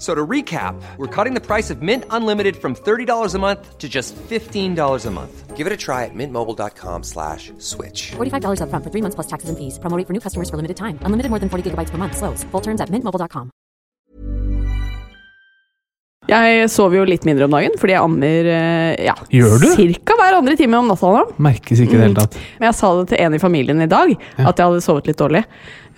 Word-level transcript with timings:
So 0.00 0.14
to 0.14 0.26
recap, 0.26 0.80
we're 0.96 1.12
cutting 1.24 1.34
the 1.34 1.44
price 1.44 1.68
of 1.68 1.82
Mint 1.82 2.04
Unlimited 2.08 2.56
from 2.56 2.74
$30 2.74 3.34
a 3.34 3.38
month 3.38 3.76
to 3.76 3.86
just 3.86 4.16
$15 4.16 5.06
a 5.06 5.10
month. 5.10 5.56
Give 5.58 5.66
it 5.66 5.74
a 5.74 5.76
try 5.76 6.06
at 6.06 6.14
mintmobile.com 6.14 7.02
slash 7.04 7.52
switch. 7.58 8.12
$45 8.16 8.64
upfront 8.64 8.82
for 8.82 8.88
three 8.90 9.02
months 9.04 9.14
plus 9.14 9.26
taxes 9.28 9.50
and 9.52 9.58
fees. 9.60 9.76
Promoting 9.78 10.06
for 10.08 10.14
new 10.16 10.20
customers 10.24 10.48
for 10.48 10.56
limited 10.56 10.78
time. 10.80 10.96
Unlimited 11.04 11.28
more 11.28 11.38
than 11.38 11.50
40 11.52 11.68
gigabytes 11.70 11.90
per 11.92 11.98
month. 12.00 12.16
Slows. 12.16 12.44
Full 12.50 12.62
terms 12.62 12.80
at 12.80 12.88
mintmobile.com. 12.88 13.50
Jeg 16.30 16.68
sover 16.70 17.00
jo 17.00 17.04
litt 17.08 17.24
mindre 17.26 17.44
om 17.48 17.54
dagen, 17.56 17.72
fordi 17.80 17.92
jeg 17.96 18.00
ammer 18.06 18.48
eh, 18.54 19.04
ja, 19.08 19.14
Gjør 19.34 19.56
du? 19.64 19.68
cirka 19.74 20.14
hver 20.16 20.36
andre 20.38 20.54
time 20.56 20.78
om 20.78 20.86
natta 20.88 21.10
nå. 21.10 21.22
Merkes 21.42 21.80
ikke 21.82 21.96
i 21.96 21.98
det 21.98 22.04
hele 22.06 22.18
tatt. 22.22 22.36
Men 22.60 22.68
jeg 22.70 22.76
sa 22.78 22.90
det 23.00 23.06
til 23.12 23.22
en 23.24 23.34
i 23.34 23.40
familien 23.42 23.82
i 23.82 23.88
dag, 23.90 24.12
at 24.38 24.52
jeg 24.54 24.64
hadde 24.68 24.84
sovet 24.84 25.10
litt 25.10 25.18
dårlig. 25.20 25.42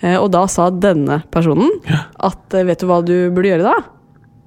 Eh, 0.01 0.15
Og 0.17 0.31
da 0.33 0.43
sa 0.49 0.67
denne 0.73 1.21
personen 1.31 1.69
at 2.17 2.55
eh, 2.57 2.65
vet 2.65 2.81
du 2.81 2.87
hva 2.89 2.99
du 3.05 3.13
burde 3.35 3.51
gjøre 3.53 3.67
da? 3.67 3.75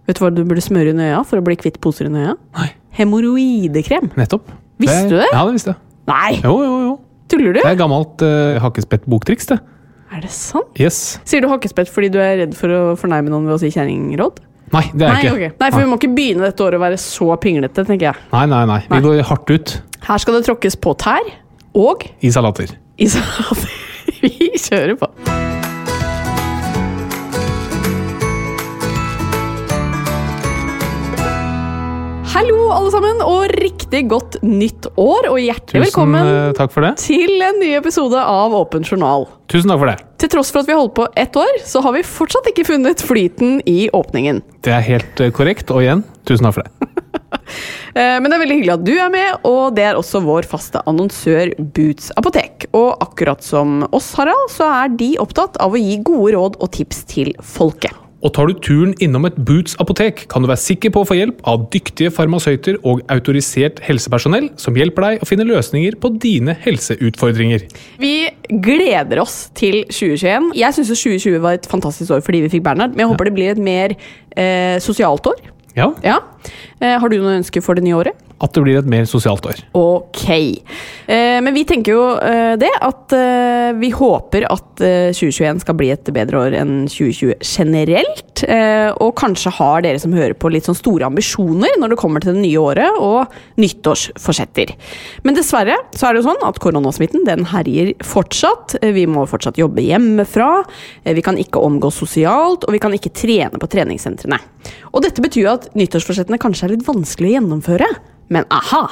Vet 0.07 0.19
du 0.19 0.23
hva 0.25 0.31
du 0.35 0.43
burde 0.47 0.63
smøre 0.63 0.93
under 0.95 1.09
øya 1.11 1.23
for 1.27 1.41
å 1.41 1.45
bli 1.47 1.57
kvitt 1.59 1.81
poser 1.83 2.07
under 2.11 2.29
øya? 2.29 2.35
Nei. 2.59 2.69
Hemoroidekrem. 2.99 4.11
Nettopp. 4.17 4.51
Visste 4.83 5.09
du 5.11 5.17
det? 5.19 5.29
Ja, 5.33 5.45
det 5.49 5.57
visste 5.57 5.73
jeg. 5.75 5.81
Nei, 6.07 6.37
Jo, 6.45 6.53
jo, 6.63 6.75
jo. 6.85 6.93
tuller 7.33 7.57
du? 7.57 7.61
Det 7.63 7.71
er 7.73 7.79
gammelt 7.81 8.23
uh, 8.23 8.59
hakkespett-boktriks, 8.63 9.49
det. 9.51 9.59
Er 10.15 10.21
det 10.23 10.31
sant? 10.31 10.69
Yes. 10.79 11.19
Sier 11.27 11.43
du 11.43 11.49
hakkespett 11.51 11.91
fordi 11.91 12.13
du 12.15 12.21
er 12.23 12.37
redd 12.45 12.55
for 12.55 12.71
å 12.71 12.83
fornærme 13.01 13.33
noen 13.33 13.49
ved 13.49 13.57
å 13.57 13.59
si 13.65 13.73
kjerringråd? 13.75 14.39
Nei, 14.75 14.85
det 14.95 15.07
er 15.09 15.13
Nei, 15.17 15.25
ikke. 15.33 15.51
Nei, 15.59 15.71
for 15.75 15.83
vi 15.83 15.89
må 15.91 15.99
ikke 15.99 16.13
begynne 16.15 16.47
dette 16.47 16.63
året 16.63 16.79
å 16.79 16.83
være 16.83 16.99
så 17.03 17.29
pinglete, 17.43 17.85
tenker 17.87 18.13
jeg. 18.13 18.23
Nei, 18.33 18.45
nei, 18.51 18.63
nei. 18.71 18.81
Vi 18.87 18.95
Nei. 18.97 19.03
går 19.05 19.21
hardt 19.29 19.51
ut 19.55 19.75
Her 20.07 20.23
skal 20.23 20.39
det 20.39 20.47
tråkkes 20.47 20.79
på 20.83 20.95
tær 21.03 21.27
og 21.77 22.07
i 22.23 22.31
salater. 22.35 22.77
i 22.99 23.11
salater. 23.11 23.75
Vi 24.23 24.53
kjører 24.63 24.95
på. 25.03 25.11
Hallo, 32.37 32.67
alle 32.69 32.91
sammen, 32.93 33.21
og 33.25 33.47
riktig 33.57 34.03
godt 34.11 34.35
nytt 34.45 34.91
år, 35.01 35.31
og 35.31 35.39
hjertelig 35.41 35.71
Tusen 35.71 35.85
velkommen 35.87 36.29
eh, 36.29 36.51
takk 36.59 36.75
for 36.75 36.85
det. 36.85 36.91
til 37.01 37.41
en 37.41 37.57
ny 37.63 37.71
episode 37.79 38.21
av 38.21 38.53
Åpen 38.59 38.85
journal. 38.85 39.25
Tusen 39.49 39.73
takk 39.73 39.81
for 39.81 39.89
det. 39.89 39.95
Til 40.21 40.33
tross 40.35 40.53
for 40.53 40.61
at 40.61 40.69
vi 40.69 40.75
har 40.77 40.83
holdt 40.83 40.99
på 40.99 41.07
ett 41.17 41.39
år, 41.41 41.57
så 41.65 41.81
har 41.87 41.97
vi 41.97 42.05
fortsatt 42.05 42.51
ikke 42.53 42.67
funnet 42.69 43.01
flyten 43.09 43.63
i 43.65 43.87
åpningen. 43.89 44.43
Det 44.69 44.77
er 44.77 44.85
helt 44.85 45.25
eh, 45.25 45.33
korrekt. 45.33 45.73
Og 45.73 45.81
igjen, 45.87 46.05
tusen 46.29 46.51
takk 46.51 46.59
for 46.61 46.69
det. 46.69 46.93
Eh, 47.97 48.19
Men 48.21 48.29
det 48.29 48.37
er 48.37 48.41
veldig 48.43 48.57
hyggelig 48.59 48.73
at 48.75 48.83
du 48.85 48.91
er 49.01 49.09
med, 49.13 49.45
og 49.49 49.77
det 49.77 49.85
er 49.89 49.97
også 49.97 50.21
vår 50.21 50.45
faste 50.51 50.83
annonsør 50.91 51.55
Boots 51.57 52.11
apotek. 52.21 52.67
Og 52.77 52.91
akkurat 53.01 53.41
som 53.45 53.87
oss, 53.89 54.11
Harald, 54.19 54.51
så 54.53 54.69
er 54.83 54.93
de 55.01 55.15
opptatt 55.23 55.57
av 55.65 55.73
å 55.73 55.81
gi 55.81 55.97
gode 56.05 56.35
råd 56.37 56.59
og 56.61 56.75
tips 56.77 57.07
til 57.09 57.33
folket. 57.41 57.97
Og 58.25 58.33
tar 58.33 58.49
du 58.49 58.57
turen 58.65 58.95
innom 59.03 59.27
et 59.29 59.37
Boots 59.37 59.77
apotek, 59.83 60.25
kan 60.33 60.43
du 60.43 60.49
være 60.49 60.63
sikker 60.63 60.93
på 60.95 61.03
å 61.03 61.09
få 61.09 61.19
hjelp 61.19 61.43
av 61.49 61.67
dyktige 61.73 62.13
farmasøyter 62.15 62.79
og 62.89 63.03
autorisert 63.13 63.83
helsepersonell 63.85 64.49
som 64.61 64.79
hjelper 64.79 65.05
deg 65.05 65.25
å 65.25 65.29
finne 65.29 65.47
løsninger 65.49 65.99
på 66.01 66.15
dine 66.23 66.57
helseutfordringer. 66.65 67.67
Vi 68.01 68.15
gleder 68.65 69.21
oss 69.21 69.51
til 69.59 69.83
2021. 69.91 70.53
Jeg 70.57 70.79
syns 70.79 70.95
2020 70.95 71.43
var 71.45 71.59
et 71.59 71.69
fantastisk 71.69 72.17
år 72.17 72.25
fordi 72.25 72.47
vi 72.47 72.55
fikk 72.57 72.65
Bernhard, 72.67 72.97
men 72.97 73.05
jeg 73.05 73.13
håper 73.13 73.29
det 73.29 73.37
blir 73.37 73.53
et 73.53 73.61
mer 73.61 73.97
eh, 73.97 74.79
sosialt 74.85 75.29
år. 75.29 75.45
Ja, 75.77 75.93
Ja. 76.05 76.21
Eh, 76.81 76.99
har 77.01 77.09
du 77.09 77.17
noen 77.19 77.41
ønsker 77.41 77.63
for 77.65 77.75
det 77.75 77.83
nye 77.85 77.97
året? 77.97 78.15
At 78.41 78.53
det 78.53 78.63
blir 78.63 78.77
et 78.79 78.85
mer 78.87 79.07
sosialt 79.09 79.47
år. 79.49 79.63
Ok. 79.75 80.27
Eh, 81.09 81.39
men 81.41 81.55
vi 81.57 81.63
tenker 81.65 81.95
jo 81.95 82.03
eh, 82.21 82.53
det 82.61 82.69
at 82.85 83.13
eh, 83.17 83.73
vi 83.81 83.89
håper 83.97 84.45
at 84.53 84.83
eh, 84.85 85.09
2021 85.17 85.63
skal 85.65 85.75
bli 85.79 85.89
et 85.95 86.11
bedre 86.13 86.43
år 86.45 86.57
enn 86.61 86.75
2020 86.87 87.33
generelt. 87.41 88.45
Eh, 88.45 88.91
og 89.01 89.15
kanskje 89.17 89.55
har 89.57 89.81
dere 89.87 89.99
som 90.03 90.13
hører 90.13 90.37
på 90.37 90.53
litt 90.53 90.69
sånn 90.69 90.77
store 90.77 91.09
ambisjoner 91.09 91.79
når 91.81 91.95
det 91.95 91.99
kommer 92.03 92.21
til 92.23 92.37
det 92.37 92.45
nye 92.45 92.61
året 92.61 93.01
og 93.01 93.33
nyttårsforsetter. 93.57 94.75
Men 95.25 95.37
dessverre 95.39 95.79
så 95.97 96.09
er 96.11 96.15
det 96.17 96.23
jo 96.23 96.29
sånn 96.29 96.45
at 96.47 96.61
koronasmitten 96.63 97.25
den 97.27 97.47
herjer 97.55 97.95
fortsatt. 98.05 98.77
Eh, 98.83 98.93
Vi 98.97 99.07
må 99.09 99.25
fortsatt 99.29 99.59
jobbe 99.61 99.81
hjemmefra. 99.85 100.63
Eh, 101.05 101.15
vi 101.17 101.25
kan 101.25 101.41
ikke 101.41 101.61
omgås 101.65 101.99
sosialt, 102.05 102.65
og 102.69 102.73
vi 102.77 102.81
kan 102.85 102.93
ikke 102.97 103.13
trene 103.17 103.57
på 103.61 103.69
treningssentrene. 103.73 104.39
Og 104.93 105.03
dette 105.05 105.23
betyr 105.23 105.43
jo 105.47 105.53
at 105.57 105.66
nyttårsforsettene 105.75 106.39
kanskje 106.43 106.69
er 106.69 106.75
litt 106.77 106.87
vanskelig 106.87 107.33
å 107.33 107.37
gjennomføre. 107.39 107.91
Men 108.33 108.47
aha! 108.55 108.85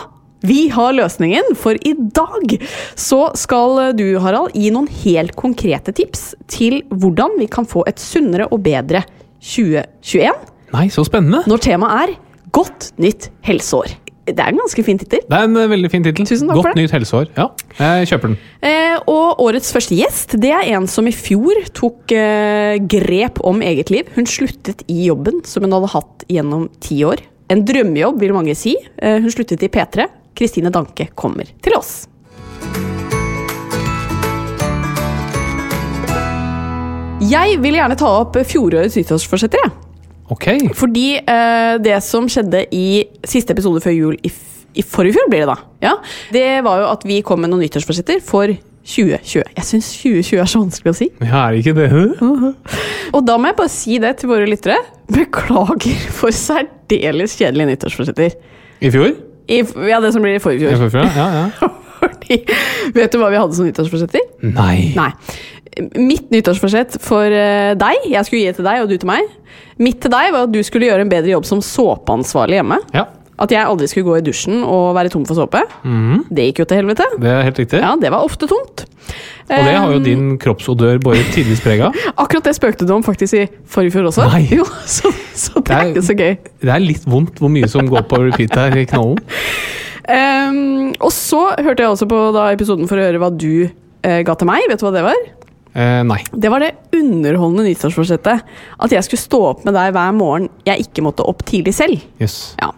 Vi 0.45 0.67
har 0.69 0.93
løsningen, 0.93 1.55
for 1.57 1.79
i 1.89 1.95
dag 1.97 2.57
så 3.01 3.31
skal 3.39 3.95
du, 3.97 4.19
Harald, 4.21 4.53
gi 4.53 4.69
noen 4.75 4.91
helt 5.05 5.33
konkrete 5.41 5.95
tips 5.97 6.35
til 6.53 6.83
hvordan 6.93 7.39
vi 7.41 7.49
kan 7.49 7.65
få 7.69 7.87
et 7.89 8.03
sunnere 8.03 8.51
og 8.53 8.61
bedre 8.67 9.07
2021 9.41 10.51
Nei, 10.75 10.89
så 10.93 11.07
spennende! 11.07 11.47
når 11.49 11.65
temaet 11.65 12.03
er 12.03 12.15
Godt 12.55 12.93
nytt 13.03 13.33
helseår. 13.43 13.97
Det 14.25 14.41
er 14.41 14.55
en 14.55 14.61
ganske 14.62 14.83
fin 14.87 14.99
tittel. 15.01 15.21
Det 15.29 15.37
er 15.37 15.45
en 15.45 15.57
eh, 15.61 15.69
veldig 15.69 15.91
fin 15.93 16.05
tittel. 16.05 16.25
Tusen 16.25 16.49
for 16.49 16.65
Godt 16.65 16.79
nytt 16.79 16.95
helseår. 16.95 17.29
Ja, 17.37 17.51
jeg 17.77 18.09
kjøper 18.09 18.33
den. 18.33 18.39
Eh, 18.65 18.97
og 19.11 19.43
årets 19.45 19.69
første 19.75 19.99
gjest 19.99 20.39
det 20.41 20.53
er 20.55 20.71
en 20.79 20.89
som 20.89 21.05
i 21.11 21.12
fjor 21.12 21.61
tok 21.77 22.15
eh, 22.17 22.79
grep 22.81 23.43
om 23.45 23.61
eget 23.61 23.93
liv. 23.93 24.09
Hun 24.17 24.29
sluttet 24.31 24.81
i 24.89 25.11
jobben 25.11 25.43
som 25.45 25.67
hun 25.67 25.77
hadde 25.77 25.93
hatt 25.93 26.27
gjennom 26.33 26.71
ti 26.81 27.03
år. 27.05 27.21
En 27.53 27.67
drømmejobb, 27.69 28.23
vil 28.25 28.33
mange 28.33 28.57
si. 28.57 28.79
Eh, 28.97 29.21
hun 29.21 29.33
sluttet 29.33 29.67
i 29.67 29.73
P3. 29.73 30.09
Kristine 30.35 30.73
Danke 30.73 31.11
kommer 31.15 31.50
til 31.62 31.77
oss. 31.77 32.06
Jeg 37.25 37.61
vil 37.61 37.77
gjerne 37.77 37.97
ta 37.97 38.09
opp 38.25 38.41
fjorårets 38.49 38.97
nyttårsforsetter. 38.99 39.69
Jeg. 40.25 40.69
Ok. 40.69 40.76
Fordi 40.79 41.06
eh, 41.21 41.75
det 41.85 41.97
som 42.05 42.29
skjedde 42.31 42.65
i 42.75 43.05
siste 43.29 43.53
episode 43.53 43.82
før 43.85 43.94
jul 43.94 44.15
i, 44.25 44.31
i 44.75 44.85
forrige 44.85 45.19
fjor, 45.19 45.29
blir 45.32 45.44
det 45.44 45.50
da, 45.50 45.59
ja, 45.85 45.97
det 46.32 46.47
var 46.65 46.81
jo 46.81 46.87
at 46.93 47.05
vi 47.09 47.21
kom 47.26 47.44
med 47.44 47.53
noen 47.53 47.65
nyttårsforsetter 47.67 48.23
for 48.25 48.55
2020. 48.85 49.44
Jeg 49.56 49.65
syns 49.65 49.91
2020 49.97 50.41
er 50.43 50.50
så 50.50 50.61
vanskelig 50.61 50.93
å 50.93 50.97
si. 50.99 51.09
Ja, 51.25 51.47
er 51.47 51.55
det 51.55 51.62
ikke 51.62 51.76
det? 51.79 51.88
Og 53.15 53.23
da 53.25 53.38
må 53.41 53.49
jeg 53.49 53.59
bare 53.61 53.73
si 53.73 54.00
det 54.03 54.17
til 54.21 54.32
våre 54.32 54.49
lyttere. 54.49 54.76
Beklager 55.12 56.11
for 56.12 56.35
særdeles 56.37 57.37
kjedelige 57.38 57.73
nyttårsforsetter. 57.73 58.37
I 58.85 58.93
fjor? 58.93 59.15
I, 59.49 59.62
ja, 59.88 60.00
det 60.05 60.12
som 60.12 60.25
blir 60.25 60.37
i 60.37 60.43
forrige 60.43 60.69
fjor. 60.69 60.87
I 60.88 60.93
fjor. 60.93 61.09
ja, 61.17 61.31
ja. 61.41 61.73
Fordi, 62.05 62.37
vet 62.93 63.12
du 63.15 63.20
hva 63.20 63.31
vi 63.32 63.41
hadde 63.41 63.56
som 63.56 63.65
nyttårsforsetter? 63.65 64.25
Nei. 64.44 64.93
Nei. 64.97 65.11
Mitt 65.99 66.31
nyttårsforsett 66.31 66.99
for 67.03 67.25
eh, 67.35 67.73
deg, 67.81 68.05
jeg 68.12 68.26
skulle 68.29 68.43
gi 68.44 68.50
det 68.53 68.56
til 68.61 68.67
deg 68.69 68.82
og 68.85 68.88
du 68.93 68.97
til 69.00 69.11
meg. 69.11 69.26
Mitt 69.82 70.00
til 70.05 70.12
deg 70.15 70.31
var 70.35 70.47
at 70.47 70.53
du 70.55 70.61
skulle 70.62 70.87
gjøre 70.91 71.03
en 71.06 71.11
bedre 71.11 71.32
jobb 71.35 71.47
som 71.49 71.62
såpeansvarlig 71.65 72.61
hjemme. 72.61 72.79
Ja. 72.94 73.09
At 73.43 73.50
jeg 73.50 73.67
aldri 73.67 73.88
skulle 73.91 74.06
gå 74.06 74.21
i 74.21 74.23
dusjen 74.23 74.61
og 74.62 74.93
være 74.94 75.11
tom 75.11 75.25
for 75.26 75.35
såpe. 75.35 75.65
Mm. 75.82 76.21
Det 76.31 76.44
gikk 76.53 76.61
jo 76.62 76.67
til 76.71 76.79
helvete. 76.79 77.09
Det 77.19 77.32
er 77.32 77.41
helt 77.49 77.59
riktig. 77.59 77.81
Ja, 77.82 77.97
det 77.99 78.12
var 78.15 78.23
ofte 78.23 78.47
tomt. 78.47 78.85
Og 79.50 79.65
det 79.67 79.75
har 79.75 79.91
jo 79.93 79.99
din 80.05 80.37
kroppsodør 80.41 81.00
båret 81.03 81.32
tidvis 81.35 81.59
preg 81.65 81.82
av. 81.88 81.99
Akkurat 82.23 82.47
det 82.47 82.55
spøkte 82.56 82.87
du 82.87 82.94
om 82.94 83.03
faktisk 83.05 83.35
i 83.43 83.49
forrige 83.67 83.97
fjor 83.97 84.06
også. 84.12 84.29
Nei. 84.31 84.44
Jo, 84.55 84.62
så, 84.87 85.11
så 85.35 85.59
det 85.59 85.67
Det 85.67 85.75
er 85.75 85.81
er- 85.82 85.91
ikke 85.91 86.06
så 86.06 86.17
gøy. 86.23 86.37
Det 86.62 86.70
er 86.77 86.85
litt 86.87 87.09
vondt 87.11 87.43
hvor 87.43 87.50
mye 87.53 87.69
som 87.75 87.91
går 87.91 88.06
på 88.12 88.23
repeat 88.29 88.55
her 88.55 88.79
i 88.79 88.87
knollen. 88.94 89.19
Um, 90.05 90.93
og 91.00 91.11
så 91.17 91.47
hørte 91.59 91.82
jeg 91.82 91.91
også 91.91 92.06
på 92.11 92.19
da 92.37 92.50
episoden 92.55 92.87
for 92.91 93.00
å 93.00 93.06
høre 93.06 93.20
hva 93.23 93.31
du 93.35 93.65
uh, 93.67 94.20
ga 94.27 94.35
til 94.38 94.49
meg. 94.50 94.67
Vet 94.70 94.82
du 94.82 94.87
hva 94.87 94.94
det 94.94 95.05
var? 95.11 95.20
Eh, 95.75 96.00
nei. 96.06 96.21
Det 96.31 96.50
var 96.53 96.62
det 96.62 96.73
underholdende 96.94 97.67
nyttårsforsettet. 97.67 98.44
At 98.79 98.94
jeg 98.94 99.06
skulle 99.06 99.25
stå 99.25 99.41
opp 99.50 99.65
med 99.67 99.75
deg 99.75 99.93
hver 99.97 100.15
morgen 100.15 100.49
jeg 100.69 100.87
ikke 100.87 101.03
måtte 101.06 101.26
opp 101.26 101.43
tidlig 101.49 101.75
selv. 101.75 102.03
Yes. 102.23 102.55
Ja. 102.61 102.71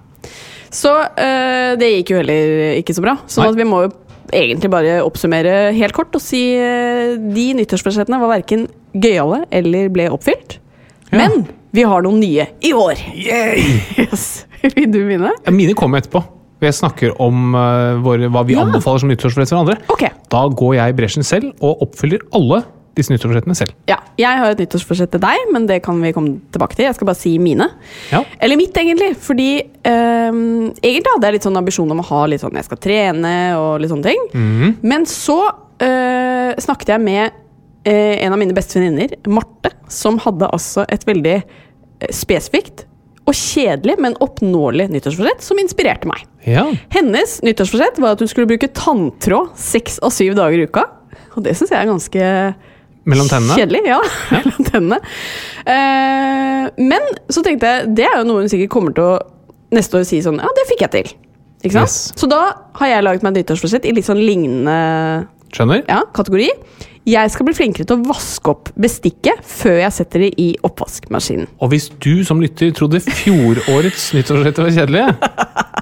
Så 0.73 0.91
uh, 0.93 1.73
det 1.79 1.93
gikk 1.93 2.11
jo 2.13 2.19
heller 2.21 2.79
ikke 2.81 2.97
så 2.97 3.05
bra. 3.05 3.15
Så 3.31 3.45
sånn 3.45 3.57
vi 3.57 3.65
må 3.69 3.85
jo 3.87 3.93
egentlig 4.35 4.69
bare 4.73 4.97
oppsummere 5.07 5.71
helt 5.77 5.95
kort 5.97 6.17
og 6.19 6.23
si 6.25 6.41
uh, 6.59 7.15
de 7.21 7.45
nyttårsforsettene 7.61 8.19
var 8.21 8.33
verken 8.35 8.67
gøyale 8.97 9.45
eller 9.55 9.93
ble 9.95 10.09
oppfylt. 10.13 10.59
Ja. 11.13 11.21
Men 11.23 11.45
vi 11.77 11.85
har 11.87 12.03
noen 12.05 12.19
nye 12.25 12.49
i 12.65 12.73
år. 12.77 12.99
Yes. 14.07 14.47
Vil 14.67 14.89
du 14.91 14.99
begynne? 15.05 15.31
Ja, 15.45 15.53
Mine 15.55 15.77
kommer 15.79 16.01
etterpå. 16.03 16.25
Jeg 16.65 16.73
snakker 16.75 17.13
om 17.23 17.53
uh, 17.55 18.01
våre, 18.03 18.31
hva 18.33 18.43
vi 18.49 18.57
Ja. 18.57 18.65
anbefaler 18.65 19.05
som 19.05 19.11
nyttårsforsett 19.13 19.53
for 19.53 19.61
andre. 19.63 19.77
Ok. 19.93 20.07
Da 20.33 20.47
går 20.49 20.75
jeg 20.81 20.93
i 20.95 20.97
bresjen 20.99 21.27
selv 21.27 21.53
og 21.61 21.85
oppfyller 21.87 22.25
alle 22.35 22.63
disse 22.97 23.13
nyttårsforsettene 23.13 23.57
selv. 23.59 23.75
Ja, 23.91 23.99
jeg 24.17 24.41
har 24.41 24.55
et 24.55 24.61
nyttårsforsett 24.63 25.13
til 25.13 25.23
deg, 25.23 25.51
men 25.53 25.69
det 25.69 25.83
kan 25.85 26.01
vi 26.01 26.15
komme 26.17 26.39
tilbake 26.55 26.79
til. 26.79 26.87
Jeg 26.89 26.97
skal 26.97 27.11
bare 27.11 27.21
si 27.21 27.35
mine. 27.43 27.69
Ja. 28.11 28.23
Eller 28.41 28.59
mitt, 28.59 28.77
egentlig. 28.77 29.13
Fordi 29.21 29.51
um, 29.85 30.73
egentlig 30.81 31.13
hadde 31.13 31.29
jeg 31.29 31.37
litt 31.37 31.49
sånn 31.49 31.61
ambisjon 31.61 31.93
om 31.93 32.01
å 32.01 32.09
ha 32.09 32.23
litt 32.31 32.45
sånn 32.45 32.57
jeg 32.57 32.69
skal 32.69 32.81
trene 32.83 33.37
og 33.61 33.83
litt 33.83 33.93
sånne 33.93 34.09
ting. 34.09 34.27
Mm. 34.33 34.77
Men 34.87 35.07
så 35.11 35.39
uh, 35.53 36.53
snakket 36.65 36.95
jeg 36.95 37.05
med 37.05 37.37
uh, 37.37 38.17
en 38.17 38.33
av 38.33 38.41
mine 38.41 38.57
beste 38.57 38.81
venninner, 38.81 39.17
Marte, 39.29 39.75
som 39.93 40.21
hadde 40.25 40.49
altså 40.51 40.87
et 40.93 41.05
veldig 41.07 41.37
eh, 41.39 42.13
spesifikt 42.15 42.87
og 43.27 43.35
kjedelig, 43.35 43.97
men 44.03 44.15
oppnåelig 44.23 44.87
nyttårsforsett 44.93 45.43
som 45.43 45.59
inspirerte 45.59 46.07
meg. 46.09 46.23
Ja. 46.47 46.63
Hennes 46.95 47.41
nyttårsforsett 47.43 47.99
var 48.03 48.15
at 48.15 48.23
hun 48.23 48.31
skulle 48.31 48.49
bruke 48.51 48.71
tanntråd 48.71 49.57
seks 49.59 49.99
av 50.07 50.15
syv 50.15 50.37
dager 50.39 50.63
i 50.63 50.69
uka. 50.71 50.85
Og 51.35 51.43
det 51.45 51.57
syns 51.59 51.73
jeg 51.75 51.81
er 51.81 51.91
ganske 51.91 52.29
Mellom 53.07 53.29
tennene. 53.31 53.55
Kjedelig, 53.59 53.85
ja. 53.87 54.01
Mellom 54.35 54.67
tennene. 54.67 54.99
Uh, 55.67 56.67
men 56.91 57.07
så 57.31 57.43
tenkte 57.47 57.71
jeg, 57.71 57.93
det 57.99 58.09
er 58.09 58.19
jo 58.21 58.27
noe 58.29 58.43
hun 58.45 58.51
sikkert 58.51 58.73
kommer 58.75 58.97
til 58.97 59.07
å 59.07 59.15
neste 59.77 59.99
år 60.01 60.05
si 60.09 60.19
sånn 60.25 60.41
Ja, 60.43 60.51
det 60.57 60.67
fikk 60.71 60.83
jeg 60.87 60.95
til. 60.97 61.15
Ikke 61.63 61.77
sant? 61.79 61.91
Yes. 61.91 61.97
Så 62.19 62.29
da 62.31 62.41
har 62.81 62.91
jeg 62.91 63.07
laget 63.07 63.25
meg 63.25 63.33
et 63.35 63.43
nyttårsforsett 63.45 63.87
i 63.89 63.95
litt 63.97 64.07
sånn 64.07 64.21
lignende 64.23 64.77
Skjønner? 65.55 65.85
ja, 65.89 66.03
kategori. 66.15 66.51
Jeg 67.07 67.31
skal 67.31 67.47
bli 67.47 67.55
flinkere 67.55 67.87
til 67.87 68.01
å 68.01 68.07
vaske 68.09 68.51
opp 68.51 68.73
bestikket 68.83 69.45
før 69.47 69.77
jeg 69.85 69.95
setter 69.95 70.25
det 70.27 70.33
i 70.43 70.49
oppvaskmaskinen. 70.67 71.47
Og 71.63 71.71
hvis 71.71 71.87
du 72.03 72.25
som 72.27 72.43
lytter 72.43 72.73
trodde 72.75 72.99
fjorårets 73.07 74.09
nyttårsforsett 74.17 74.59
var 74.65 74.73
kjedelig, 74.75 75.05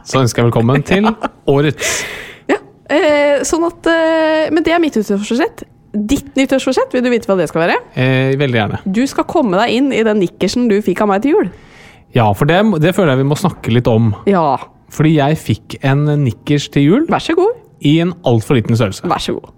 så 0.05 0.21
ønsker 0.21 0.43
jeg 0.43 0.51
velkommen 0.51 0.85
til 0.85 1.09
årets. 1.57 1.95
Ja, 2.53 2.61
eh, 2.93 3.41
sånn 3.49 3.65
at 3.71 3.89
eh, 3.89 4.53
Men 4.53 4.67
det 4.69 4.77
er 4.77 4.83
mitt 4.85 5.01
nyttårsforsett. 5.01 5.65
Ditt 5.95 6.33
nyttårsforsett, 6.35 6.91
vil 6.95 7.05
du 7.07 7.11
vite 7.13 7.29
hva 7.31 7.37
det 7.39 7.47
skal 7.51 7.65
være? 7.69 7.77
Eh, 7.95 8.33
veldig 8.41 8.59
gjerne. 8.59 8.81
Du 8.91 9.03
skal 9.07 9.27
komme 9.31 9.59
deg 9.61 9.77
inn 9.77 9.93
i 9.95 10.03
den 10.07 10.19
nikkersen 10.25 10.67
du 10.71 10.81
fikk 10.83 11.05
av 11.05 11.11
meg 11.13 11.23
til 11.23 11.37
jul. 11.37 11.51
Ja, 12.15 12.29
for 12.35 12.47
det, 12.51 12.61
det 12.83 12.93
føler 12.97 13.15
jeg 13.15 13.23
vi 13.25 13.29
må 13.31 13.39
snakke 13.39 13.73
litt 13.75 13.89
om. 13.91 14.13
Ja, 14.31 14.57
Fordi 14.95 15.17
jeg 15.17 15.39
fikk 15.41 15.77
en 15.87 16.05
nikkers 16.23 16.69
til 16.75 16.85
jul 16.87 17.07
vær 17.11 17.23
så 17.23 17.35
god. 17.39 17.57
i 17.85 17.97
en 18.03 18.13
altfor 18.27 18.55
liten 18.59 18.77
størrelse. 18.79 19.07
Vær 19.11 19.23
så 19.23 19.35
god. 19.35 19.51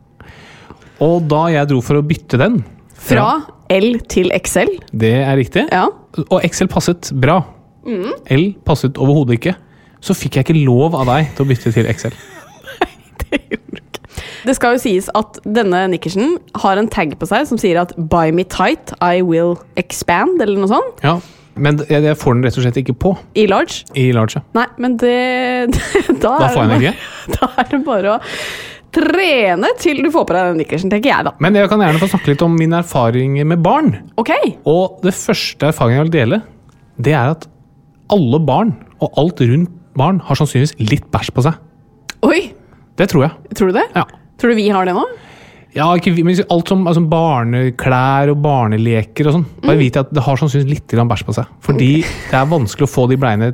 Og 1.05 1.27
da 1.29 1.43
jeg 1.53 1.69
dro 1.69 1.83
for 1.85 1.99
å 2.00 2.05
bytte 2.06 2.38
den 2.41 2.62
Fra 2.97 3.43
L 3.73 3.99
til 4.09 4.31
XL. 4.33 4.71
Det 4.97 5.12
er 5.21 5.37
riktig. 5.37 5.67
Ja. 5.73 5.85
Og 6.31 6.41
XL 6.49 6.69
passet 6.73 7.11
bra. 7.21 7.41
L 8.33 8.47
passet 8.67 8.97
overhodet 8.97 9.37
ikke. 9.41 9.53
Så 10.00 10.17
fikk 10.17 10.38
jeg 10.41 10.47
ikke 10.47 10.65
lov 10.65 10.97
av 10.97 11.05
deg 11.11 11.33
til 11.37 11.44
å 11.44 11.49
bytte 11.50 11.73
til 11.77 11.88
XL. 11.93 12.17
Nei, 12.81 12.91
Det 13.27 13.61
skal 14.54 14.76
jo 14.76 14.78
sies 14.78 15.08
at 15.19 15.40
denne 15.43 15.88
nikkersen 15.90 16.37
har 16.62 16.76
en 16.78 16.87
tag 16.88 17.16
på 17.19 17.26
seg 17.26 17.46
som 17.48 17.58
sier 17.58 17.81
at 17.81 17.96
'buy 17.96 18.31
me 18.32 18.44
tight, 18.44 18.93
I 19.02 19.22
will 19.22 19.56
expand', 19.76 20.40
eller 20.40 20.56
noe 20.60 20.69
sånt. 20.69 21.02
Ja, 21.02 21.19
Men 21.58 21.78
jeg, 21.88 22.02
får 22.20 22.34
den 22.34 22.43
rett 22.44 22.58
og 22.58 22.62
slett 22.64 22.76
ikke 22.76 22.94
på 22.94 23.16
I 23.34 23.46
large. 23.46 23.82
i 23.96 24.12
large. 24.12 24.37
ja. 24.37 24.43
Nei, 24.54 24.66
men 24.78 24.96
det 24.98 25.72
Da, 26.20 26.38
Da 26.38 26.44
er 26.46 26.54
får 26.54 26.62
jeg 26.62 26.69
det 26.69 26.81
den 26.81 26.93
bare- 26.93 26.94
Da 27.40 27.48
er 27.58 27.64
det 27.70 27.84
bare 27.84 28.19
å 28.19 28.20
trene 28.96 29.69
til 29.78 30.02
du 30.02 30.10
får 30.10 30.25
på 30.28 30.32
deg 30.37 30.50
den 30.52 30.58
nikkersen, 30.62 30.90
tenker 30.92 31.10
jeg 31.10 31.25
da. 31.25 31.32
Men 31.40 31.54
jeg 31.54 31.69
kan 31.69 31.81
gjerne 31.81 31.99
få 32.00 32.08
snakke 32.08 32.28
litt 32.32 32.42
om 32.42 32.54
min 32.56 32.72
erfaring 32.72 33.38
med 33.46 33.62
barn. 33.64 33.90
Ok. 34.16 34.31
Og 34.66 35.00
det 35.02 35.12
første 35.14 35.69
erfaringen 35.72 35.99
jeg 36.04 36.06
vil 36.10 36.14
dele, 36.20 36.42
det 37.00 37.12
er 37.12 37.31
at 37.34 37.46
alle 38.12 38.38
barn, 38.46 38.76
og 39.00 39.12
alt 39.19 39.40
rundt 39.40 39.70
barn, 39.96 40.20
har 40.20 40.37
sannsynligvis 40.38 40.76
litt 40.90 41.10
bæsj 41.12 41.32
på 41.37 41.42
seg. 41.42 41.54
Oi, 42.22 42.52
Det 42.96 43.08
tror 43.10 43.22
jeg. 43.26 43.32
tror 43.56 43.66
du 43.72 43.72
det? 43.76 43.84
Ja. 43.94 44.04
Tror 44.37 44.53
du 44.53 44.59
vi 44.59 44.69
har 44.73 44.88
det 44.88 44.94
nå? 44.97 45.05
Ja, 45.77 45.91
ikke, 45.99 46.15
vi- 46.17 46.23
men 46.25 46.38
alt 46.49 46.69
som 46.69 46.87
altså 46.88 47.03
barneklær 47.05 48.31
og 48.33 48.41
barneleker 48.41 49.29
og 49.29 49.35
sånn. 49.37 49.47
Bare 49.61 49.77
vit 49.77 49.97
at 50.00 50.12
det 50.15 50.23
har 50.25 50.37
sannsynligvis 50.41 50.73
litt 50.73 50.94
bæsj 51.11 51.25
på 51.29 51.35
seg. 51.37 51.50
Fordi 51.61 51.91
det 52.31 52.38
er 52.38 52.49
vanskelig 52.49 52.88
å 52.88 52.93
få 52.94 53.05
de 53.11 53.19
bleiene 53.21 53.50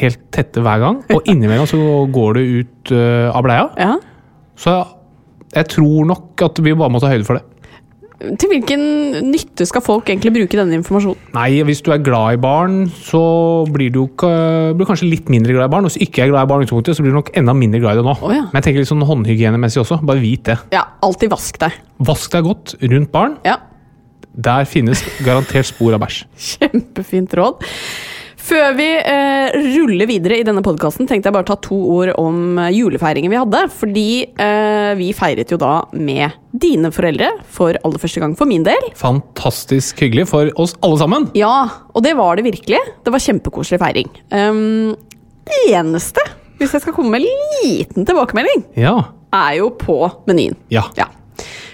helt 0.00 0.22
tette 0.32 0.62
hver 0.64 0.80
gang. 0.80 1.02
Og 1.12 1.28
innimellom 1.28 1.68
så 1.68 1.80
går 2.12 2.38
det 2.38 2.44
ut 2.60 2.92
uh, 2.96 3.28
av 3.36 3.44
bleia. 3.44 3.66
Ja. 3.76 3.96
Så 4.56 4.78
jeg 5.52 5.68
tror 5.72 6.08
nok 6.08 6.46
at 6.48 6.58
vi 6.64 6.72
bare 6.76 6.92
må 6.92 7.00
ta 7.02 7.12
høyde 7.12 7.28
for 7.28 7.38
det. 7.38 7.44
Til 8.16 8.48
hvilken 8.48 8.82
nytte 9.28 9.66
skal 9.68 9.82
folk 9.84 10.08
egentlig 10.08 10.32
bruke 10.32 10.56
denne 10.56 10.78
informasjonen? 10.78 11.18
Nei, 11.34 11.60
hvis 11.68 11.82
du 11.84 11.90
er 11.92 12.00
glad 12.00 12.38
i 12.38 12.40
barn, 12.40 12.78
så 12.88 13.20
blir 13.68 13.90
du, 13.92 14.06
ikke, 14.08 14.30
blir 14.78 14.88
kanskje 14.88 15.10
litt 15.10 15.28
mindre 15.32 15.52
glad 15.52 15.68
i 15.68 15.72
barn. 15.74 15.84
Og 15.84 15.92
hvis 15.92 16.00
du 16.00 16.06
ikke 16.06 16.24
er 16.24 16.30
glad 16.32 16.48
i 16.48 16.50
barn, 16.54 16.64
så 16.64 16.80
blir 17.04 17.12
du 17.12 17.18
nok 17.18 17.28
enda 17.36 17.52
mindre 17.52 17.82
glad 17.84 17.98
i 17.98 18.00
det 18.00 18.06
nå. 18.08 18.16
Oh, 18.24 18.32
ja. 18.32 18.46
Men 18.48 18.56
jeg 18.62 18.70
tenker 18.70 18.80
litt 18.86 18.92
sånn 18.92 19.04
håndhygienemessig 19.04 19.82
også. 19.84 20.00
Bare 20.08 20.22
vit 20.24 20.46
det. 20.48 20.56
Ja, 20.72 20.86
alltid 21.04 21.34
vask 21.34 21.60
deg. 21.60 21.76
Vask 22.08 22.32
deg 22.32 22.48
godt 22.48 22.76
rundt 22.88 23.12
barn. 23.12 23.36
Ja, 23.44 23.58
Der 24.36 24.64
finnes 24.68 25.00
garantert 25.24 25.68
spor 25.68 25.94
av 25.96 26.02
bæsj. 26.02 26.22
Kjempefint 26.56 27.36
råd. 27.36 27.60
Før 28.46 28.76
vi 28.78 28.84
eh, 28.94 29.56
ruller 29.74 30.06
videre 30.06 30.36
i 30.38 30.44
denne 30.46 30.62
podkasten, 30.62 31.08
tenkte 31.10 31.26
jeg 31.26 31.34
bare 31.34 31.48
ta 31.48 31.56
to 31.64 31.76
ord 31.96 32.12
om 32.20 32.58
eh, 32.62 32.68
julefeiringen 32.76 33.32
vi 33.32 33.38
hadde. 33.40 33.62
Fordi 33.74 34.04
eh, 34.38 34.92
vi 35.00 35.08
feiret 35.18 35.50
jo 35.50 35.58
da 35.58 35.80
med 35.98 36.36
dine 36.54 36.92
foreldre 36.94 37.32
for 37.56 37.74
aller 37.80 37.98
første 38.02 38.22
gang 38.22 38.36
for 38.38 38.46
min 38.46 38.62
del. 38.66 38.86
Fantastisk 39.00 39.98
hyggelig 40.04 40.28
for 40.30 40.52
oss 40.62 40.76
alle 40.86 41.00
sammen. 41.02 41.26
Ja, 41.34 41.56
og 41.90 42.04
det 42.06 42.14
var 42.20 42.38
det 42.38 42.46
virkelig. 42.46 42.78
Det 43.02 43.14
var 43.16 43.24
kjempekoselig 43.24 43.80
feiring. 43.82 44.12
Um, 44.30 44.94
det 45.50 45.58
eneste, 45.80 46.22
hvis 46.60 46.76
jeg 46.76 46.84
skal 46.86 46.94
komme 46.94 47.16
med 47.16 47.26
en 47.26 47.50
liten 47.64 48.06
tilbakemelding, 48.06 48.62
Ja. 48.78 48.94
er 49.34 49.58
jo 49.58 49.72
på 49.74 49.98
menyen. 50.30 50.54
Ja. 50.72 50.86
Ja. 50.98 51.08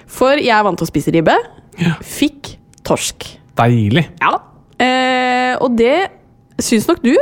For 0.08 0.40
jeg 0.40 0.56
er 0.56 0.64
vant 0.64 0.80
til 0.80 0.88
å 0.88 0.92
spise 0.94 1.12
ribbe. 1.12 1.36
Ja. 1.80 1.98
Fikk 2.00 2.54
torsk. 2.88 3.28
Deilig. 3.60 4.08
Ja. 4.24 4.38
Eh, 4.80 5.52
og 5.60 5.76
det 5.78 6.21
syns 6.66 6.88
nok 6.90 7.02
du. 7.04 7.14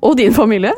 Og 0.00 0.14
din 0.16 0.32
familie. 0.32 0.70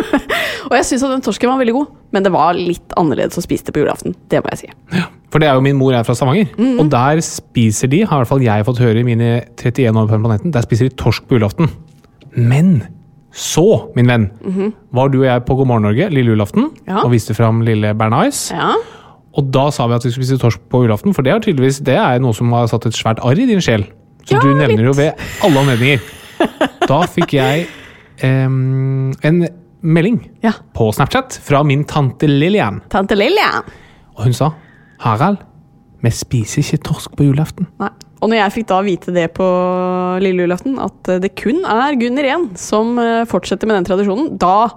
og 0.68 0.74
jeg 0.76 0.84
syns 0.88 1.04
at 1.06 1.14
den 1.14 1.22
torsken 1.24 1.48
var 1.48 1.60
veldig 1.62 1.72
god, 1.78 1.86
men 2.12 2.26
det 2.26 2.32
var 2.34 2.58
litt 2.58 2.92
annerledes 3.00 3.40
å 3.40 3.44
spise 3.44 3.64
det 3.68 3.72
på 3.76 3.80
julaften. 3.84 4.12
Det 4.28 4.42
må 4.44 4.52
jeg 4.52 4.66
si. 4.66 5.00
For 5.32 5.40
det 5.40 5.48
er 5.48 5.56
jo 5.56 5.64
min 5.64 5.78
mor 5.78 5.94
er 5.96 6.04
fra 6.04 6.12
Stavanger. 6.18 6.50
Og 6.82 6.90
der 6.92 7.22
spiser 7.24 7.88
de, 7.92 8.02
har 8.04 8.18
i 8.18 8.20
hvert 8.24 8.28
fall 8.32 8.44
jeg 8.44 8.66
fått 8.68 8.82
høre 8.82 9.00
i 9.00 9.06
mine 9.06 9.30
31 9.56 9.96
år 9.96 10.08
på 10.10 10.18
planeten, 10.20 10.52
der 10.52 10.66
spiser 10.66 10.90
de 10.90 10.96
torsk 11.00 11.24
på 11.30 11.38
julaften. 11.38 11.70
Men 12.36 12.82
så, 13.32 13.64
min 13.94 14.10
venn, 14.10 14.28
var 14.92 15.08
du 15.12 15.20
og 15.22 15.28
jeg 15.28 15.44
på 15.46 15.54
God 15.60 15.68
morgen 15.70 15.86
Norge 15.86 16.08
lille 16.12 16.32
julaften 16.34 16.68
Ja. 16.88 17.00
og 17.04 17.12
viste 17.14 17.32
fram 17.38 17.62
lille 17.64 17.94
Bernais. 17.96 18.48
Ja. 18.52 18.74
Og 19.38 19.46
da 19.54 19.68
sa 19.72 19.86
vi 19.86 19.94
at 19.96 20.04
vi 20.04 20.10
skulle 20.10 20.26
spise 20.26 20.42
torsk 20.42 20.60
på 20.68 20.82
julaften, 20.84 21.14
for 21.14 21.22
det 21.24 21.32
er 21.32 21.44
tydeligvis 21.46 21.78
det 21.86 21.94
er 21.96 22.18
noe 22.20 22.34
som 22.36 22.50
har 22.52 22.66
satt 22.68 22.90
et 22.90 22.98
svært 22.98 23.22
arr 23.24 23.38
i 23.38 23.46
din 23.48 23.62
sjel. 23.62 23.86
Så 24.26 24.34
Ja, 24.36 24.40
du 24.42 24.50
nevner 24.58 24.84
jo 24.90 24.92
ved 24.98 25.14
alle 25.46 25.62
anledninger. 25.62 26.02
Da 26.90 27.00
fikk 27.10 27.36
jeg 27.36 27.66
um, 28.24 29.12
en 29.26 29.44
melding 29.80 30.18
ja. 30.44 30.52
på 30.76 30.90
Snapchat 30.92 31.38
fra 31.44 31.62
min 31.66 31.84
tante 31.88 32.28
Lillian. 32.28 32.82
Tante 32.92 33.16
Lillian. 33.16 33.68
Og 34.16 34.26
hun 34.26 34.36
sa 34.36 34.52
Harald, 35.00 35.40
vi 36.04 36.12
spiser 36.12 36.64
ikke 36.64 36.84
torsk 36.90 37.16
på 37.16 37.28
julaften. 37.30 37.68
Nei. 37.80 37.92
Og 38.20 38.28
når 38.28 38.42
jeg 38.42 38.54
fikk 38.58 38.66
da 38.68 38.80
vite 38.84 39.12
det 39.16 39.30
på 39.36 39.46
lille 40.20 40.44
julaften, 40.44 40.76
at 40.82 41.12
det 41.22 41.32
kun 41.40 41.62
er 41.64 41.96
Gunnar 42.00 42.26
igjen 42.28 42.50
som 42.60 42.98
eh, 43.00 43.24
fortsetter 43.28 43.68
med 43.68 43.78
den 43.78 43.88
tradisjonen, 43.88 44.34
da 44.40 44.68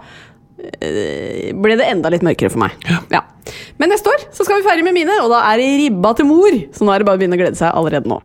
eh, 0.79 1.51
ble 1.51 1.75
det 1.79 1.89
enda 1.91 2.11
litt 2.13 2.23
mørkere 2.23 2.53
for 2.53 2.63
meg. 2.63 2.77
Ja. 3.11 3.25
Men 3.81 3.91
neste 3.91 4.13
år 4.13 4.23
så 4.31 4.47
skal 4.47 4.61
vi 4.61 4.67
feire 4.69 4.85
med 4.87 4.95
mine, 4.95 5.17
og 5.25 5.33
da 5.33 5.41
er 5.49 5.59
det 5.59 5.67
ribba 5.81 6.13
til 6.15 6.29
mor. 6.29 6.55
Så 6.71 6.87
nå 6.87 6.93
er 6.93 7.03
det 7.03 7.09
bare 7.09 7.19
å 7.19 7.23
begynne 7.23 7.35
å 7.35 7.41
glede 7.43 7.59
seg 7.59 7.75
allerede 7.75 8.11
nå. 8.11 8.21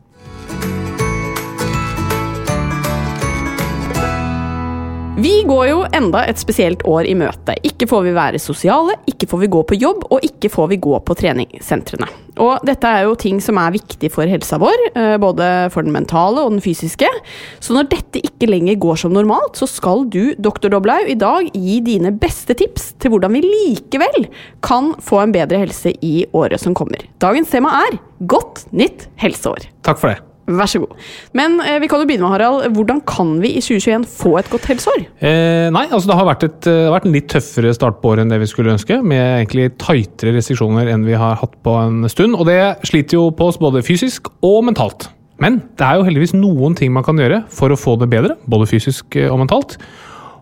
Vi 5.19 5.43
går 5.43 5.65
jo 5.67 5.79
enda 5.93 6.21
et 6.31 6.39
spesielt 6.39 6.85
år 6.87 7.09
i 7.11 7.15
møte. 7.19 7.57
Ikke 7.67 7.89
får 7.91 8.05
vi 8.05 8.13
være 8.15 8.39
sosiale, 8.39 8.95
ikke 9.11 9.27
får 9.27 9.41
vi 9.41 9.49
gå 9.51 9.63
på 9.67 9.75
jobb, 9.75 10.05
og 10.15 10.23
ikke 10.23 10.47
får 10.53 10.69
vi 10.71 10.79
gå 10.85 10.93
på 11.03 11.17
treningssentrene. 11.19 12.07
Og 12.39 12.63
dette 12.63 12.87
er 12.87 13.09
jo 13.09 13.17
ting 13.19 13.41
som 13.43 13.59
er 13.59 13.75
viktig 13.75 14.13
for 14.15 14.31
helsa 14.31 14.61
vår, 14.63 14.85
eh, 14.93 15.17
både 15.19 15.49
for 15.75 15.83
den 15.83 15.97
mentale 15.97 16.45
og 16.45 16.53
den 16.55 16.63
fysiske. 16.63 17.11
Så 17.59 17.75
når 17.75 17.91
dette 17.97 18.23
ikke 18.23 18.47
lenger 18.47 18.79
går 18.79 19.03
som 19.03 19.17
normalt, 19.17 19.59
så 19.59 19.67
skal 19.67 20.07
du, 20.07 20.37
doktor 20.39 20.71
Doblaug, 20.71 21.11
i 21.11 21.19
dag 21.19 21.51
gi 21.51 21.81
dine 21.83 22.15
beste 22.15 22.55
tips 22.55 22.93
til 23.03 23.11
hvordan 23.11 23.35
vi 23.35 23.43
likevel 23.43 24.31
kan 24.63 24.95
få 25.03 25.25
en 25.25 25.35
bedre 25.35 25.59
helse 25.59 25.97
i 25.99 26.29
året 26.31 26.63
som 26.63 26.79
kommer. 26.79 27.03
Dagens 27.19 27.51
tema 27.51 27.75
er 27.89 27.99
Godt 28.23 28.69
nytt 28.71 29.09
helseår. 29.19 29.67
Takk 29.83 29.99
for 29.99 30.15
det. 30.15 30.28
Vær 30.49 30.71
så 30.71 30.81
god. 30.81 30.95
Men 31.37 31.59
eh, 31.61 31.76
vi 31.83 31.88
kan 31.90 32.00
jo 32.00 32.07
begynne 32.09 32.25
med, 32.25 32.33
Harald. 32.33 32.73
Hvordan 32.76 33.02
kan 33.09 33.35
vi 33.43 33.50
i 33.59 33.61
2021 33.61 34.07
få 34.09 34.33
et 34.40 34.49
godt 34.49 34.69
helseår? 34.71 35.02
Eh, 35.21 35.69
nei, 35.75 35.85
altså 35.90 36.09
det 36.09 36.17
har 36.17 36.28
vært, 36.31 36.47
et, 36.47 36.59
det 36.64 36.76
har 36.87 36.95
vært 36.95 37.09
en 37.11 37.17
litt 37.19 37.28
tøffere 37.28 37.75
start 37.76 38.00
på 38.00 38.14
året 38.14 38.25
enn 38.25 38.33
det 38.33 38.40
vi 38.40 38.49
skulle 38.49 38.73
ønske. 38.73 39.00
Med 39.05 39.21
egentlig 39.43 39.69
tightere 39.76 40.33
restriksjoner 40.38 40.88
enn 40.95 41.05
vi 41.05 41.19
har 41.21 41.37
hatt 41.43 41.55
på 41.67 41.76
en 41.83 42.09
stund. 42.09 42.38
Og 42.38 42.49
det 42.49 42.59
sliter 42.88 43.21
jo 43.21 43.28
på 43.37 43.50
oss 43.52 43.61
både 43.61 43.85
fysisk 43.85 44.33
og 44.40 44.62
mentalt. 44.71 45.11
Men 45.38 45.61
det 45.78 45.87
er 45.87 46.00
jo 46.00 46.07
heldigvis 46.09 46.35
noen 46.35 46.75
ting 46.78 46.90
man 46.97 47.05
kan 47.07 47.21
gjøre 47.21 47.45
for 47.55 47.71
å 47.71 47.78
få 47.78 47.99
det 48.00 48.09
bedre, 48.11 48.38
både 48.50 48.67
fysisk 48.73 49.21
og 49.28 49.37
mentalt. 49.45 49.76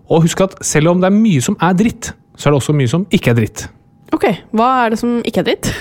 Og 0.06 0.22
husk 0.24 0.46
at 0.46 0.54
selv 0.64 0.94
om 0.94 1.02
det 1.02 1.10
er 1.10 1.18
mye 1.18 1.42
som 1.44 1.58
er 1.60 1.74
dritt, 1.76 2.14
så 2.38 2.48
er 2.48 2.54
det 2.54 2.62
også 2.62 2.76
mye 2.78 2.94
som 2.94 3.04
ikke 3.10 3.34
er 3.34 3.40
dritt. 3.42 3.66
Ok, 4.14 4.28
Hva 4.54 4.68
er 4.84 4.94
det 4.94 5.00
som 5.00 5.18
ikke 5.26 5.42
er 5.42 5.48
dritt? 5.50 5.72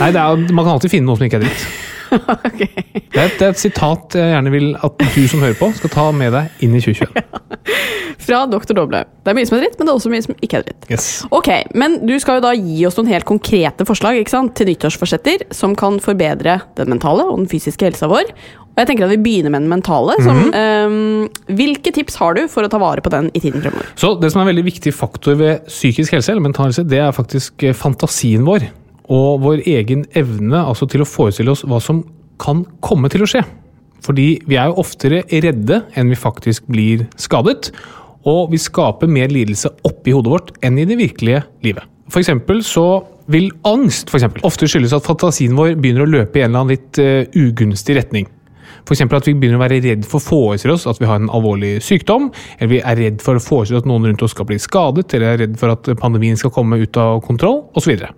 Nei, 0.00 0.08
det 0.14 0.20
er, 0.20 0.46
Man 0.48 0.64
kan 0.64 0.74
alltid 0.78 0.94
finne 0.96 1.06
noe 1.10 1.20
som 1.20 1.28
ikke 1.28 1.42
er 1.42 1.46
dritt. 1.46 1.66
Ok. 2.48 2.62
Det 3.14 3.20
er, 3.20 3.28
et, 3.28 3.36
det 3.38 3.46
er 3.46 3.52
et 3.52 3.60
sitat 3.60 4.16
jeg 4.18 4.32
gjerne 4.32 4.52
vil 4.54 4.72
at 4.86 5.04
du 5.14 5.20
som 5.30 5.42
hører 5.44 5.56
på, 5.58 5.70
skal 5.78 5.92
ta 5.92 6.06
med 6.16 6.34
deg 6.34 6.64
inn 6.66 6.74
i 6.76 6.82
2021. 6.82 7.22
Fra 8.24 8.44
Dr. 8.48 8.72
Doble. 8.76 9.02
Det 9.24 9.32
er 9.32 9.36
mye 9.36 9.48
som 9.48 9.58
er 9.58 9.64
dritt, 9.66 9.78
men 9.78 9.86
det 9.86 9.92
er 9.92 9.98
også 9.98 10.12
mye 10.12 10.24
som 10.24 10.36
ikke 10.44 10.60
er 10.60 10.66
dritt. 10.66 10.86
Yes. 10.92 11.08
Ok, 11.34 11.50
Men 11.76 11.98
du 12.08 12.14
skal 12.22 12.38
jo 12.38 12.44
da 12.46 12.54
gi 12.56 12.84
oss 12.88 12.96
noen 12.98 13.10
helt 13.12 13.26
konkrete 13.28 13.86
forslag 13.88 14.20
ikke 14.20 14.32
sant, 14.32 14.54
til 14.56 14.70
nyttårsforsetter 14.70 15.48
som 15.54 15.74
kan 15.78 15.98
forbedre 16.02 16.60
den 16.78 16.92
mentale 16.94 17.26
og 17.28 17.42
den 17.42 17.50
fysiske 17.50 17.88
helsa 17.88 18.08
vår. 18.10 18.30
Og 18.74 18.80
jeg 18.82 18.90
tenker 18.90 19.06
at 19.06 19.12
Vi 19.14 19.22
begynner 19.22 19.52
med 19.54 19.62
den 19.62 19.70
mentale. 19.70 20.16
Som, 20.24 20.50
ehm, 20.50 21.28
hvilke 21.46 21.92
tips 21.94 22.16
har 22.18 22.34
du 22.34 22.46
for 22.50 22.66
å 22.66 22.70
ta 22.70 22.80
vare 22.82 23.04
på 23.04 23.12
den 23.12 23.30
i 23.34 23.40
tiden 23.40 23.62
fremover? 23.62 23.86
Så 23.94 24.14
Det 24.20 24.32
som 24.32 24.40
er 24.40 24.48
en 24.48 24.56
veldig 24.56 24.66
viktig 24.66 24.94
faktor 24.94 25.36
ved 25.38 25.66
psykisk 25.66 26.12
helse, 26.12 26.32
eller 26.32 26.42
mental 26.42 26.66
helse, 26.66 26.82
det 26.82 26.98
er 26.98 27.12
faktisk 27.12 27.62
eh, 27.62 27.72
fantasien 27.72 28.44
vår. 28.44 28.66
Og 29.12 29.42
vår 29.44 29.64
egen 29.68 30.06
evne 30.16 30.62
altså 30.62 30.88
til 30.88 31.04
å 31.04 31.08
forestille 31.08 31.52
oss 31.52 31.64
hva 31.68 31.80
som 31.82 32.02
kan 32.40 32.64
komme 32.84 33.10
til 33.12 33.24
å 33.24 33.28
skje. 33.28 33.42
Fordi 34.04 34.28
vi 34.48 34.56
er 34.60 34.70
jo 34.70 34.80
oftere 34.82 35.22
redde 35.28 35.82
enn 35.96 36.12
vi 36.12 36.18
faktisk 36.18 36.68
blir 36.72 37.06
skadet. 37.20 37.70
Og 38.28 38.52
vi 38.52 38.60
skaper 38.60 39.10
mer 39.10 39.32
lidelse 39.32 39.70
oppi 39.84 40.14
hodet 40.16 40.32
vårt 40.32 40.54
enn 40.64 40.80
i 40.80 40.86
det 40.88 40.96
virkelige 41.00 41.44
livet. 41.64 41.84
For 42.12 42.20
så 42.64 42.86
vil 43.32 43.48
angst 43.64 44.10
for 44.12 44.18
eksempel, 44.18 44.44
ofte 44.44 44.68
skyldes 44.68 44.92
at 44.96 45.06
fantasien 45.06 45.56
vår 45.56 45.78
begynner 45.80 46.04
å 46.04 46.10
løpe 46.10 46.38
i 46.38 46.44
en 46.44 46.50
eller 46.50 46.64
annen 46.64 46.74
litt 46.74 47.00
eh, 47.00 47.24
ugunstig 47.32 47.96
retning. 47.96 48.28
F.eks. 48.84 49.04
at 49.04 49.28
vi 49.28 49.34
begynner 49.38 49.58
å 49.58 49.64
være 49.64 49.80
redd 49.84 50.04
for 50.08 50.20
å 50.20 50.24
forestille 50.24 50.76
oss 50.76 50.86
at 50.90 51.00
vi 51.00 51.08
har 51.08 51.20
en 51.20 51.30
alvorlig 51.32 51.78
sykdom, 51.84 52.30
eller 52.58 52.72
vi 52.74 52.80
er 52.84 53.00
redd 53.00 53.22
for 53.24 53.40
å 53.40 53.42
forestille 53.42 53.80
at 53.80 53.88
noen 53.88 54.10
rundt 54.10 54.24
oss 54.24 54.34
skal 54.36 54.48
bli 54.48 54.58
skadet, 54.60 55.06
eller 55.16 55.32
er 55.32 55.42
redd 55.46 55.56
for 55.60 55.72
at 55.72 55.88
pandemien 56.00 56.36
skal 56.40 56.52
komme 56.54 56.80
ut 56.82 57.00
av 57.00 57.22
kontroll, 57.24 57.64
osv. 57.72 57.84
Så, 57.84 57.92
videre. 57.92 58.12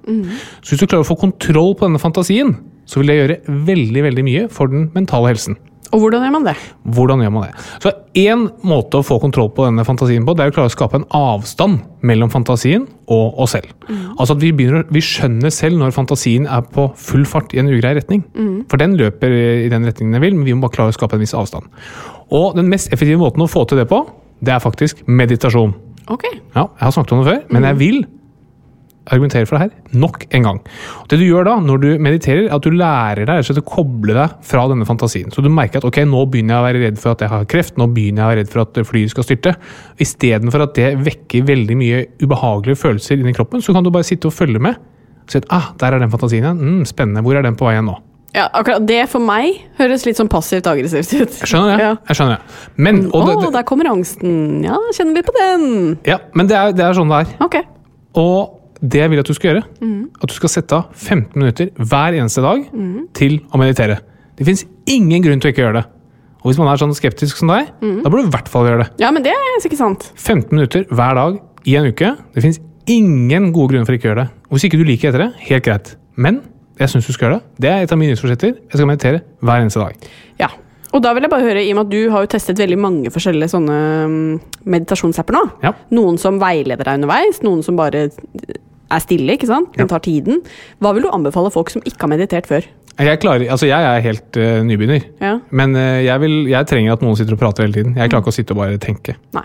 så 0.62 0.75
hvis 0.75 0.82
du 0.82 0.87
klarer 0.87 1.06
å 1.06 1.08
få 1.08 1.18
kontroll 1.20 1.75
på 1.76 1.87
denne 1.87 2.02
fantasien, 2.02 2.54
så 2.87 3.00
vil 3.00 3.11
det 3.11 3.16
gjøre 3.18 3.40
veldig 3.66 4.04
veldig 4.11 4.26
mye 4.26 4.44
for 4.52 4.70
den 4.70 4.90
mentale 4.94 5.32
helsen. 5.35 5.58
Og 5.95 6.02
hvordan 6.02 6.25
gjør 6.26 6.35
man 6.35 6.47
det? 6.49 6.57
Hvordan 6.97 7.23
gjør 7.23 7.33
man 7.35 7.47
det? 7.47 7.64
Så 7.85 7.93
Én 8.16 8.47
måte 8.64 8.97
å 8.97 9.05
få 9.05 9.19
kontroll 9.21 9.50
på 9.52 9.66
denne 9.66 9.85
fantasien 9.85 10.25
på, 10.25 10.33
det 10.33 10.47
er 10.47 10.52
å 10.52 10.55
klare 10.57 10.71
å 10.71 10.73
skape 10.73 10.97
en 10.97 11.07
avstand 11.14 11.83
mellom 12.07 12.31
fantasien 12.33 12.87
og 13.12 13.37
oss 13.45 13.52
selv. 13.52 13.69
Altså 14.16 14.33
at 14.33 14.40
vi, 14.40 14.55
begynner, 14.57 14.87
vi 14.88 15.02
skjønner 15.05 15.52
selv 15.52 15.76
når 15.83 15.93
fantasien 15.93 16.49
er 16.49 16.64
på 16.73 16.88
full 16.97 17.26
fart 17.28 17.52
i 17.52 17.61
en 17.61 17.69
ugrei 17.69 17.93
retning. 17.99 18.25
For 18.73 18.81
den 18.81 18.97
løper 18.97 19.35
i 19.37 19.69
den 19.73 19.85
retningen 19.85 20.16
den 20.16 20.25
vil, 20.25 20.38
men 20.38 20.49
vi 20.49 20.57
må 20.57 20.64
bare 20.64 20.78
klare 20.78 20.95
å 20.95 20.97
skape 20.97 21.19
en 21.19 21.25
viss 21.26 21.37
avstand. 21.37 21.69
Og 22.33 22.57
den 22.57 22.73
mest 22.73 22.88
effektive 22.88 23.21
måten 23.21 23.45
å 23.45 23.50
få 23.50 23.66
til 23.69 23.83
det 23.83 23.88
på, 23.93 24.00
det 24.40 24.57
er 24.57 24.64
faktisk 24.64 25.05
meditasjon. 25.07 25.76
Ok. 26.09 26.25
Ja, 26.55 26.71
jeg 26.71 26.85
har 26.87 26.95
snakket 26.95 27.16
om 27.16 27.25
det 27.25 27.33
før, 27.35 27.40
men 27.52 27.69
jeg 27.69 27.78
vil 27.83 28.05
argumentere 29.07 29.47
for 29.49 29.57
det 29.57 29.67
her 29.67 29.99
nok 30.01 30.27
en 30.35 30.47
gang. 30.47 30.61
Og 31.03 31.11
det 31.11 31.19
du 31.21 31.27
gjør 31.27 31.47
da, 31.49 31.57
når 31.63 31.83
du 31.83 31.89
mediterer, 32.03 32.47
er 32.47 32.57
at 32.57 32.67
du 32.67 32.75
lærer 32.75 33.29
deg 33.29 33.51
å 33.53 33.65
koble 33.67 34.17
deg 34.17 34.35
fra 34.47 34.67
denne 34.71 34.89
fantasien. 34.89 35.31
Så 35.35 35.45
du 35.45 35.51
merker 35.53 35.81
at 35.81 35.89
ok, 35.89 36.03
nå 36.09 36.25
begynner 36.33 36.57
jeg 36.57 36.63
å 36.63 36.67
være 36.67 36.83
redd 36.87 37.01
for 37.03 37.15
at 37.15 37.25
jeg 37.25 37.33
har 37.33 37.47
kreft, 37.51 37.79
nå 37.81 37.89
begynner 37.95 38.23
jeg 38.23 38.27
å 38.27 38.33
være 38.33 38.43
redd 38.43 38.53
for 38.53 38.65
at 38.65 38.83
flyet 38.91 39.15
skal 39.15 39.29
styrte. 39.29 39.55
Istedenfor 40.03 40.67
at 40.67 40.75
det 40.79 40.91
vekker 41.07 41.47
veldig 41.49 41.79
mye 41.79 42.03
ubehagelige 42.23 42.83
følelser 42.83 43.23
inni 43.23 43.37
kroppen, 43.37 43.65
så 43.65 43.77
kan 43.77 43.87
du 43.87 43.93
bare 43.95 44.07
sitte 44.09 44.31
og 44.31 44.37
følge 44.37 44.63
med. 44.63 44.83
Og 45.27 45.33
si 45.33 45.41
at 45.43 45.49
ah, 45.55 45.73
der 45.81 45.97
er 45.97 46.03
den 46.03 46.13
fantasien 46.13 46.45
igjen. 46.45 46.61
Mm, 46.61 46.85
spennende. 46.89 47.25
Hvor 47.27 47.39
er 47.39 47.47
den 47.47 47.59
på 47.59 47.67
vei 47.67 47.77
igjen 47.77 47.91
nå? 47.91 47.97
Ja, 48.37 48.51
akkurat 48.53 48.85
Det 48.85 48.99
for 49.09 49.23
meg 49.25 49.63
høres 49.79 50.05
litt 50.05 50.19
sånn 50.19 50.29
passivt 50.29 50.67
aggressivt 50.69 51.15
ut. 51.15 51.39
Jeg 51.41 51.49
skjønner 51.49 51.73
det. 51.73 51.87
Ja. 51.87 51.95
jeg 52.11 52.19
skjønner 52.19 52.37
det. 52.37 52.59
Men, 52.77 53.01
Å, 53.09 53.23
det, 53.25 53.37
det, 53.47 53.53
der 53.55 53.65
kommer 53.69 53.89
angsten. 53.95 54.35
Ja, 54.67 54.77
kjenner 54.93 55.17
vi 55.17 55.25
på 55.25 55.35
den. 55.39 55.65
ja, 56.07 56.21
men 56.37 56.51
det, 56.51 56.59
er, 56.59 56.77
det 56.77 56.85
er 56.85 56.99
sånn 56.99 57.13
det 57.13 57.23
er. 57.25 57.33
Okay. 57.47 57.65
Og 58.21 58.56
det 58.83 59.00
jeg 59.00 59.11
vil 59.12 59.21
at 59.23 59.28
du 59.28 59.35
skal 59.37 59.50
gjøre, 59.54 59.64
at 60.21 60.28
du 60.28 60.35
skal 60.37 60.52
sette 60.52 60.76
av 60.76 60.90
15 60.92 61.37
minutter 61.40 61.71
hver 61.80 62.16
eneste 62.18 62.42
dag 62.45 62.64
til 63.16 63.38
å 63.52 63.61
meditere. 63.61 64.00
Det 64.37 64.45
fins 64.49 64.66
ingen 64.87 65.23
grunn 65.25 65.40
til 65.40 65.49
å 65.50 65.54
ikke 65.54 65.64
gjøre 65.64 65.78
det. 65.80 65.85
Og 66.42 66.50
hvis 66.50 66.59
man 66.61 66.68
er 66.71 66.78
sånn 66.78 66.92
skeptisk 66.95 67.38
som 67.40 67.50
deg, 67.50 67.71
da 67.80 68.11
burde 68.12 68.26
du 68.26 68.28
i 68.28 68.35
hvert 68.37 68.50
fall 68.52 68.68
gjøre 68.68 68.85
det. 68.85 68.88
Ja, 69.02 69.09
men 69.11 69.25
det 69.25 69.33
er 69.35 69.56
ikke 69.64 69.78
sant. 69.80 70.11
15 70.14 70.52
minutter 70.52 70.85
hver 70.92 71.16
dag 71.18 71.38
i 71.66 71.75
en 71.80 71.88
uke. 71.88 72.12
Det 72.37 72.45
fins 72.45 72.61
ingen 72.87 73.49
gode 73.56 73.73
grunner 73.73 73.88
for 73.88 73.97
ikke 73.97 74.06
å 74.06 74.12
gjøre 74.12 74.26
det. 74.26 74.28
Og 74.47 74.59
hvis 74.59 74.68
ikke 74.68 74.78
du 74.78 74.85
liker 74.87 75.11
etter 75.11 75.25
det, 75.25 75.30
helt 75.49 75.64
greit. 75.66 75.97
Men 76.14 76.42
jeg 76.78 76.92
syns 76.92 77.09
du 77.09 77.14
skal 77.16 77.30
gjøre 77.30 77.40
det. 77.40 77.64
Det 77.64 77.73
er 77.73 77.83
et 77.87 77.92
av 77.97 77.99
mine 77.99 78.12
nyttårsforsetter. 78.12 78.54
Jeg 78.61 78.78
skal 78.78 78.87
meditere 78.92 79.25
hver 79.42 79.64
eneste 79.64 79.83
dag. 79.83 80.06
Ja. 80.38 80.52
Og 80.97 81.03
da 81.05 81.11
vil 81.12 81.26
jeg 81.26 81.33
bare 81.33 81.45
høre, 81.45 81.61
i 81.67 81.73
og 81.75 81.76
med 81.76 81.87
at 81.87 81.93
du 81.93 82.12
har 82.15 82.25
jo 82.25 82.31
testet 82.33 82.61
veldig 82.62 82.79
mange 82.81 83.11
forskjellige 83.12 83.53
sånne 83.53 83.75
mm, 84.09 84.38
meditasjonsapper 84.73 85.37
nå. 85.37 85.43
Ja. 85.67 85.75
Noen 85.93 86.17
som 86.21 86.38
veileder 86.41 86.88
deg 86.88 87.03
underveis, 87.03 87.43
noen 87.45 87.61
som 87.67 87.76
bare 87.76 88.07
er 88.07 89.03
stille, 89.03 89.35
ikke 89.37 89.49
sant? 89.50 89.75
Den 89.76 89.91
tar 89.91 90.00
tiden. 90.05 90.41
Hva 90.81 90.95
vil 90.97 91.05
du 91.05 91.11
anbefale 91.12 91.50
folk 91.53 91.73
som 91.75 91.85
ikke 91.85 92.07
har 92.07 92.12
meditert 92.15 92.49
før? 92.49 92.65
Jeg, 92.97 93.19
klarer, 93.21 93.45
altså 93.53 93.67
jeg 93.69 93.85
er 93.85 94.00
helt 94.07 94.38
uh, 94.41 94.62
nybegynner, 94.65 95.03
Ja. 95.21 95.35
men 95.53 95.75
uh, 95.76 95.99
jeg, 96.00 96.17
vil, 96.23 96.37
jeg 96.49 96.65
trenger 96.71 96.95
at 96.95 97.03
noen 97.05 97.19
sitter 97.19 97.37
og 97.37 97.43
prater 97.43 97.67
hele 97.67 97.76
tiden. 97.76 97.93
Jeg 97.99 98.09
klarer 98.09 98.25
ikke 98.25 98.33
å 98.33 98.37
sitte 98.38 98.55
og 98.57 98.62
bare 98.62 98.79
tenke. 98.81 99.19
Nei. 99.37 99.43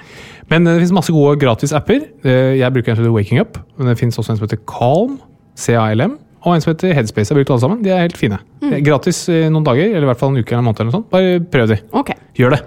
Men 0.53 0.63
uh, 0.63 0.71
det 0.71 0.85
finnes 0.85 0.93
masse 0.95 1.11
gode 1.11 1.33
gratis-apper. 1.41 2.05
Eh, 2.23 2.53
Jeg 2.61 2.71
bruker 2.77 2.93
en 2.93 3.01
som 3.01 3.03
heter 3.03 3.17
Waking 3.17 3.41
Up, 3.43 3.59
men 3.75 3.91
det 3.91 3.97
finnes 3.99 4.15
også 4.21 4.31
en 4.31 4.39
som 4.39 4.47
heter 4.47 4.61
Calm, 4.71 5.17
C-A-L-M, 5.59 6.15
og 6.43 6.55
en 6.55 6.61
som 6.63 6.71
heter 6.73 6.93
Headspace. 6.97 7.29
Jeg 7.29 7.35
har 7.35 7.39
brukt 7.43 7.51
alle 7.53 7.61
sammen. 7.61 7.81
De 7.83 7.89
er 7.93 8.01
helt 8.05 8.17
fine. 8.17 8.37
Det 8.61 8.73
er 8.79 8.85
gratis 8.85 9.27
noen 9.29 9.63
dager, 9.65 9.91
eller 9.91 10.07
i 10.07 10.09
hvert 10.11 10.19
fall 10.19 10.31
en 10.33 10.39
uke 10.41 10.51
eller 10.55 10.63
en 10.63 10.65
måned. 10.65 10.79
eller 10.79 10.91
noe 10.91 10.97
sånt. 10.99 11.09
Bare 11.11 11.39
prøv 11.53 11.67
de. 11.69 11.77
Ok. 11.93 12.09
Gjør 12.39 12.55
det. 12.55 12.61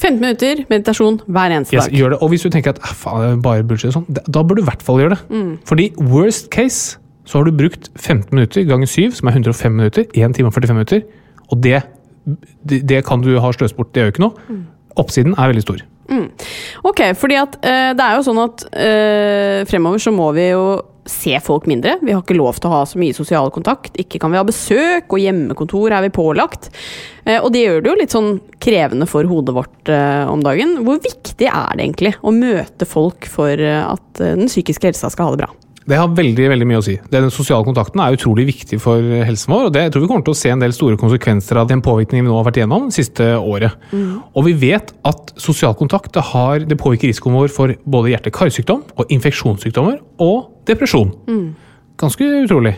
15 0.00 0.20
minutter 0.20 0.62
meditasjon 0.70 1.20
hver 1.28 1.52
eneste 1.52 1.76
Yes, 1.76 1.86
dag. 1.86 1.94
gjør 1.98 2.10
det. 2.14 2.18
Og 2.22 2.30
hvis 2.32 2.42
du 2.42 2.48
tenker 2.50 2.70
at 2.70 2.78
"Ah, 2.82 2.94
faen, 2.96 3.20
det 3.20 3.30
er 3.38 3.42
bare 3.42 3.62
bullshit, 3.62 3.92
sånn, 3.92 4.06
da- 4.08 4.42
bør 4.42 4.56
du 4.56 4.62
i 4.62 4.64
hvert 4.64 4.82
fall 4.82 4.96
gjøre 4.98 5.10
det. 5.16 5.58
Fordi 5.68 5.92
worst 6.00 6.48
case 6.50 6.96
så 7.26 7.38
har 7.38 7.44
du 7.44 7.52
brukt 7.52 7.90
15 7.96 8.32
minutter 8.32 8.64
ganger 8.64 8.86
7, 8.88 9.10
som 9.12 9.28
er 9.28 9.32
105 9.32 9.72
minutter. 9.72 10.04
1 10.14 10.34
time 10.34 10.46
og 10.48 10.54
45 10.54 10.74
minutter. 10.74 11.02
Og 11.52 11.60
det, 11.62 11.82
det, 12.66 12.86
det 12.88 13.04
kan 13.04 13.20
du 13.20 13.38
ha 13.38 13.52
sløst 13.52 13.76
bort. 13.76 13.92
Det 13.92 14.00
gjør 14.02 14.06
jo 14.08 14.12
ikke 14.12 14.24
noe. 14.24 14.64
Oppsiden 14.96 15.34
er 15.38 15.52
veldig 15.52 15.62
stor. 15.62 15.76
Ok, 16.84 17.00
fordi 17.14 17.34
at 17.38 17.56
øh, 17.62 17.92
det 17.94 18.00
er 18.00 18.16
jo 18.16 18.22
sånn 18.26 18.40
at 18.42 18.64
øh, 18.74 19.66
fremover 19.70 19.98
så 20.02 20.10
må 20.10 20.32
vi 20.34 20.48
jo 20.50 20.80
se 21.10 21.36
folk 21.44 21.66
mindre. 21.70 21.96
Vi 22.02 22.14
har 22.14 22.22
ikke 22.22 22.38
lov 22.38 22.58
til 22.58 22.70
å 22.70 22.78
ha 22.78 22.80
så 22.88 23.00
mye 23.00 23.16
sosial 23.16 23.50
kontakt. 23.54 23.96
Ikke 24.00 24.20
kan 24.22 24.32
vi 24.32 24.40
ha 24.40 24.46
besøk, 24.46 25.10
og 25.10 25.22
hjemmekontor 25.22 25.96
er 25.96 26.06
vi 26.06 26.12
pålagt. 26.14 26.70
Eh, 27.24 27.38
og 27.38 27.50
det 27.54 27.64
gjør 27.64 27.80
det 27.82 27.90
jo 27.90 27.96
litt 28.00 28.14
sånn 28.14 28.30
krevende 28.62 29.08
for 29.10 29.28
hodet 29.30 29.56
vårt 29.56 29.92
eh, 29.92 30.24
om 30.30 30.44
dagen. 30.44 30.78
Hvor 30.86 31.02
viktig 31.02 31.48
er 31.48 31.74
det 31.76 31.86
egentlig 31.86 32.14
å 32.22 32.34
møte 32.34 32.88
folk 32.88 33.28
for 33.30 33.54
eh, 33.54 33.82
at 33.84 34.22
den 34.22 34.50
psykiske 34.50 34.92
helsa 34.92 35.12
skal 35.12 35.30
ha 35.30 35.36
det 35.36 35.44
bra? 35.44 35.52
Det 35.88 35.96
har 35.96 36.10
veldig 36.12 36.48
veldig 36.52 36.66
mye 36.68 36.78
å 36.80 36.84
si. 36.84 36.94
Den 37.10 37.30
sosiale 37.32 37.64
kontakten 37.64 38.02
er 38.04 38.14
utrolig 38.14 38.44
viktig 38.50 38.78
for 38.82 39.00
helsen 39.00 39.52
vår. 39.54 39.64
og 39.66 39.72
det, 39.72 39.82
Jeg 39.82 39.92
tror 39.92 40.02
vi 40.02 40.08
kommer 40.08 40.24
til 40.24 40.34
å 40.34 40.40
se 40.40 40.50
en 40.52 40.60
del 40.60 40.72
store 40.72 40.96
konsekvenser 41.00 41.56
av 41.56 41.68
den 41.68 41.80
påvirkningen 41.80 42.26
vi 42.26 42.30
nå 42.30 42.36
har 42.36 42.44
vært 42.44 42.60
igjennom 42.60 42.90
det 42.90 42.94
siste 42.94 43.24
året. 43.38 43.72
Og 44.36 44.44
vi 44.44 44.52
vet 44.52 44.92
at 45.04 45.32
sosial 45.36 45.74
kontakt 45.74 46.12
det 46.12 46.22
har, 46.22 46.58
det 46.60 46.78
påvirker 46.78 47.08
risikoen 47.08 47.34
vår 47.34 47.48
for 47.48 47.74
både 47.86 48.12
hjerte-karsykdom 48.12 48.84
og 48.96 49.06
infeksjonssykdommer 49.10 49.98
og 50.20 50.66
depresjon. 50.68 51.14
Ganske 51.96 52.24
utrolig. 52.44 52.76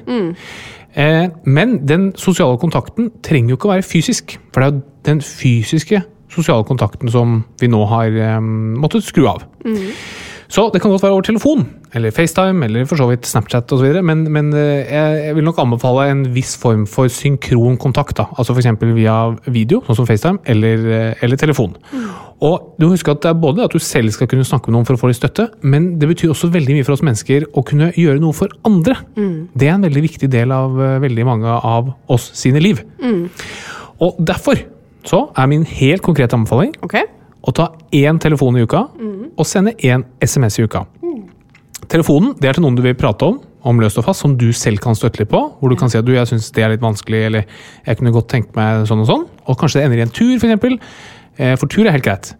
Eh, 0.94 1.28
men 1.44 1.86
den 1.86 2.12
sosiale 2.16 2.58
kontakten 2.58 3.10
trenger 3.22 3.50
jo 3.50 3.56
ikke 3.56 3.68
å 3.70 3.74
være 3.74 3.82
fysisk. 3.86 4.38
For 4.52 4.60
det 4.60 4.66
er 4.68 4.72
jo 4.72 4.82
den 5.04 5.20
fysiske 5.20 6.02
sosiale 6.32 6.64
kontakten 6.64 7.10
som 7.10 7.44
vi 7.60 7.68
nå 7.68 7.84
har 7.90 8.06
eh, 8.14 8.40
måttet 8.40 9.04
skru 9.04 9.26
av. 9.26 9.42
Så 10.52 10.66
det 10.68 10.82
kan 10.82 10.92
godt 10.92 11.00
være 11.00 11.14
over 11.16 11.24
telefon, 11.24 11.62
eller 11.96 12.12
FaceTime, 12.12 12.66
eller 12.66 12.84
for 12.84 13.00
så 13.00 13.06
vidt 13.08 13.24
Snapchat 13.24 13.72
osv. 13.72 13.94
Men, 14.04 14.26
men 14.34 14.50
eh, 14.52 14.90
jeg 15.24 15.36
vil 15.38 15.46
nok 15.46 15.60
anbefale 15.62 16.10
en 16.12 16.26
viss 16.34 16.52
form 16.60 16.82
for 16.90 17.08
synkron 17.08 17.78
kontakt. 17.80 18.18
da, 18.18 18.26
altså 18.36 18.52
F.eks. 18.52 18.68
via 18.92 19.14
video, 19.46 19.80
sånn 19.86 19.96
som 20.02 20.08
FaceTime, 20.08 20.42
eller, 20.52 20.84
eh, 20.92 21.22
eller 21.24 21.40
telefon. 21.40 21.72
Og 22.42 22.74
du 22.76 22.84
må 22.84 22.90
huske 22.96 23.14
at 23.14 23.22
Det 23.22 23.30
er 23.30 23.38
både 23.38 23.64
at 23.64 23.72
du 23.72 23.78
selv 23.78 24.12
skal 24.12 24.28
kunne 24.28 24.44
snakke 24.44 24.68
med 24.68 24.76
noen 24.76 24.88
for 24.88 24.98
å 24.98 25.00
få 25.00 25.08
litt 25.08 25.20
støtte, 25.22 25.48
men 25.62 25.94
det 26.02 26.10
betyr 26.10 26.34
også 26.34 26.50
veldig 26.52 26.76
mye 26.76 26.84
for 26.84 26.98
oss 26.98 27.04
mennesker 27.06 27.48
å 27.56 27.64
kunne 27.64 27.88
gjøre 27.96 28.20
noe 28.20 28.36
for 28.36 28.52
andre. 28.68 28.98
Det 29.56 29.70
er 29.70 29.78
en 29.78 29.88
veldig 29.88 30.04
viktig 30.04 30.28
del 30.32 30.52
av 30.52 30.76
eh, 30.76 30.98
veldig 31.06 31.28
mange 31.30 31.48
av 31.48 31.94
oss 32.12 32.28
sine 32.36 32.60
liv. 32.60 32.84
Og 34.02 34.20
derfor 34.20 34.60
så 35.08 35.24
er 35.32 35.48
min 35.50 35.64
helt 35.66 36.02
konkrete 36.04 36.36
anbefaling 36.36 36.76
Ok? 36.84 37.00
Å 37.42 37.54
ta 37.54 37.70
én 37.92 38.18
telefon 38.22 38.56
i 38.56 38.64
uka 38.66 38.84
og 39.36 39.46
sende 39.48 39.74
én 39.82 40.04
SMS 40.22 40.58
i 40.60 40.66
uka. 40.66 40.84
Telefonen 41.90 42.36
det 42.40 42.48
er 42.48 42.56
til 42.56 42.64
noen 42.64 42.76
du 42.78 42.82
vil 42.84 42.94
prate 42.96 43.26
om, 43.26 43.40
om 43.66 43.80
løst 43.82 43.98
og 43.98 44.06
fast, 44.06 44.22
som 44.22 44.36
du 44.38 44.48
selv 44.56 44.80
kan 44.82 44.96
støtte 44.98 45.22
litt 45.22 45.30
på. 45.30 45.40
Hvor 45.58 45.70
du 45.70 45.76
kan 45.78 45.90
si 45.90 45.98
at 45.98 46.06
du, 46.06 46.12
jeg 46.14 46.28
syns 46.30 46.50
det 46.54 46.64
er 46.64 46.72
litt 46.74 46.82
vanskelig, 46.82 47.24
eller 47.28 47.48
jeg 47.86 47.98
kunne 47.98 48.14
godt 48.14 48.30
tenkt 48.32 48.54
meg 48.58 48.86
sånn 48.88 49.02
og 49.04 49.10
sånn. 49.10 49.26
Og 49.46 49.58
kanskje 49.58 49.80
det 49.80 49.88
ender 49.88 50.02
i 50.02 50.06
en 50.06 50.14
tur, 50.14 50.32
f.eks. 50.36 50.46
eksempel, 50.46 50.78
For 51.58 51.66
tur 51.70 51.86
er 51.86 51.96
helt 51.96 52.06
greit. 52.06 52.32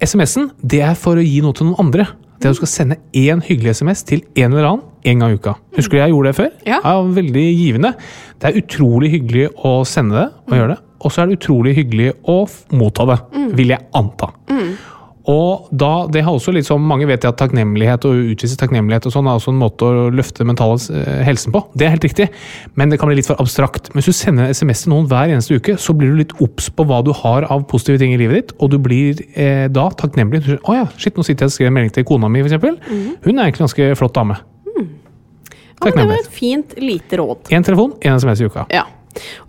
SMS-en 0.00 0.50
det 0.64 0.82
er 0.84 0.98
for 0.98 1.20
å 1.20 1.24
gi 1.24 1.40
noe 1.44 1.56
til 1.56 1.68
noen 1.70 1.80
andre. 1.86 2.08
Det 2.40 2.48
er 2.48 2.54
at 2.54 2.56
du 2.56 2.62
skal 2.62 2.72
sende 2.72 2.96
én 3.12 3.42
hyggelig 3.44 3.76
SMS 3.80 4.02
til 4.08 4.22
en 4.34 4.54
eller 4.54 4.68
annen 4.68 4.86
en 5.10 5.22
gang 5.22 5.32
i 5.34 5.40
uka. 5.40 5.56
Husker 5.76 5.98
du 5.98 6.00
jeg 6.00 6.14
gjorde 6.14 6.30
det 6.30 6.38
før? 6.38 6.52
Ja. 6.64 6.78
Det 6.80 6.92
er 6.92 7.10
Veldig 7.20 7.46
givende. 7.52 7.90
Det 8.40 8.48
er 8.48 8.62
utrolig 8.62 9.10
hyggelig 9.12 9.50
å 9.64 9.74
sende 9.88 10.16
det 10.16 10.28
og 10.48 10.56
gjøre 10.56 10.74
det. 10.74 10.80
Og 11.00 11.12
så 11.12 11.22
er 11.22 11.30
det 11.30 11.40
utrolig 11.40 11.74
hyggelig 11.78 12.12
å 12.28 12.42
motta 12.76 13.06
det, 13.08 13.18
vil 13.56 13.72
jeg 13.74 13.86
anta. 13.96 14.32
Og 15.30 15.68
da, 15.70 16.06
det 16.10 16.22
har 16.24 16.32
også 16.32 16.52
litt 16.54 16.66
sånn 16.66 16.82
Mange 16.88 17.04
vet 17.06 17.24
at 17.28 17.36
takknemlighet 17.38 18.06
og 18.08 18.30
utvise 18.32 18.56
takknemlighet 18.58 19.04
og 19.06 19.12
sånn 19.14 19.28
er 19.28 19.36
også 19.36 19.52
en 19.52 19.60
måte 19.60 19.86
å 19.86 20.06
løfte 20.14 20.46
mentale 20.48 20.78
eh, 20.96 21.20
helsen 21.26 21.52
på. 21.54 21.60
Det 21.76 21.86
er 21.86 21.92
helt 21.92 22.06
riktig, 22.06 22.26
men 22.80 22.90
det 22.90 22.98
kan 23.00 23.10
bli 23.10 23.18
litt 23.18 23.28
for 23.28 23.40
abstrakt. 23.42 23.92
Men 23.92 24.00
hvis 24.00 24.10
du 24.10 24.16
sender 24.16 24.48
en 24.48 24.56
SMS 24.56 24.86
til 24.86 24.94
noen 24.94 25.08
hver 25.10 25.30
eneste 25.30 25.58
uke, 25.60 25.76
så 25.80 25.94
blir 25.96 26.14
du 26.14 26.22
litt 26.22 26.34
obs 26.40 26.70
på 26.72 26.86
hva 26.88 27.02
du 27.06 27.12
har 27.20 27.46
av 27.52 27.66
positive 27.70 28.00
ting 28.00 28.14
i 28.16 28.20
livet 28.20 28.40
ditt, 28.40 28.54
og 28.58 28.72
du 28.72 28.78
blir 28.82 29.20
eh, 29.34 29.66
da 29.70 29.90
takknemlig. 30.00 30.40
Du 30.40 30.54
sier, 30.54 30.62
ja, 30.80 30.86
shit, 30.96 31.18
nå 31.18 31.26
sitter 31.26 31.46
jeg 31.46 31.52
og 31.52 31.58
skriver 31.58 31.74
en 31.74 31.76
melding 31.78 31.98
til 31.98 32.08
kona 32.08 32.32
mi, 32.32 32.42
f.eks. 32.46 32.56
Hun 32.56 33.34
er 33.36 33.44
egentlig 33.44 33.60
en 33.60 33.66
ganske 33.68 33.90
flott 34.00 34.16
dame. 34.16 34.40
Ja, 35.80 35.94
men 35.94 36.02
det 36.02 36.08
var 36.10 36.18
et 36.20 36.32
fint, 36.32 36.74
lite 36.80 37.20
råd. 37.20 37.46
Én 37.56 37.64
telefon, 37.64 37.94
én 38.04 38.18
SMS 38.20 38.42
i 38.42 38.48
uka. 38.50 38.66
Ja. 38.72 38.84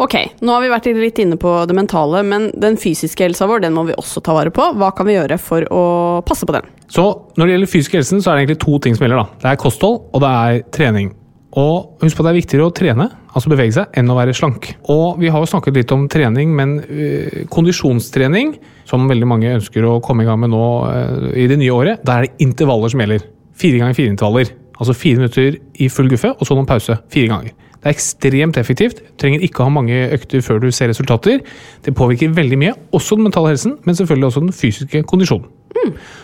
Ok, 0.01 0.15
nå 0.41 0.56
har 0.56 0.63
vi 0.63 0.72
vært 0.72 0.89
litt 0.98 1.22
inne 1.22 1.38
på 1.39 1.53
det 1.70 1.75
mentale, 1.77 2.24
men 2.25 2.50
den 2.58 2.77
fysiske 2.82 3.25
helsa 3.27 3.48
vår 3.50 3.63
den 3.65 3.75
må 3.77 3.86
vi 3.89 3.98
også 4.00 4.24
ta 4.25 4.36
vare 4.36 4.53
på. 4.53 4.72
Hva 4.80 4.91
kan 4.98 5.08
vi 5.08 5.18
gjøre 5.18 5.38
for 5.41 5.65
å 5.70 5.86
passe 6.27 6.48
på 6.50 6.56
den? 6.58 6.68
Så 6.91 7.06
når 7.38 7.48
det 7.48 7.56
gjelder 7.56 7.72
fysisk 7.72 7.98
helsen, 8.00 8.22
så 8.24 8.32
er 8.32 8.39
det 8.39 8.46
egentlig 8.46 8.62
to 8.65 8.77
ting 8.84 8.98
som 8.98 9.06
gjelder. 9.06 9.24
da. 9.24 9.41
Det 9.44 9.51
er 9.51 9.62
kosthold, 9.62 10.00
og 10.12 10.24
det 10.24 10.32
er 10.32 10.63
trening. 10.74 11.12
Og 11.60 12.00
husk 12.00 12.15
på 12.15 12.24
at 12.24 12.30
det 12.30 12.32
er 12.32 12.39
viktigere 12.39 12.68
å 12.70 12.74
trene, 12.75 13.10
altså 13.36 13.51
bevege 13.51 13.75
seg, 13.75 13.89
enn 14.00 14.12
å 14.12 14.15
være 14.15 14.36
slank. 14.36 14.70
Og 14.91 15.20
vi 15.20 15.32
har 15.32 15.44
jo 15.44 15.50
snakket 15.51 15.82
litt 15.82 15.91
om 15.91 16.06
trening, 16.12 16.53
men 16.56 16.77
øh, 16.80 17.41
kondisjonstrening, 17.51 18.53
som 18.88 19.10
veldig 19.10 19.27
mange 19.27 19.51
ønsker 19.58 19.88
å 19.88 19.98
komme 20.03 20.24
i 20.24 20.30
gang 20.30 20.39
med 20.39 20.53
nå 20.53 20.68
øh, 20.88 21.27
i 21.36 21.50
det 21.51 21.60
nye 21.60 21.75
året, 21.75 22.06
da 22.08 22.18
er 22.18 22.27
det 22.27 22.48
intervaller 22.48 22.94
som 22.94 23.03
gjelder. 23.03 23.27
Fire 23.62 23.84
ganger 23.84 24.00
fire 24.00 24.13
intervaller. 24.13 24.53
Altså 24.80 24.96
fire 24.98 25.20
minutter 25.20 25.60
i 25.84 25.91
full 25.91 26.10
guffe, 26.10 26.32
og 26.32 26.48
så 26.48 26.56
noen 26.58 26.70
pause. 26.70 26.96
Fire 27.12 27.34
ganger. 27.36 27.51
Det 27.82 27.90
er 27.90 27.96
ekstremt 27.96 28.58
effektivt. 28.62 29.00
Du 29.02 29.16
trenger 29.24 29.42
ikke 29.42 29.66
ha 29.66 29.74
mange 29.74 30.04
økter 30.14 30.44
før 30.46 30.60
du 30.62 30.68
ser 30.70 30.92
resultater. 30.92 31.42
Det 31.82 31.96
påvirker 31.98 32.36
veldig 32.38 32.60
mye, 32.62 32.76
også 32.94 33.18
den 33.18 33.26
mentale 33.26 33.56
helsen, 33.56 33.80
men 33.86 33.98
selvfølgelig 33.98 34.28
også 34.28 34.44
den 34.44 34.54
fysiske 34.54 35.02
kondisjonen. 35.10 35.50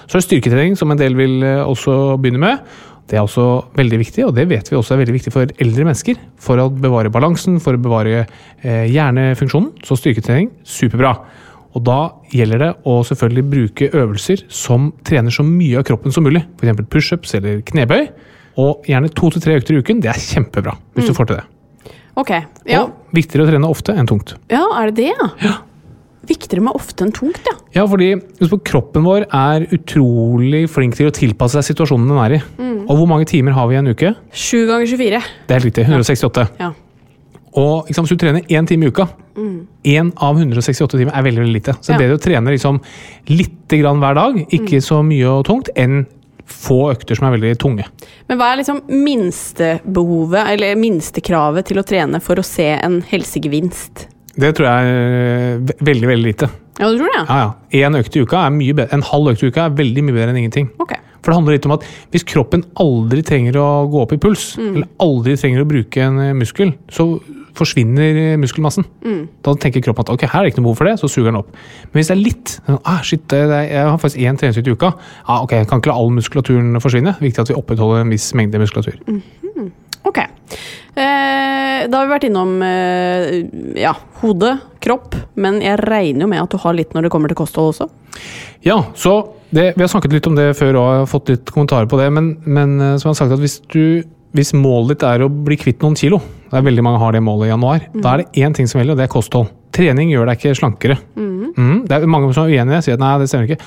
Så 0.05 0.13
er 0.13 0.19
det 0.19 0.27
styrketrening, 0.27 0.77
som 0.77 0.91
en 0.93 0.99
del 0.99 1.17
vil 1.17 1.41
eh, 1.41 1.63
også 1.65 2.17
begynne 2.21 2.43
med. 2.43 2.61
Det 3.09 3.17
er 3.17 3.23
også 3.23 3.71
veldig 3.77 3.99
viktig, 4.03 4.25
og 4.27 4.35
det 4.35 4.45
vet 4.51 4.69
vi 4.69 4.77
også 4.77 4.93
er 4.93 5.01
veldig 5.01 5.15
viktig 5.15 5.33
for 5.33 5.49
eldre 5.63 5.87
mennesker. 5.87 6.19
For 6.43 6.59
å 6.59 6.67
bevare 6.69 7.09
balansen, 7.09 7.57
for 7.63 7.73
å 7.73 7.81
bevare 7.81 8.25
eh, 8.61 8.85
hjernefunksjonen. 8.91 9.71
Så 9.87 9.97
styrketrening, 9.97 10.51
superbra. 10.67 11.15
Og 11.73 11.83
da 11.87 11.99
gjelder 12.33 12.63
det 12.63 12.71
å 12.89 12.99
selvfølgelig 13.07 13.49
bruke 13.51 13.91
øvelser 13.95 14.43
som 14.53 14.91
trener 15.07 15.33
så 15.33 15.45
mye 15.47 15.79
av 15.79 15.87
kroppen 15.87 16.13
som 16.13 16.25
mulig. 16.27 16.43
F.eks. 16.59 16.83
pushups 16.91 17.37
eller 17.39 17.61
knebøy. 17.67 18.09
Og 18.57 18.87
gjerne 18.89 19.11
to 19.13 19.29
til 19.33 19.43
tre 19.43 19.59
økter 19.59 19.77
i 19.77 19.81
uken. 19.83 20.01
Det 20.01 20.09
er 20.09 20.19
kjempebra, 20.21 20.73
hvis 20.97 21.09
du 21.09 21.13
får 21.17 21.29
til 21.29 21.39
det. 21.39 21.45
Ok, 22.17 22.31
ja. 22.65 22.81
Og 22.81 23.13
viktigere 23.13 23.45
å 23.45 23.49
trene 23.51 23.69
ofte 23.69 23.93
enn 23.93 24.07
tungt. 24.09 24.33
ja, 24.49 24.63
er 24.79 24.89
det 24.89 25.03
det, 25.03 25.11
ja? 25.45 25.57
Viktigere 26.27 26.63
med 26.65 26.75
ofte 26.75 27.05
enn 27.05 27.13
tungt, 27.15 27.37
ja. 27.47 27.53
Ja, 27.75 27.83
fordi 27.87 28.09
på, 28.41 28.57
kroppen 28.65 29.05
vår 29.05 29.27
er 29.29 29.67
utrolig 29.77 30.65
flink 30.73 30.97
til 30.97 31.07
å 31.07 31.13
tilpasse 31.13 31.61
seg 31.61 31.69
situasjonen 31.69 32.09
den 32.09 32.19
er 32.23 32.35
i. 32.39 32.41
Og 32.87 32.97
hvor 32.97 33.07
mange 33.07 33.29
timer 33.29 33.53
har 33.55 33.69
vi 33.69 33.77
i 33.77 33.79
en 33.79 33.93
uke? 33.93 34.11
Sju 34.33 34.65
ganger 34.67 34.89
24. 34.89 35.21
Det 35.47 35.53
er 35.53 35.61
helt 35.61 35.69
riktig. 35.69 35.85
168. 35.87 36.47
Ja. 36.59 36.73
Og 37.57 37.87
liksom, 37.87 38.05
hvis 38.05 38.17
du 38.17 38.21
trener 38.21 38.51
én 38.53 38.67
time 38.69 38.85
i 38.85 38.91
uka, 38.91 39.07
én 39.87 40.11
av 40.17 40.37
168 40.41 40.97
timer 40.97 41.13
er 41.15 41.25
veldig 41.25 41.41
veldig 41.45 41.55
lite. 41.55 41.77
Så 41.79 41.93
det 41.93 41.95
er 41.95 42.03
bedre 42.03 42.17
å 42.17 42.25
trene 42.25 42.53
liksom 42.53 42.81
litt 43.31 43.77
grann 43.77 44.01
hver 44.01 44.17
dag, 44.17 44.41
ikke 44.57 44.81
så 44.83 44.99
mye 45.05 45.31
og 45.31 45.45
tungt, 45.47 45.71
enn 45.77 46.03
få 46.47 46.79
økter 46.91 47.17
som 47.17 47.27
er 47.27 47.35
veldig 47.37 47.55
tunge. 47.61 47.87
Men 48.29 48.39
hva 48.39 48.51
er 48.51 48.61
liksom 48.61 48.83
minstebehovet, 48.91 50.53
eller 50.53 50.79
minstekravet 50.79 51.67
til 51.69 51.81
å 51.81 51.85
trene 51.87 52.21
for 52.23 52.39
å 52.39 52.45
se 52.45 52.69
en 52.75 53.01
helsegevinst? 53.09 54.07
Det 54.37 54.53
tror 54.57 54.69
jeg 54.69 54.93
er 54.93 55.61
veldig, 55.81 56.09
veldig 56.11 56.27
lite. 56.27 56.49
Ja, 56.77 56.91
du 56.91 56.99
tror 56.99 57.09
det? 57.09 57.23
Ja, 57.25 57.37
ja. 57.41 57.85
En, 57.87 57.97
økt 57.97 58.15
i 58.15 58.21
uka 58.21 58.43
er 58.45 58.53
mye 58.53 58.75
bedre. 58.77 58.93
En 58.93 59.05
halv 59.05 59.31
økt 59.33 59.43
i 59.43 59.49
uka 59.49 59.65
er 59.65 59.77
veldig 59.79 60.03
mye 60.05 60.17
bedre 60.19 60.33
enn 60.33 60.41
ingenting. 60.43 60.69
Ok. 60.83 60.93
For 61.17 61.33
det 61.33 61.39
handler 61.39 61.57
litt 61.57 61.65
om 61.67 61.73
at 61.75 61.87
hvis 62.13 62.25
kroppen 62.29 62.63
aldri 62.79 63.23
trenger 63.25 63.57
å 63.59 63.67
gå 63.91 64.03
opp 64.03 64.13
i 64.13 64.19
puls, 64.21 64.51
eller 64.61 64.85
aldri 65.03 65.33
trenger 65.39 65.63
å 65.63 65.67
bruke 65.67 66.05
en 66.05 66.21
eh, 66.23 66.35
muskel, 66.37 66.75
så 66.93 67.09
forsvinner 67.57 68.37
muskelmassen. 68.41 68.85
muskelmassen. 68.87 69.27
Da 69.45 69.53
tenker 69.59 69.83
kroppen 69.85 70.05
at 70.05 70.13
ok, 70.13 70.27
her 70.31 70.39
er 70.39 70.47
det 70.47 70.53
ikke 70.53 70.61
noe 70.61 70.69
behov 70.69 70.79
for 70.81 70.89
det, 70.89 70.95
så 71.01 71.09
suger 71.11 71.31
den 71.31 71.41
opp. 71.41 71.51
Men 71.91 71.99
hvis 71.99 72.11
det 72.11 72.15
er 72.15 72.23
litt 72.23 72.55
sånn, 72.57 72.79
ah, 72.83 73.01
shit, 73.03 73.25
Jeg 73.31 73.83
har 73.83 73.97
faktisk 73.97 74.21
én 74.21 74.37
treningsøkt 74.37 74.67
i 74.67 74.75
uka. 74.75 74.93
Ah, 75.27 75.43
ok, 75.43 75.51
jeg 75.51 75.67
kan 75.67 75.81
ikke 75.81 75.91
la 75.91 75.97
all 75.97 76.11
muskulaturen 76.11 76.79
forsvinne. 76.81 77.17
Viktig 77.19 77.41
at 77.43 77.49
vi 77.49 77.57
opprettholder 77.57 78.05
en 78.05 78.13
viss 78.13 78.33
mengde 78.33 78.59
muskulatur. 78.59 78.97
Ok. 80.07 80.19
Eh, 80.97 81.85
da 81.87 81.99
har 81.99 82.07
vi 82.07 82.13
vært 82.13 82.25
innom 82.25 82.61
eh, 82.65 83.43
ja, 83.77 83.93
hode, 84.23 84.55
kropp, 84.81 85.17
men 85.35 85.59
jeg 85.61 85.77
regner 85.83 86.25
jo 86.25 86.29
med 86.31 86.41
at 86.41 86.53
du 86.53 86.57
har 86.63 86.77
litt 86.77 86.95
når 86.95 87.05
det 87.05 87.11
kommer 87.13 87.29
til 87.29 87.37
kosthold 87.37 87.73
også? 87.73 87.89
Ja, 88.65 88.79
så 88.97 89.19
det, 89.49 89.73
Vi 89.77 89.83
har 89.83 89.91
snakket 89.91 90.15
litt 90.15 90.27
om 90.27 90.35
det 90.35 90.49
før 90.57 90.79
og 90.79 90.87
har 90.89 91.05
fått 91.07 91.29
litt 91.31 91.51
kommentarer 91.53 91.87
på 91.87 91.99
det. 91.99 92.07
Men, 92.13 92.33
men 92.43 92.79
eh, 92.81 92.95
som 92.97 93.09
jeg 93.09 93.13
har 93.13 93.19
sagt 93.21 93.35
at 93.35 93.43
hvis, 93.43 93.59
du, 93.71 94.03
hvis 94.35 94.53
målet 94.57 94.95
ditt 94.95 95.05
er 95.07 95.23
å 95.25 95.29
bli 95.31 95.57
kvitt 95.59 95.83
noen 95.85 95.95
kilo, 95.97 96.19
det 96.47 96.59
er 96.59 96.65
veldig 96.65 96.83
mange 96.85 96.99
har 97.01 97.15
det 97.15 97.23
målet 97.23 97.49
i 97.49 97.51
januar, 97.51 97.85
da 97.95 98.13
er 98.13 98.23
det 98.23 98.43
én 98.43 98.53
ting 98.55 98.67
som 98.69 98.79
gjelder, 98.79 98.95
og 98.95 98.99
det 99.01 99.07
er 99.07 99.13
kosthold. 99.13 99.49
Trening 99.75 100.11
gjør 100.11 100.29
deg 100.29 100.39
ikke 100.39 100.57
slankere. 100.57 100.95
Mm, 101.17 101.83
det 101.87 101.95
er 101.97 102.07
mange 102.09 102.29
som 102.35 102.47
er 102.47 102.55
uenige, 102.55 102.83
sier 102.85 102.97
at 102.97 103.03
nei, 103.03 103.11
det 103.21 103.27
stemmer 103.29 103.49
ikke. 103.49 103.65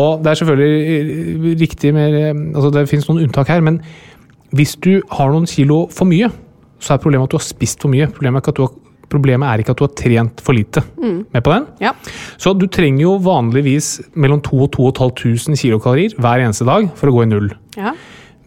Og 0.00 0.22
det 0.24 0.30
er 0.32 0.38
selvfølgelig 0.40 1.58
riktig 1.60 1.92
med 1.94 2.16
altså 2.54 2.70
Det 2.74 2.88
finnes 2.90 3.06
noen 3.10 3.22
unntak 3.26 3.50
her, 3.52 3.62
men 3.64 3.80
hvis 4.54 4.76
du 4.82 5.02
har 5.14 5.30
noen 5.34 5.46
kilo 5.50 5.84
for 5.94 6.08
mye, 6.10 6.30
så 6.82 6.94
er 6.94 7.02
problemet 7.02 7.28
at 7.28 7.34
du 7.34 7.38
har 7.38 7.46
spist 7.46 7.84
for 7.84 7.92
mye. 7.92 8.08
Problemet 8.12 8.38
er 8.38 8.44
ikke 8.44 8.54
at 8.54 8.58
du 8.58 8.64
har, 8.66 8.72
problemet 9.10 9.50
er 9.50 9.62
ikke 9.62 9.74
at 9.74 9.80
du 9.80 9.86
har 9.86 9.94
trent 9.98 10.42
for 10.44 10.56
lite. 10.56 10.82
Med 11.34 11.44
på 11.44 11.52
den? 11.54 11.68
Ja. 11.82 11.94
Så 12.40 12.54
du 12.58 12.66
trenger 12.66 13.04
jo 13.04 13.14
vanligvis 13.22 13.96
mellom 14.14 14.42
2000 14.44 14.88
og 14.88 14.96
2500 14.96 15.60
kilokalorier 15.60 16.18
hver 16.18 16.44
eneste 16.44 16.66
dag 16.68 16.90
for 16.98 17.10
å 17.10 17.16
gå 17.18 17.24
i 17.26 17.30
null. 17.34 17.50
ja. 17.78 17.94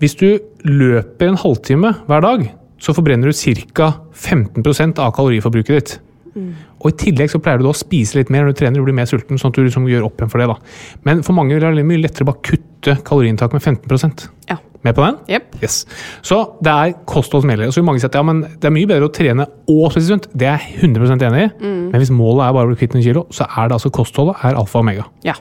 Hvis 0.01 0.17
du 0.19 0.27
løper 0.67 1.31
en 1.31 1.39
halvtime 1.41 1.93
hver 2.10 2.21
dag, 2.21 2.43
så 2.81 2.93
forbrenner 2.93 3.31
du 3.31 3.33
ca. 3.73 3.88
15% 4.13 4.99
av 5.01 5.15
kaloriforbruket 5.17 5.73
ditt. 5.79 5.97
Og 6.38 6.91
I 6.91 6.97
tillegg 7.01 7.31
så 7.33 7.39
pleier 7.41 7.57
du 7.57 7.65
da 7.65 7.71
å 7.73 7.77
spise 7.77 8.19
litt 8.19 8.29
mer 8.29 8.43
når 8.45 8.53
du 8.53 8.60
trener, 8.60 8.77
du 8.77 8.86
blir 8.86 8.93
mer 8.93 9.07
sulten. 9.10 9.39
sånn 9.41 9.49
at 9.49 9.55
du 9.57 9.63
liksom 9.65 9.88
gjør 9.89 10.03
opp 10.05 10.19
igjen 10.21 10.29
for 10.29 10.43
det 10.43 10.45
da. 10.51 10.55
Men 11.07 11.23
for 11.25 11.33
mange 11.33 11.55
vil 11.55 11.63
det 11.63 11.71
være 11.71 11.86
mye 11.89 12.03
lettere 12.03 12.27
å 12.27 12.29
bare 12.29 12.43
kutte 12.45 12.93
kaloriinntaket 13.07 13.57
med 13.57 13.63
15% 13.89 14.27
ja. 14.51 14.60
Med 14.86 14.93
på 14.93 15.01
den? 15.01 15.17
Yep. 15.33 15.55
Yes. 15.63 15.79
Så 16.21 16.38
det 16.62 16.69
er 16.69 16.93
kosthold 17.10 17.41
som 17.41 17.49
gjelder. 17.49 17.71
Og 17.71 17.73
så 17.73 17.81
vil 17.81 17.88
mange 17.88 18.03
si 18.03 18.05
at 18.05 18.13
ja, 18.13 18.21
men 18.21 18.43
det 18.45 18.69
er 18.69 18.75
mye 18.75 18.88
bedre 18.88 19.07
å 19.10 19.13
trene 19.17 19.47
og 19.73 19.88
spise 19.95 20.12
sunt. 20.12 20.27
Det 20.38 20.45
er 20.45 20.62
jeg 20.62 20.86
100% 20.86 21.25
enig 21.25 21.47
i. 21.47 21.49
Men 21.89 21.97
hvis 21.97 22.13
målet 22.13 22.45
er 22.45 22.53
bare 22.53 22.69
å 22.69 22.69
bli 22.69 22.77
kvitt 22.83 22.93
en 22.95 23.01
kilo, 23.01 23.25
så 23.33 23.49
er 23.49 23.71
det 23.71 23.79
altså 23.79 23.89
kostholdet 23.97 24.38
er 24.45 24.53
alfa 24.62 24.77
og 24.77 24.86
omega. 24.86 25.07
ja. 25.25 25.33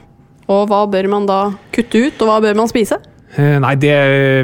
Og 0.47 0.65
hva 0.71 0.85
bør 0.87 1.09
man 1.11 1.25
da 1.27 1.37
kutte 1.75 1.99
ut, 2.07 2.21
og 2.23 2.29
hva 2.31 2.39
bør 2.41 2.55
man 2.55 2.69
spise? 2.71 2.97
Eh, 3.37 3.57
Nei, 3.61 3.75
det 3.77 3.93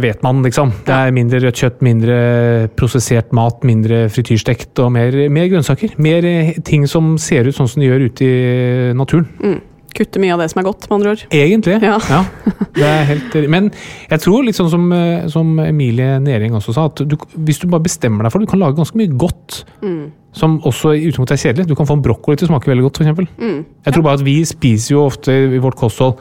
vet 0.04 0.22
man, 0.26 0.44
liksom. 0.46 0.72
Det 0.86 0.94
er 0.94 1.14
mindre 1.16 1.42
rødt 1.42 1.62
kjøtt, 1.64 1.84
mindre 1.86 2.18
prosessert 2.78 3.34
mat, 3.34 3.64
mindre 3.66 4.06
frityrstekt 4.14 4.78
og 4.84 4.92
mer, 4.94 5.16
mer 5.34 5.50
grønnsaker. 5.50 5.96
Mer 6.04 6.26
eh, 6.30 6.56
ting 6.66 6.86
som 6.90 7.16
ser 7.22 7.50
ut 7.50 7.58
sånn 7.58 7.72
som 7.72 7.82
de 7.82 7.90
gjør 7.90 8.06
ute 8.12 8.28
i 8.28 8.34
naturen. 8.98 9.30
Kutte 9.94 10.18
mye 10.22 10.34
av 10.34 10.42
det 10.42 10.48
som 10.50 10.62
er 10.62 10.66
godt, 10.66 10.88
med 10.90 10.96
andre 10.98 11.12
ord. 11.14 11.24
Egentlig. 11.34 11.76
Ja. 11.86 12.22
det 12.78 12.86
er 12.86 13.04
helt, 13.12 13.36
men 13.54 13.68
jeg 14.10 14.24
tror, 14.24 14.46
litt 14.46 14.58
sånn 14.58 14.72
som, 14.74 14.88
eh, 14.94 15.26
som 15.34 15.58
Emilie 15.62 16.20
Næring 16.22 16.54
også 16.58 16.74
sa, 16.78 16.88
at 16.90 17.04
du, 17.10 17.18
hvis 17.46 17.62
du 17.62 17.68
bare 17.70 17.86
bestemmer 17.86 18.26
deg 18.26 18.34
for 18.34 18.42
det, 18.42 18.50
du 18.50 18.54
kan 18.54 18.62
lage 18.62 18.78
ganske 18.78 18.98
mye 19.02 19.14
godt. 19.26 19.64
Som 20.34 20.56
også 20.66 20.96
i 20.98 21.04
utgangspunktet 21.06 21.36
er 21.36 21.42
kjedelig. 21.44 21.68
Du 21.70 21.76
kan 21.78 21.86
få 21.86 21.94
en 22.00 22.02
brokkoli 22.06 22.40
til 22.42 22.48
å 22.48 22.54
smake 22.56 22.70
veldig 22.72 22.88
godt, 22.88 23.02
f.eks. 23.04 23.36
Jeg 23.86 23.94
tror 23.94 24.06
bare 24.08 24.18
at 24.18 24.26
vi 24.26 24.40
spiser 24.50 24.96
jo 24.96 25.04
ofte 25.06 25.30
i 25.30 25.62
vårt 25.62 25.78
kosthold 25.78 26.16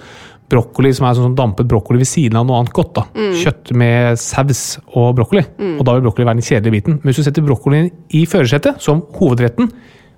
brokkoli 0.53 0.93
som 0.95 1.09
er 1.09 1.17
sånn 1.19 1.35
dampet 1.39 1.67
brokkoli 1.71 2.03
ved 2.03 2.09
siden 2.11 2.37
av 2.39 2.47
noe 2.49 2.61
annet 2.61 2.75
godt. 2.77 2.93
da. 3.01 3.07
Kjøtt 3.41 3.73
med 3.81 4.21
saus 4.21 4.63
og 4.93 5.15
brokkoli. 5.19 5.43
Og 5.79 5.83
da 5.89 5.97
vil 5.97 6.05
brokkoli 6.07 6.29
være 6.29 6.39
den 6.43 6.47
kjedelige 6.47 6.77
biten. 6.79 7.01
Men 7.01 7.11
hvis 7.11 7.23
du 7.23 7.27
setter 7.27 7.45
brokkolien 7.47 7.91
i 8.13 8.25
førersetet 8.29 8.81
som 8.85 9.01
hovedretten, 9.19 9.73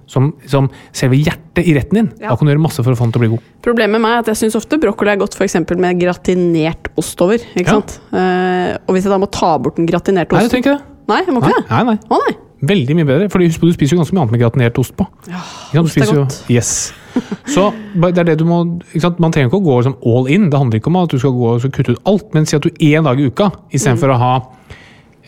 som, 0.07 0.27
som 0.45 0.67
selve 0.93 1.17
hjertet 1.17 1.65
i 1.65 1.73
retten 1.73 1.97
din. 1.97 2.09
Ja. 2.21 2.29
Da 2.29 2.37
kan 2.37 2.45
du 2.45 2.53
gjøre 2.53 2.61
masse 2.61 2.83
for 2.85 2.93
å 2.93 2.99
få 2.99 3.07
den 3.07 3.15
til 3.15 3.23
å 3.23 3.25
bli 3.25 3.31
god. 3.33 3.45
Problemet 3.65 3.95
med 3.97 4.03
meg 4.05 4.19
er 4.19 4.25
at 4.27 4.27
jeg 4.35 4.41
syns 4.43 4.59
ofte 4.59 4.77
brokkoli 4.83 5.15
er 5.15 5.21
godt 5.23 5.33
for 5.39 5.47
eksempel 5.47 5.81
med 5.81 5.97
gratinert 6.03 6.91
ost 7.01 7.23
over. 7.25 7.41
Ikke 7.57 7.65
Ja. 7.71 7.79
sant? 7.79 7.95
Uh, 8.13 8.77
og 8.85 8.93
hvis 8.99 9.07
jeg 9.09 9.15
da 9.15 9.21
må 9.23 9.31
ta 9.33 9.55
bort 9.65 9.79
den 9.81 9.89
gratinerte 9.89 10.37
Nei, 10.37 10.43
du 10.45 10.51
osten 10.51 10.59
trenger 10.61 10.67
ikke 10.67 10.77
det. 10.77 11.09
Nei, 11.09 11.21
jeg 11.25 11.33
må 11.37 11.41
Nei, 11.41 11.49
ikke 11.55 11.63
det? 11.63 11.71
nei, 11.71 11.83
nei. 11.89 11.97
Å 12.13 12.21
nei. 12.27 12.35
Veldig 12.75 12.95
mye 13.01 13.09
bedre. 13.09 13.31
På, 13.33 13.41
du 13.41 13.73
spiser 13.73 13.97
jo 13.97 14.03
ganske 14.03 14.13
mye 14.17 14.23
annet 14.27 14.37
med 14.37 14.41
gratinert 14.45 14.79
ost 14.85 14.95
på. 14.97 15.07
Ja. 15.33 15.41
Du 15.73 15.81
er 15.81 15.89
spiser 15.89 16.15
jo- 16.21 16.29
Yes. 16.53 16.93
Så 17.47 17.69
det 18.01 18.19
er 18.19 18.25
det 18.31 18.39
du 18.41 18.45
må? 18.49 18.63
Man 19.23 19.33
trenger 19.33 19.49
ikke 19.51 19.61
å 19.61 19.65
gå 19.65 19.77
liksom 19.81 19.97
all 20.07 20.27
in. 20.33 20.49
Det 20.51 20.59
handler 20.59 20.81
ikke 20.81 20.91
om 20.91 20.97
at 21.03 21.11
du 21.15 21.19
skal 21.19 21.35
gå 21.37 21.53
og 21.55 21.63
kutte 21.69 21.95
ut 21.95 22.01
alt, 22.11 22.27
men 22.35 22.47
si 22.47 22.57
at 22.57 22.63
du 22.67 22.71
én 22.83 23.05
dag 23.07 23.21
i 23.21 23.29
uka, 23.31 23.51
istedenfor 23.73 24.11
Mm. 24.11 24.15
å 24.15 24.19
ha 24.19 24.33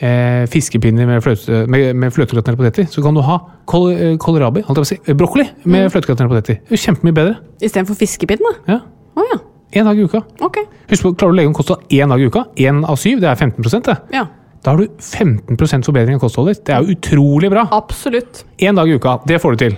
eh, 0.01 0.45
fiskepinner 0.53 1.07
med, 1.09 1.23
fløte, 1.25 1.63
med, 1.73 1.95
med 1.97 2.13
fløtegratinerte 2.13 2.61
poteter, 2.61 2.89
så 2.93 3.03
kan 3.05 3.15
du 3.17 3.23
ha 3.25 3.39
kål, 3.67 3.87
eh, 3.95 4.17
kålrabi, 4.21 4.63
si, 4.85 4.99
eh, 5.07 5.15
brokkoli 5.15 5.47
med 5.65 5.87
Mm. 5.87 5.91
fløtegratinerte 5.95 6.35
poteter. 6.35 6.59
Er 6.71 6.77
kjempemye 6.77 7.15
bedre. 7.15 7.37
Istedenfor 7.63 7.97
fiskepinner? 7.97 8.59
Ja. 8.69 8.81
Oh, 9.17 9.25
ja. 9.33 9.39
Én 9.73 9.85
dag 9.85 9.97
i 9.99 10.03
uka. 10.05 10.23
Okay. 10.41 10.65
Husk 10.91 11.03
på, 11.03 11.17
Klarer 11.17 11.33
du 11.33 11.37
å 11.37 11.37
legge 11.37 11.47
om 11.49 11.55
kosthold 11.55 11.81
én 11.91 12.09
dag 12.09 12.21
i 12.21 12.27
uka, 12.27 12.45
én 12.57 12.85
av 12.85 12.97
syv, 12.97 13.21
det 13.21 13.29
er 13.31 13.35
15 13.37 13.83
det. 13.83 13.97
Ja. 14.13 14.27
Da 14.63 14.73
har 14.73 14.79
du 14.79 14.89
15 14.99 15.83
forbedring 15.83 16.15
av 16.17 16.21
kostholdet. 16.21 16.65
Det 16.65 16.75
er 16.75 16.83
jo 16.83 16.95
utrolig 16.95 17.51
bra. 17.51 17.69
Absolutt. 17.73 18.45
Én 18.59 18.75
dag 18.75 18.89
i 18.89 18.95
uka, 18.99 19.21
det 19.27 19.41
får 19.41 19.57
du 19.57 19.57
til. 19.57 19.77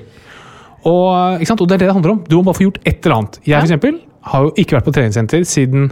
Og, 0.87 1.43
og 1.43 1.67
det 1.69 1.75
er 1.75 1.81
det 1.83 1.87
det 1.88 1.95
handler 1.95 2.14
om. 2.14 2.21
Du 2.29 2.37
må 2.38 2.45
bare 2.49 2.59
få 2.59 2.67
gjort 2.69 2.79
et 2.87 3.01
eller 3.05 3.17
annet. 3.17 3.38
Jeg 3.47 3.59
for 3.59 3.67
eksempel, 3.69 4.01
har 4.29 4.45
jo 4.47 4.53
ikke 4.61 4.77
vært 4.79 4.87
på 4.88 4.95
treningssenter 4.95 5.47
siden 5.49 5.88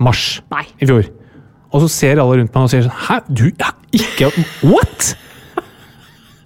mars 0.00 0.40
Nei. 0.52 0.64
i 0.80 0.88
fjor. 0.88 1.08
Og 1.70 1.84
så 1.84 1.90
ser 1.92 2.20
alle 2.22 2.40
rundt 2.40 2.54
meg 2.54 2.64
og 2.66 2.70
sier 2.72 2.86
sånn 2.86 2.96
Hæ, 3.06 3.18
du 3.30 3.44
er 3.52 3.74
ikke 3.94 4.30
What?! 4.70 5.12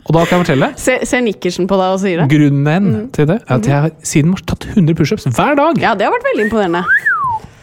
Og 0.04 0.12
da 0.12 0.24
kan 0.28 0.36
jeg 0.36 0.42
fortelle 0.42 0.66
Se, 0.76 0.98
ser 1.08 1.22
Nikkersen 1.24 1.64
på 1.70 1.78
deg 1.80 1.94
og 1.94 2.00
sier 2.02 2.20
det? 2.20 2.26
grunnen 2.28 3.06
til 3.16 3.28
det 3.30 3.38
er 3.40 3.54
at 3.56 3.68
jeg 3.70 3.86
har 3.86 3.94
siden 4.04 4.34
mars 4.34 4.44
tatt 4.44 4.66
100 4.74 4.98
pushups 4.98 5.24
hver 5.30 5.56
dag. 5.56 5.80
Ja, 5.80 5.94
det 5.96 6.04
har 6.04 6.12
vært 6.12 6.26
veldig 6.28 6.44
imponerende. 6.50 6.82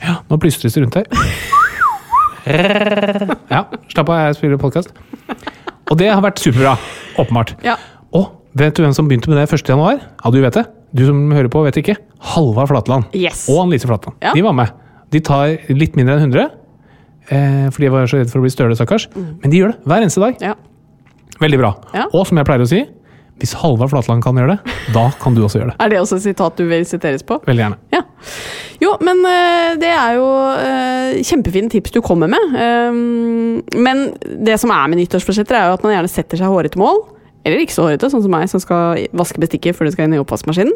Ja, 0.02 0.16
nå 0.26 0.40
plystres 0.42 0.74
det 0.74 0.82
rundt 0.88 0.98
her. 0.98 1.10
Ja, 2.42 3.60
slapp 3.92 4.10
av, 4.10 4.18
jeg 4.26 4.38
spiller 4.40 4.58
podkast. 4.58 4.90
Og 5.92 5.98
det 6.00 6.08
har 6.10 6.24
vært 6.26 6.42
superbra. 6.42 6.72
Åpenbart. 7.22 7.54
Ja. 7.62 7.76
Og 8.18 8.41
vet 8.58 8.78
du 8.78 8.84
hvem 8.84 8.94
som 8.96 9.10
begynte 9.10 9.32
med 9.32 9.40
det 9.40 9.48
1. 9.48 9.68
januar? 9.70 10.00
Ja, 10.24 10.32
du 10.34 10.40
vet 10.44 10.58
det. 10.58 10.66
Du 10.96 11.06
som 11.08 11.20
hører 11.32 11.52
på, 11.52 11.64
vet 11.66 11.78
ikke. 11.80 11.98
Halvard 12.34 12.72
Flatland. 12.72 13.12
Yes. 13.16 13.46
Og 13.52 13.64
Annelise 13.64 13.88
Flatland. 13.88 14.18
Ja. 14.24 14.34
De 14.36 14.44
var 14.46 14.56
med. 14.58 14.74
De 15.12 15.22
tar 15.24 15.56
litt 15.72 15.96
mindre 16.00 16.18
enn 16.18 16.28
100. 16.28 16.50
Eh, 17.32 17.68
fordi 17.72 17.88
jeg 17.88 17.94
var 17.94 18.10
så 18.10 18.20
redd 18.20 18.32
for 18.32 18.42
å 18.42 18.46
bli 18.46 18.52
støle, 18.52 18.76
stakkars. 18.76 19.08
Men 19.16 19.54
de 19.54 19.62
gjør 19.62 19.76
det 19.76 19.92
hver 19.92 20.04
eneste 20.04 20.24
dag. 20.24 20.42
Ja. 20.44 20.56
Veldig 21.42 21.62
bra. 21.62 21.76
Mm. 21.92 21.94
Ja. 22.02 22.10
Og 22.12 22.28
som 22.28 22.40
jeg 22.40 22.48
pleier 22.50 22.66
å 22.66 22.70
si, 22.70 22.82
hvis 23.42 23.56
Halvard 23.58 23.90
Flatland 23.90 24.22
kan 24.22 24.38
gjøre 24.38 24.58
det, 24.58 24.74
da 24.94 25.08
kan 25.22 25.34
du 25.34 25.42
også 25.46 25.62
gjøre 25.62 25.72
det. 25.72 25.78
Er 25.82 25.94
det 25.94 26.02
også 26.02 26.20
et 26.20 26.28
sitat 26.28 26.60
du 26.60 26.68
vil 26.70 26.84
siteres 26.86 27.24
på? 27.26 27.40
Veldig 27.48 27.64
gjerne. 27.64 27.80
Ja. 27.96 28.04
Jo, 28.82 28.92
men 29.02 29.24
eh, 29.30 29.72
det 29.82 29.90
er 29.94 30.20
jo 30.20 30.28
uh, 30.28 31.16
kjempefine 31.26 31.72
tips 31.72 31.96
du 31.96 32.02
kommer 32.06 32.30
med. 32.30 32.54
Um, 32.54 33.62
men 33.82 34.12
det 34.46 34.60
som 34.62 34.74
er 34.76 34.92
med 34.92 35.02
nyttårsforsetter, 35.02 35.58
er 35.58 35.72
jo 35.72 35.80
at 35.80 35.88
man 35.88 35.96
gjerne 35.96 36.12
setter 36.12 36.42
seg 36.42 36.54
hårete 36.54 36.82
mål. 36.82 37.02
Eller 37.46 37.64
ikke 37.64 37.76
så 37.78 37.88
hårete, 37.88 38.12
sånn 38.12 38.26
som 38.26 38.34
meg, 38.34 38.50
som 38.52 38.62
skal 38.62 39.08
vaske 39.18 39.42
bestikket 39.42 39.78
før 39.78 39.90
det 39.90 39.96
skal 39.96 40.08
inn 40.08 40.18
i 40.18 40.22
oppvaskmaskinen. 40.22 40.76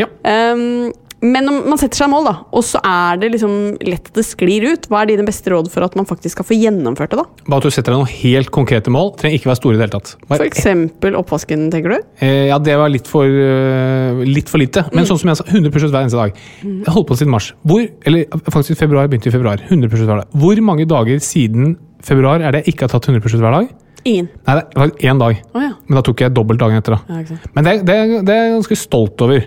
Ja. 0.00 0.08
Um, 0.24 0.94
men 1.24 1.48
om 1.48 1.62
man 1.70 1.78
setter 1.80 2.02
seg 2.02 2.10
mål, 2.12 2.26
da, 2.28 2.34
og 2.52 2.64
så 2.66 2.80
er 2.84 3.16
det 3.20 3.30
liksom 3.32 3.52
lett 3.88 4.10
at 4.10 4.18
det 4.18 4.24
sklir 4.26 4.66
ut, 4.68 4.88
hva 4.92 5.00
er 5.02 5.10
dine 5.10 5.24
beste 5.26 5.48
råd 5.48 5.70
for 5.72 5.86
at 5.86 5.96
man 5.96 6.08
faktisk 6.08 6.36
skal 6.36 6.46
få 6.50 6.58
gjennomført 6.58 7.14
det? 7.14 7.22
da? 7.22 7.46
Bare 7.48 7.62
at 7.62 7.66
du 7.66 7.72
setter 7.72 7.94
deg 7.94 8.02
noen 8.02 8.12
helt 8.12 8.52
konkrete 8.52 8.92
mål. 8.92 9.14
Trenger 9.20 9.40
ikke 9.40 9.50
være 9.50 9.60
store 9.62 9.76
i 9.76 9.78
det 9.78 9.86
hele 9.86 9.94
tatt. 9.96 10.12
Bare 10.26 10.42
For 10.42 10.50
eksempel 10.50 11.16
oppvasken, 11.16 11.64
tenker 11.72 11.96
du? 11.96 12.10
Eh, 12.20 12.50
ja, 12.50 12.60
det 12.60 12.76
var 12.76 12.92
litt 12.92 13.08
for, 13.08 13.24
uh, 13.24 14.20
litt 14.28 14.52
for 14.52 14.60
lite. 14.60 14.84
Men 14.92 15.08
sånn 15.08 15.22
som 15.22 15.32
jeg 15.32 15.40
sa, 15.40 15.48
100 15.48 15.72
pushups 15.72 15.94
hver 15.94 16.04
eneste 16.04 16.20
dag. 16.20 16.44
Jeg 16.66 16.96
holdt 16.98 17.08
på 17.08 17.18
siden 17.18 17.32
mars. 17.32 17.50
Hvor, 17.64 17.88
eller 18.06 18.44
faktisk 18.52 18.84
februar, 18.84 19.08
begynte 19.08 19.32
i 19.32 19.34
februar. 19.34 19.64
100 19.64 19.88
pushups 19.92 20.12
hver 20.12 20.20
dag. 20.20 20.38
Hvor 20.44 20.62
mange 20.68 20.88
dager 20.90 21.24
siden 21.24 21.78
februar 22.04 22.44
er 22.44 22.52
det 22.52 22.66
jeg 22.66 22.76
ikke 22.76 22.90
har 22.90 22.96
tatt 22.98 23.08
100 23.08 23.24
pushups 23.24 23.40
hver 23.40 23.56
dag? 23.56 23.72
Ingen. 24.06 24.28
Nei, 24.46 24.54
det 24.60 24.80
var 24.80 24.92
én 25.10 25.20
dag. 25.22 25.42
Oh, 25.52 25.64
ja. 25.64 25.72
Men 25.88 25.98
da 25.98 26.02
tok 26.06 26.22
jeg 26.22 26.34
dobbelt 26.36 26.62
dagen 26.62 26.78
etter. 26.78 26.96
da. 26.96 27.20
ja. 27.20 27.38
Men 27.56 27.66
det, 27.66 27.74
det, 27.88 27.96
det 28.28 28.34
er 28.36 28.44
jeg 28.46 28.56
ganske 28.60 28.78
stolt 28.78 29.26
over. 29.26 29.44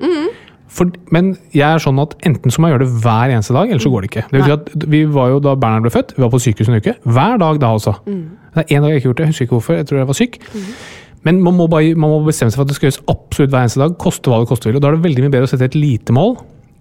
For, 0.69 0.91
men 1.15 1.31
jeg 1.55 1.65
er 1.65 1.81
sånn 1.81 1.97
at 2.03 2.11
enten 2.29 2.53
så 2.53 2.61
må 2.61 2.69
jeg 2.69 2.75
gjøre 2.75 2.85
det 2.85 3.01
hver 3.01 3.31
eneste 3.33 3.55
dag, 3.55 3.71
eller 3.71 3.81
så 3.81 3.89
går 3.89 4.05
det 4.05 4.09
ikke. 4.11 4.25
Det 4.29 4.35
vil 4.37 4.45
si 4.45 4.53
at 4.53 4.67
vi 4.93 4.99
var 5.09 5.31
jo 5.31 5.39
Da 5.41 5.55
Bernhard 5.57 5.87
ble 5.87 5.91
født, 5.95 6.13
vi 6.17 6.21
var 6.21 6.29
på 6.33 6.41
sykehus 6.43 6.69
en 6.69 6.77
uke. 6.77 6.93
Hver 7.09 7.39
dag 7.41 7.61
da 7.63 7.71
også. 7.79 7.95
Det 8.05 8.61
er 8.65 8.75
én 8.75 8.83
dag 8.85 8.93
jeg 8.93 9.01
ikke 9.01 9.07
har 9.07 9.09
gjort 9.09 9.21
det, 9.21 9.25
jeg 9.25 9.33
husker 9.33 9.47
ikke 9.47 9.57
hvorfor. 9.57 9.79
Jeg 9.79 9.87
tror 9.89 10.01
jeg 10.01 10.09
var 10.11 10.19
syk. 10.19 10.37
Men 11.27 11.41
man 11.43 11.57
må, 11.57 11.65
bare, 11.71 11.95
man 11.99 12.13
må 12.13 12.19
bestemme 12.27 12.53
seg 12.53 12.61
for 12.61 12.67
at 12.67 12.71
det 12.71 12.77
skal 12.77 12.87
gjøres 12.91 13.01
absolutt 13.11 13.51
hver 13.55 13.65
eneste 13.65 13.81
dag. 13.81 13.97
Koste 13.99 14.31
hva 14.31 14.39
det 14.43 14.51
koste 14.51 14.69
vil. 14.69 14.77
Og 14.77 14.83
da 14.83 14.91
er 14.91 14.99
det 14.99 15.07
veldig 15.07 15.25
mye 15.25 15.33
bedre 15.33 15.49
å 15.49 15.51
sette 15.51 15.67
et 15.71 15.79
lite 15.79 16.15
mål 16.15 16.37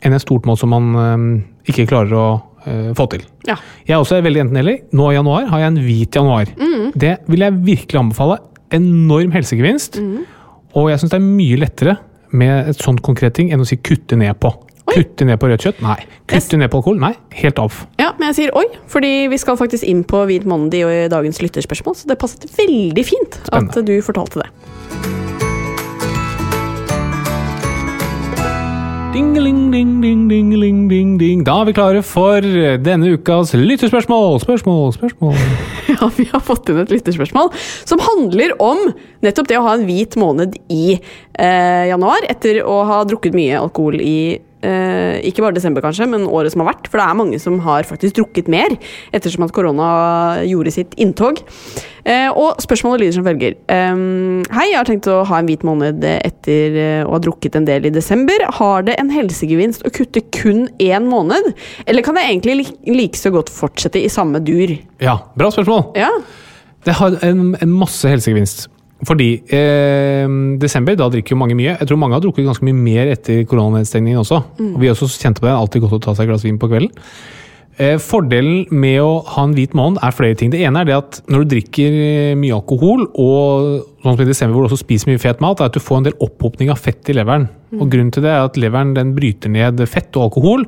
enn 0.07 0.15
et 0.15 0.23
stort 0.23 0.45
mål 0.47 0.59
som 0.61 0.71
man 0.71 0.93
øhm, 0.95 1.31
ikke 1.67 1.89
klarer 1.91 2.13
å 2.15 2.27
øh, 2.67 2.91
få 2.99 3.07
til. 3.15 3.25
Ja. 3.47 3.57
Jeg 3.87 3.95
er 3.95 4.03
også 4.03 4.21
veldig 4.25 4.47
enten-eller. 4.47 4.79
Nå 4.93 5.11
i 5.11 5.15
januar 5.19 5.47
har 5.53 5.63
jeg 5.65 5.73
en 5.75 5.81
hvit 5.85 6.17
januar. 6.19 6.51
Det 6.99 7.17
vil 7.29 7.41
jeg 7.47 7.59
virkelig 7.67 8.01
anbefale. 8.01 8.39
Enorm 8.75 9.33
helsegevinst. 9.33 10.01
Og 10.77 10.91
jeg 10.91 11.01
syns 11.01 11.13
det 11.15 11.21
er 11.21 11.27
mye 11.27 11.57
lettere 11.61 11.97
med 12.31 12.69
et 12.75 12.81
sånt 12.83 13.01
konkret 13.03 13.35
ting 13.39 13.53
enn 13.53 13.63
å 13.65 13.69
si 13.69 13.79
kutte 13.81 14.17
ned 14.21 14.37
på. 14.41 14.51
Kutte 14.89 15.27
ned 15.29 15.37
på 15.41 15.49
rødt 15.51 15.65
kjøtt? 15.67 15.83
Nei. 15.85 15.99
Kutte 16.29 16.57
ned 16.61 16.71
på 16.73 16.81
alkohol? 16.81 16.97
Nei. 17.01 17.13
Helt 17.37 17.61
av. 17.61 17.77
Ja, 18.01 18.15
men 18.19 18.31
jeg 18.31 18.39
sier 18.39 18.55
oi, 18.57 18.65
fordi 18.89 19.29
vi 19.29 19.39
skal 19.41 19.59
faktisk 19.61 19.85
inn 19.85 20.01
på 20.09 20.25
Hvit 20.29 20.49
mandag 20.49 20.89
i 20.89 21.05
dagens 21.13 21.43
lytterspørsmål, 21.45 21.97
så 22.01 22.09
det 22.09 22.19
passet 22.21 22.49
veldig 22.57 23.05
fint 23.05 23.41
Spennende. 23.45 23.77
at 23.77 23.89
du 23.89 23.97
fortalte 24.05 24.45
det. 24.45 25.18
Dingeling, 29.09 29.71
ding, 29.73 30.03
ding, 30.03 30.29
dingeling, 30.29 30.81
ding, 30.91 31.13
ding. 31.19 31.45
Da 31.47 31.55
er 31.63 31.69
vi 31.71 31.73
klare 31.73 32.03
for 32.05 32.45
denne 32.85 33.15
ukas 33.17 33.55
lytterspørsmål. 33.57 34.37
Spørsmål, 34.45 34.93
spørsmål. 34.99 35.39
Ja, 35.89 36.11
vi 36.13 36.27
har 36.29 36.43
fått 36.45 36.69
inn 36.69 36.83
et 36.83 36.91
lytterspørsmål 36.93 37.49
som 37.89 38.03
handler 38.05 38.53
om 38.63 38.91
nettopp 39.25 39.49
det 39.49 39.57
å 39.57 39.65
ha 39.65 39.73
en 39.79 39.87
hvit 39.89 40.19
måned 40.21 40.59
i 40.71 40.99
eh, 40.99 41.85
januar, 41.89 42.27
etter 42.29 42.61
å 42.61 42.83
ha 42.87 43.01
drukket 43.09 43.35
mye 43.35 43.57
alkohol 43.57 43.97
i 44.05 44.19
eh, 44.67 45.19
ikke 45.29 45.45
bare 45.45 45.57
desember, 45.57 45.85
kanskje, 45.85 46.09
men 46.11 46.27
året 46.27 46.55
som 46.55 46.65
har 46.65 46.73
vært. 46.73 46.89
For 46.91 47.01
det 47.01 47.07
er 47.07 47.19
mange 47.19 47.41
som 47.43 47.59
har 47.65 47.87
faktisk 47.89 48.19
drukket 48.19 48.51
mer 48.53 48.75
ettersom 49.17 49.47
at 49.47 49.55
korona 49.57 49.91
gjorde 50.49 50.75
sitt 50.75 50.97
inntog. 51.01 51.43
Eh, 52.09 52.31
og 52.31 52.63
spørsmålet 52.65 53.05
lyder 53.05 53.19
som 53.19 53.27
følger. 53.27 53.59
Ehm, 53.75 54.41
hei, 54.55 54.71
jeg 54.71 54.79
har 54.79 54.89
tenkt 54.89 55.11
å 55.13 55.21
ha 55.29 55.41
en 55.41 55.51
hvit 55.51 55.67
måned 55.67 56.07
etter 56.15 56.81
å 57.05 57.13
ha 57.17 57.21
drukket 57.23 57.59
en 57.59 57.69
del 57.69 57.91
i 57.91 57.95
desember. 57.95 58.47
Har 58.61 58.87
det 58.89 58.97
en 59.03 59.13
helsegevinst 59.13 59.85
å 59.85 59.93
kutte 59.95 60.25
kun 60.35 60.67
én 60.81 61.11
måned? 61.11 61.53
Eller 61.87 62.07
kan 62.07 62.17
jeg 62.17 62.33
egentlig 62.33 62.59
like, 62.63 62.79
like 62.89 63.21
så 63.21 63.35
godt 63.35 63.53
fortsette 63.53 64.01
i 64.01 64.11
samme 64.13 64.41
dur? 64.45 64.79
Ja, 65.05 65.19
bra 65.39 65.53
spørsmål. 65.53 65.91
Ja. 65.99 66.11
Det 66.87 66.97
har 66.97 67.19
en, 67.27 67.53
en 67.61 67.73
masse 67.75 68.09
helsegevinst. 68.09 68.69
Fordi 69.07 69.29
eh, 69.55 70.27
desember, 70.59 70.97
da 70.99 71.07
drikker 71.13 71.37
jo 71.37 71.41
mange 71.41 71.55
mye. 71.59 71.77
Jeg 71.77 71.87
tror 71.87 72.01
mange 72.03 72.17
har 72.17 72.23
drukket 72.25 72.49
ganske 72.49 72.67
mye 72.67 72.75
mer 72.75 73.13
etter 73.13 73.45
koronanedstengningen 73.47 74.25
også. 74.25 74.41
Og 74.73 74.79
vi 74.83 74.91
også 74.91 75.11
kjente 75.13 75.43
på 75.43 75.47
det. 75.47 75.55
Alltid 75.55 75.85
godt 75.85 76.01
å 76.01 76.05
ta 76.09 76.17
seg 76.17 76.27
et 76.27 76.33
glass 76.33 76.47
vin 76.47 76.59
på 76.59 76.71
kvelden. 76.71 76.91
Eh, 77.79 77.95
fordelen 78.03 78.65
med 78.75 78.97
å 78.99 79.21
ha 79.37 79.45
en 79.47 79.53
hvit 79.55 79.75
måned 79.79 80.01
er 80.03 80.15
flere 80.15 80.35
ting. 80.39 80.51
Det 80.51 80.65
ene 80.67 80.81
er 80.83 80.89
det 80.89 80.97
at 80.97 81.21
når 81.31 81.45
du 81.45 81.53
drikker 81.53 81.99
eh, 82.03 82.39
mye 82.39 82.57
alkohol, 82.57 83.05
og 83.15 83.69
sånn 84.03 84.17
som 84.17 84.25
i 84.25 84.27
desember 84.27 84.57
hvor 84.57 84.67
du 84.67 84.73
også 84.73 84.81
spiser 84.83 85.13
mye 85.13 85.23
fet 85.23 85.45
mat, 85.45 85.63
er 85.63 85.71
at 85.71 85.79
du 85.79 85.85
får 85.85 86.01
en 86.01 86.09
del 86.09 86.19
opphopning 86.25 86.73
av 86.75 86.81
fett 86.83 87.07
i 87.07 87.15
leveren. 87.15 87.47
Og 87.79 87.87
grunnen 87.93 88.11
til 88.15 88.27
det 88.27 88.33
er 88.35 88.49
at 88.49 88.59
leveren 88.59 88.97
den 88.97 89.13
bryter 89.15 89.53
ned 89.55 89.85
fett 89.87 90.11
og 90.19 90.27
alkohol. 90.27 90.67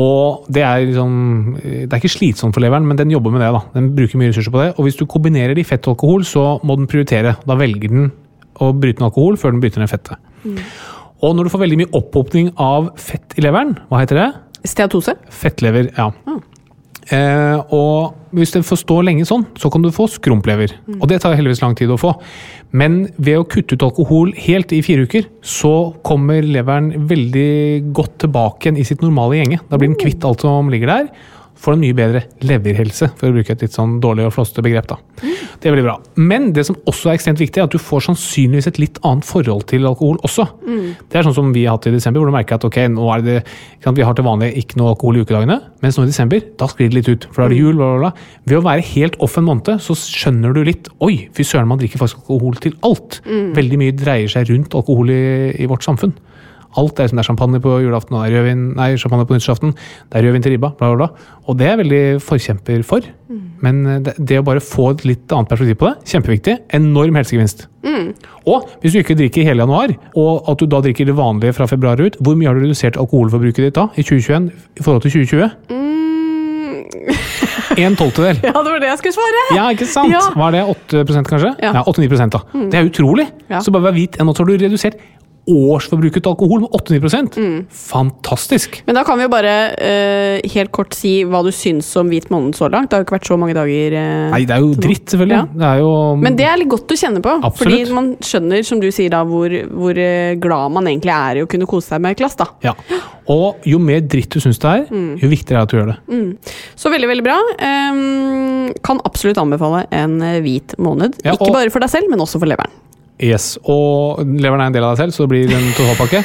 Og 0.00 0.46
det 0.50 0.62
er 0.66 0.86
liksom 0.88 1.54
Det 1.62 1.92
er 1.92 2.00
ikke 2.00 2.10
slitsomt 2.10 2.54
for 2.56 2.64
leveren, 2.64 2.86
men 2.86 2.98
den 2.98 3.12
jobber 3.14 3.30
med 3.30 3.40
det. 3.44 3.52
da. 3.54 3.60
Den 3.76 3.92
bruker 3.94 4.18
mye 4.18 4.32
ressurser 4.32 4.50
på 4.50 4.62
det. 4.62 4.70
Og 4.78 4.84
hvis 4.88 4.96
du 4.98 5.06
kombinerer 5.06 5.54
det 5.54 5.62
i 5.62 5.68
fett 5.68 5.86
og 5.86 5.94
alkohol, 5.94 6.24
så 6.26 6.60
må 6.64 6.76
den 6.76 6.88
prioritere. 6.90 7.36
Da 7.46 7.54
velger 7.54 7.88
den 7.92 8.10
å 8.62 8.72
bryte 8.74 8.98
ned 9.02 9.08
alkohol 9.10 9.36
før 9.38 9.54
den 9.54 9.60
bryter 9.62 9.82
ned 9.82 9.90
fettet. 9.90 10.18
Og 11.24 11.36
når 11.36 11.44
du 11.46 11.50
får 11.54 11.62
veldig 11.62 11.78
mye 11.80 11.92
opphopning 11.94 12.50
av 12.60 12.90
fett 13.00 13.38
i 13.38 13.44
leveren, 13.46 13.76
hva 13.88 14.02
heter 14.02 14.18
det? 14.18 14.26
Steatose? 14.66 15.14
Fettlever, 15.30 15.90
ja. 15.96 16.10
Eh, 17.12 17.74
og 17.74 18.14
hvis 18.34 18.54
det 18.54 18.64
får 18.66 18.80
stå 18.80 18.98
lenge 19.04 19.26
sånn, 19.28 19.44
så 19.60 19.70
kan 19.72 19.84
du 19.84 19.90
få 19.94 20.06
skrumplever. 20.10 20.72
Og 20.96 21.06
det 21.10 21.20
tar 21.22 21.36
heldigvis 21.36 21.62
lang 21.64 21.76
tid 21.78 21.92
å 21.92 21.98
få. 22.00 22.14
Men 22.74 23.04
ved 23.18 23.38
å 23.38 23.46
kutte 23.46 23.76
ut 23.76 23.84
alkohol 23.86 24.32
helt 24.46 24.72
i 24.74 24.80
fire 24.84 25.04
uker, 25.06 25.28
så 25.44 25.94
kommer 26.06 26.46
leveren 26.46 27.06
veldig 27.10 27.92
godt 27.94 28.18
tilbake 28.24 28.66
igjen 28.68 28.80
i 28.80 28.88
sitt 28.88 29.04
normale 29.04 29.38
gjenge. 29.38 29.60
Da 29.68 29.78
blir 29.78 29.92
den 29.92 30.00
kvitt 30.00 30.24
alt 30.26 30.42
som 30.46 30.72
ligger 30.72 30.90
der. 30.90 31.12
Får 31.64 31.76
en 31.76 31.82
mye 31.82 31.96
bedre 31.96 32.24
leverhelse, 32.44 33.08
for 33.18 33.30
å 33.30 33.34
bruke 33.34 33.54
et 33.54 33.64
litt 33.64 33.74
sånn 33.76 33.96
dårlig 34.04 34.28
og 34.28 34.34
flåsete 34.36 34.64
begrep. 34.64 34.88
da. 34.90 34.98
Det 35.60 35.70
er 35.70 35.74
veldig 35.74 35.84
bra. 35.86 35.94
Men 36.20 36.50
det 36.52 36.66
som 36.68 36.76
også 36.90 37.08
er 37.10 37.16
ekstremt 37.16 37.40
viktig, 37.40 37.60
er 37.62 37.68
at 37.68 37.72
du 37.74 37.80
får 37.80 38.04
sannsynligvis 38.08 38.68
et 38.68 38.80
litt 38.82 38.98
annet 39.06 39.24
forhold 39.24 39.64
til 39.70 39.86
alkohol 39.88 40.18
også. 40.26 40.44
Det 41.08 41.18
er 41.18 41.24
sånn 41.24 41.36
som 41.36 41.52
vi 41.54 41.64
har 41.64 41.78
hatt 41.78 41.88
i 41.88 41.94
desember, 41.94 42.20
hvor 42.20 42.28
du 42.28 42.36
merker 42.36 42.58
at 42.58 42.66
ok, 42.68 42.78
nå 42.92 43.06
er 43.14 43.24
det, 43.24 43.36
sant, 43.84 43.96
vi 43.96 44.04
har 44.04 44.16
til 44.18 44.26
vanlig 44.26 44.50
ikke 44.60 44.80
noe 44.80 44.92
alkohol 44.92 45.16
i 45.16 45.24
ukedagene, 45.24 45.60
mens 45.84 45.96
nå 45.98 46.04
i 46.04 46.12
desember, 46.12 46.44
da 46.60 46.68
sklir 46.68 46.90
det 46.92 46.98
litt 46.98 47.08
ut. 47.08 47.28
For 47.30 47.42
da 47.42 47.48
er 47.48 47.54
det 47.54 47.62
jul, 47.62 47.74
bla, 47.78 47.90
bla, 47.94 48.10
bla. 48.10 48.12
Ved 48.44 48.60
å 48.60 48.64
være 48.66 48.84
helt 48.92 49.16
off 49.24 49.38
en 49.40 49.48
måned, 49.48 49.72
så 49.80 49.96
skjønner 49.96 50.52
du 50.52 50.62
litt 50.66 50.90
Oi, 51.04 51.28
fy 51.36 51.44
søren, 51.46 51.68
man 51.70 51.80
drikker 51.80 52.00
faktisk 52.02 52.26
alkohol 52.26 52.60
til 52.60 52.76
alt. 52.84 53.20
Veldig 53.56 53.80
mye 53.80 53.96
dreier 53.96 54.28
seg 54.28 54.50
rundt 54.50 54.74
alkohol 54.76 55.10
i, 55.14 55.24
i 55.64 55.68
vårt 55.70 55.84
samfunn. 55.86 56.12
Alt 56.80 57.00
er 57.00 57.10
som 57.10 57.18
det 57.18 57.24
er 57.24 57.28
champagne 57.30 57.60
på 57.62 57.76
julaften, 57.84 58.16
og 58.16 58.24
det 58.24 58.32
er 58.32 58.40
rødvin, 58.40 58.64
nei, 58.78 58.88
champagne 59.00 59.26
på 59.28 59.36
nyttårsaften, 59.36 59.74
det 60.10 60.20
er 60.20 60.26
rødvin 60.28 60.46
til 60.46 60.56
ribba, 60.56 60.72
bla, 60.78 60.90
bla, 60.94 61.04
bla. 61.04 61.28
Og 61.46 61.58
det 61.58 61.68
er 61.68 61.74
jeg 61.74 61.82
veldig 61.84 62.02
forkjemper 62.24 62.82
for. 62.88 63.06
Men 63.64 63.84
eh, 63.86 64.00
det, 64.04 64.16
det 64.18 64.40
å 64.40 64.46
bare 64.46 64.62
få 64.64 64.90
et 64.94 65.06
litt 65.08 65.32
annet 65.34 65.52
perspektiv 65.52 65.78
på 65.80 65.90
det, 65.90 66.10
kjempeviktig. 66.10 66.56
Enorm 66.80 67.20
helsegevinst. 67.20 67.68
Og 68.48 68.68
hvis 68.82 68.94
du 68.94 69.00
ikke 69.00 69.16
drikker 69.18 69.46
hele 69.46 69.64
januar, 69.64 69.94
og 70.20 70.50
at 70.50 70.60
du 70.60 70.68
da 70.70 70.82
drikker 70.84 71.08
det 71.08 71.16
vanlige 71.16 71.56
fra 71.56 71.68
februar 71.70 72.00
ut, 72.00 72.18
hvor 72.20 72.36
mye 72.38 72.50
har 72.50 72.58
du 72.58 72.64
redusert 72.66 72.98
alkoholforbruket 73.00 73.68
ditt 73.68 73.78
da, 73.78 73.88
i 73.96 74.04
2021 74.04 74.50
i 74.80 74.84
forhold 74.84 75.06
til 75.06 75.18
2020? 75.24 75.82
En 77.80 77.96
tolvtedel. 77.98 78.38
Ja, 78.46 78.52
det 78.62 78.70
var 78.70 78.82
det 78.82 78.90
jeg 78.92 79.00
skulle 79.00 79.16
svare! 79.16 79.42
Ja, 79.56 79.64
ikke 79.74 79.88
sant? 79.90 80.12
Ja. 80.12 80.20
Var 80.36 80.54
det 80.54 80.62
8 80.70 81.04
kanskje? 81.26 81.54
Ja. 81.62 81.72
Ja, 81.80 81.82
8-9 81.82 82.30
da. 82.34 82.40
Det 82.70 82.78
er 82.80 82.88
utrolig! 82.90 83.26
Ja. 83.50 83.60
Så 83.64 83.74
bare 83.74 83.88
vær 83.88 83.96
hvit, 83.96 84.18
nå 84.20 84.34
har 84.36 84.48
du 84.50 84.54
redusert 84.54 85.00
årsforbruket 85.50 86.26
alkohol 86.26 86.64
med 86.64 86.74
8-9 86.76 87.64
Fantastisk! 87.68 88.80
Men 88.86 88.96
da 88.98 89.04
kan 89.06 89.18
vi 89.18 89.26
jo 89.26 89.32
bare 89.32 89.54
uh, 89.76 90.52
helt 90.54 90.72
kort 90.74 90.96
si 90.96 91.16
hva 91.28 91.42
du 91.44 91.50
syns 91.54 91.88
om 92.00 92.10
hvit 92.12 92.30
måned 92.32 92.56
så 92.58 92.70
langt. 92.72 92.90
Det 92.90 92.96
har 92.96 93.02
jo 93.04 93.08
ikke 93.08 93.16
vært 93.18 93.30
så 93.30 93.38
mange 93.40 93.56
dager. 93.56 93.96
Uh, 93.96 94.32
Nei, 94.34 94.42
det 94.48 94.56
er 94.56 94.64
jo 94.64 94.72
dritt, 94.74 95.06
selvfølgelig. 95.12 95.40
Ja. 95.40 95.64
Det 95.64 95.72
jo 95.82 95.90
Men 96.22 96.38
det 96.38 96.48
er 96.48 96.60
litt 96.60 96.72
godt 96.72 96.94
å 96.94 96.98
kjenne 96.98 97.22
på. 97.24 97.34
Absolutt. 97.40 97.60
Fordi 97.60 97.96
man 97.96 98.10
skjønner, 98.24 98.64
som 98.66 98.80
du 98.82 98.88
sier 98.94 99.12
da, 99.14 99.24
hvor, 99.28 99.52
hvor 99.74 100.00
eh, 100.00 100.36
glad 100.40 100.74
man 100.76 100.88
egentlig 100.90 101.14
er 101.14 101.40
i 101.40 101.44
å 101.44 101.50
kunne 101.50 101.68
kose 101.70 101.92
seg 101.92 102.04
med 102.04 102.14
et 102.16 102.22
glass. 102.22 102.38
da. 102.40 102.48
Ja. 102.64 102.74
Og 103.32 103.64
jo 103.68 103.80
mer 103.80 104.02
dritt 104.04 104.34
du 104.34 104.40
syns 104.42 104.60
det 104.62 104.70
er, 104.70 104.86
Mm. 104.94 105.16
jo 105.18 105.28
viktigere 105.30 105.62
er 105.62 105.64
det 105.64 105.66
at 105.66 105.72
du 105.72 105.76
gjør 105.78 105.90
det. 105.90 106.54
Så 106.78 106.90
veldig, 106.92 107.08
veldig 107.08 107.24
bra. 107.24 107.36
Um, 107.58 108.72
kan 108.84 109.00
absolutt 109.08 109.40
anbefale 109.40 109.84
en 109.96 110.18
hvit 110.44 110.76
måned. 110.78 111.16
Ja, 111.24 111.34
Ikke 111.34 111.52
bare 111.54 111.72
for 111.72 111.84
deg 111.84 111.92
selv, 111.92 112.10
men 112.12 112.22
også 112.22 112.40
for 112.42 112.50
leveren. 112.50 112.72
Yes. 113.22 113.54
Og 113.70 114.24
leveren 114.26 114.64
er 114.64 114.72
en 114.72 114.74
del 114.74 114.84
av 114.86 114.96
deg 114.96 115.04
selv, 115.04 115.14
så 115.14 115.24
det 115.26 115.30
blir 115.34 115.54
en 115.54 115.70
totalpakke. 115.76 116.24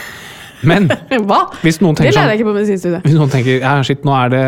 Men 0.68 0.90
Hva? 1.30 1.46
hvis 1.64 1.78
noen 1.80 1.96
Det 1.96 2.04
tenker 2.04 2.18
lærer 2.18 2.20
sånn 2.20 2.32
jeg 2.34 2.40
ikke 2.42 2.50
på 2.50 2.56
medisinstudiet. 2.58 3.06
hvis 3.06 3.16
noen 3.16 3.30
tenker 3.32 3.62
ja, 3.62 3.78
shit, 3.88 4.02
nå 4.04 4.12
er 4.18 4.34
det 4.34 4.44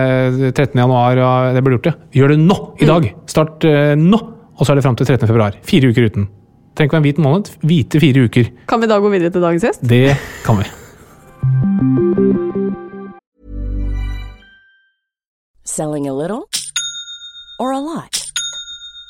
13. 0.51 0.75
januar 0.82 1.21
og 1.23 1.56
det 1.56 1.63
burde 1.63 1.77
gjort 1.77 1.88
det, 1.88 1.93
gjør 2.19 2.34
det 2.34 2.39
nå! 2.41 2.58
I 2.84 2.89
dag! 2.89 3.08
Start 3.32 3.63
uh, 3.69 3.93
nå! 3.95 4.19
Og 4.60 4.67
så 4.67 4.73
er 4.73 4.82
det 4.82 4.84
fram 4.86 4.97
til 4.99 5.08
13. 5.08 5.23
februar. 5.30 5.56
Fire 5.65 5.89
uker 5.93 6.10
uten. 6.12 6.27
Trenger 6.75 6.91
på 6.93 6.99
en 6.99 7.06
hvit 7.08 7.21
måned. 7.23 7.54
Hvite 7.63 7.99
fire 8.04 8.27
uker. 8.27 8.51
Kan 8.69 8.84
vi 8.84 8.91
da 8.91 8.99
gå 9.01 9.10
videre 9.12 9.32
til 9.34 9.43
dagens 9.43 9.65
gjest? 9.65 9.88
Det 9.88 10.13
kan 10.45 10.60
vi. 10.60 10.67
Selling 15.63 16.08
a 16.08 16.13
little 16.13 16.49
or 17.60 17.71
a 17.71 17.80
lot? 17.80 18.30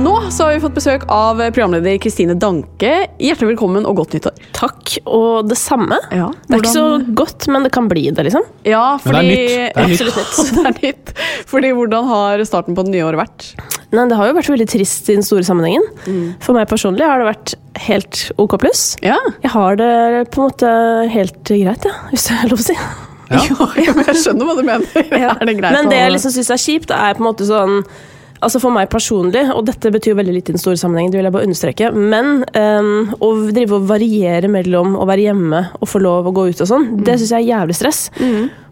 Nå 0.00 0.14
så 0.32 0.46
har 0.46 0.54
vi 0.54 0.60
fått 0.62 0.76
besøk 0.78 1.02
av 1.12 1.40
programleder 1.52 1.98
Kristine 2.00 2.32
Danke. 2.40 2.88
Hjertelig 3.20 3.50
velkommen 3.50 3.84
og 3.84 3.98
godt 3.98 4.14
nyttår. 4.16 4.38
Takk, 4.56 4.94
og 5.04 5.50
det 5.50 5.58
samme. 5.60 5.98
Ja, 6.08 6.30
Det 6.46 6.56
er 6.56 6.62
ikke 6.62 6.70
så 6.72 6.84
godt, 7.18 7.48
men 7.52 7.66
det 7.66 7.72
kan 7.74 7.88
bli 7.90 8.06
det, 8.08 8.24
liksom. 8.24 8.46
Ja, 8.64 8.96
Men 9.04 9.18
fordi 9.18 9.34
det 9.34 9.66
er 9.74 9.90
nytt. 9.90 10.00
Det 10.00 10.06
er 10.06 10.14
nytt. 10.14 10.22
Absolutt 10.22 10.54
det 10.56 10.62
er 10.70 10.78
nytt. 10.78 11.12
Fordi 11.50 11.72
hvordan 11.76 12.08
har 12.08 12.44
starten 12.48 12.78
på 12.78 12.84
det 12.86 12.94
nye 12.94 13.04
året 13.10 13.20
vært? 13.20 13.44
Nei, 13.92 14.06
det 14.08 14.16
har 14.16 14.30
jo 14.30 14.36
vært 14.38 14.48
veldig 14.54 14.66
trist 14.72 15.10
i 15.10 15.18
den 15.18 15.26
store 15.26 15.44
sammenhengen. 15.44 15.84
Mm. 16.06 16.22
For 16.46 16.56
meg 16.56 16.70
personlig 16.70 17.04
har 17.04 17.20
det 17.20 17.26
vært 17.28 17.54
helt 17.84 18.20
OK 18.40 18.56
pluss. 18.62 18.84
Ja. 19.04 19.18
Jeg 19.44 19.52
har 19.52 19.76
det 19.82 19.94
på 20.32 20.40
en 20.40 20.48
måte 20.48 20.70
helt 21.12 21.42
greit, 21.44 21.84
ja, 21.90 21.98
hvis 22.14 22.24
det 22.30 22.38
er 22.38 22.54
lov 22.54 22.62
å 22.62 22.68
si. 22.70 22.78
Ja. 23.34 23.42
ja, 23.84 23.92
jeg 24.06 24.16
skjønner 24.22 24.48
hva 24.48 24.56
du 24.56 24.64
mener. 24.64 25.10
Er 25.28 25.44
det 25.44 25.58
greit 25.60 25.76
Men 25.76 25.92
det 25.92 26.00
jeg 26.00 26.16
liksom 26.16 26.32
syns 26.38 26.50
er 26.56 26.64
kjipt, 26.64 26.96
er 26.96 27.18
på 27.18 27.20
en 27.20 27.28
måte 27.28 27.50
sånn 27.50 27.82
Altså 28.40 28.60
For 28.62 28.72
meg 28.72 28.88
personlig, 28.88 29.42
og 29.52 29.66
dette 29.68 29.90
betyr 29.92 30.14
veldig 30.16 30.32
litt 30.32 30.48
i 30.48 30.54
den 30.54 30.60
store 30.62 30.78
sammenhengen, 30.80 31.12
det 31.12 31.18
vil 31.20 31.26
jeg 31.28 31.34
bare 31.34 31.44
understreke, 31.48 31.90
men 31.92 32.30
um, 32.56 33.10
å 33.20 33.28
drive 33.52 33.76
og 33.76 33.84
variere 33.90 34.48
mellom 34.48 34.94
å 34.96 35.04
være 35.08 35.26
hjemme 35.28 35.60
og 35.76 35.90
få 35.90 36.00
lov 36.00 36.30
å 36.30 36.32
gå 36.32 36.46
ut 36.48 36.62
og 36.64 36.70
sånn, 36.70 36.86
Mm. 36.90 37.04
det 37.04 37.18
syns 37.20 37.30
jeg 37.34 37.44
er 37.44 37.50
jævlig 37.52 37.76
stress. 37.76 37.98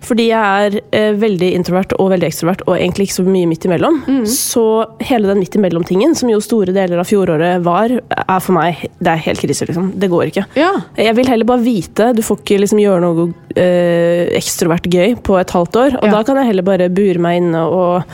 Fordi 0.08 0.28
jeg 0.30 0.40
er 0.40 0.78
uh, 0.80 1.18
veldig 1.20 1.50
introvert 1.58 1.92
og 1.98 2.08
veldig 2.14 2.28
ekstrovert, 2.30 2.62
og 2.66 2.78
egentlig 2.78 3.08
ikke 3.10 3.18
så 3.18 3.26
mye 3.28 3.50
midt 3.50 3.66
imellom. 3.68 4.00
Mm. 4.08 4.24
Så 4.30 4.64
hele 5.04 5.28
den 5.28 5.42
midt 5.42 5.58
imellom-tingen, 5.60 6.16
som 6.16 6.30
jo 6.32 6.40
store 6.40 6.72
deler 6.72 7.02
av 7.02 7.08
fjoråret 7.10 7.60
var, 7.66 7.92
er 8.08 8.40
for 8.40 8.56
meg 8.56 8.86
det 9.02 9.12
er 9.12 9.24
helt 9.28 9.42
krise, 9.44 9.68
liksom. 9.68 9.92
Det 10.00 10.08
går 10.08 10.30
ikke. 10.32 10.46
Ja. 10.56 10.72
Jeg 10.96 11.14
vil 11.20 11.28
heller 11.28 11.44
bare 11.50 11.64
vite. 11.66 12.12
Du 12.16 12.22
får 12.24 12.40
ikke 12.40 12.60
liksom 12.64 12.80
gjøre 12.80 13.04
noe 13.04 13.28
uh, 13.28 14.24
ekstrovert 14.38 14.88
gøy 14.88 15.18
på 15.28 15.36
et 15.42 15.52
halvt 15.58 15.76
år. 15.84 15.98
Og 16.00 16.08
Ja. 16.08 16.16
da 16.16 16.22
kan 16.24 16.40
jeg 16.40 16.54
heller 16.54 16.62
bare 16.72 16.88
bure 16.88 17.18
meg 17.20 17.42
inne 17.42 17.66
og 17.68 18.04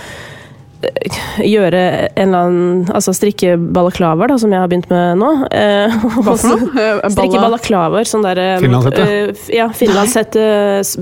gjøre 1.44 1.80
en 2.14 2.28
eller 2.28 2.38
annen 2.44 2.90
Altså 2.94 3.14
strikke 3.16 3.54
balaklavaer, 3.74 4.30
da, 4.30 4.36
som 4.40 4.52
jeg 4.52 4.60
har 4.62 4.70
begynt 4.70 4.88
med 4.92 5.18
nå. 5.20 5.30
Eh, 5.54 5.94
Hva 6.14 6.34
for 6.36 6.50
noe? 6.54 6.84
Eh, 6.84 7.00
Strikke 7.14 7.40
balaklavaer, 7.42 8.08
sånn 8.08 8.24
der 8.26 8.40
eh, 8.42 8.54
Finlandshette? 8.62 9.04
Uh, 9.04 9.42
Ja, 9.54 9.66
finlandshette, 9.74 10.44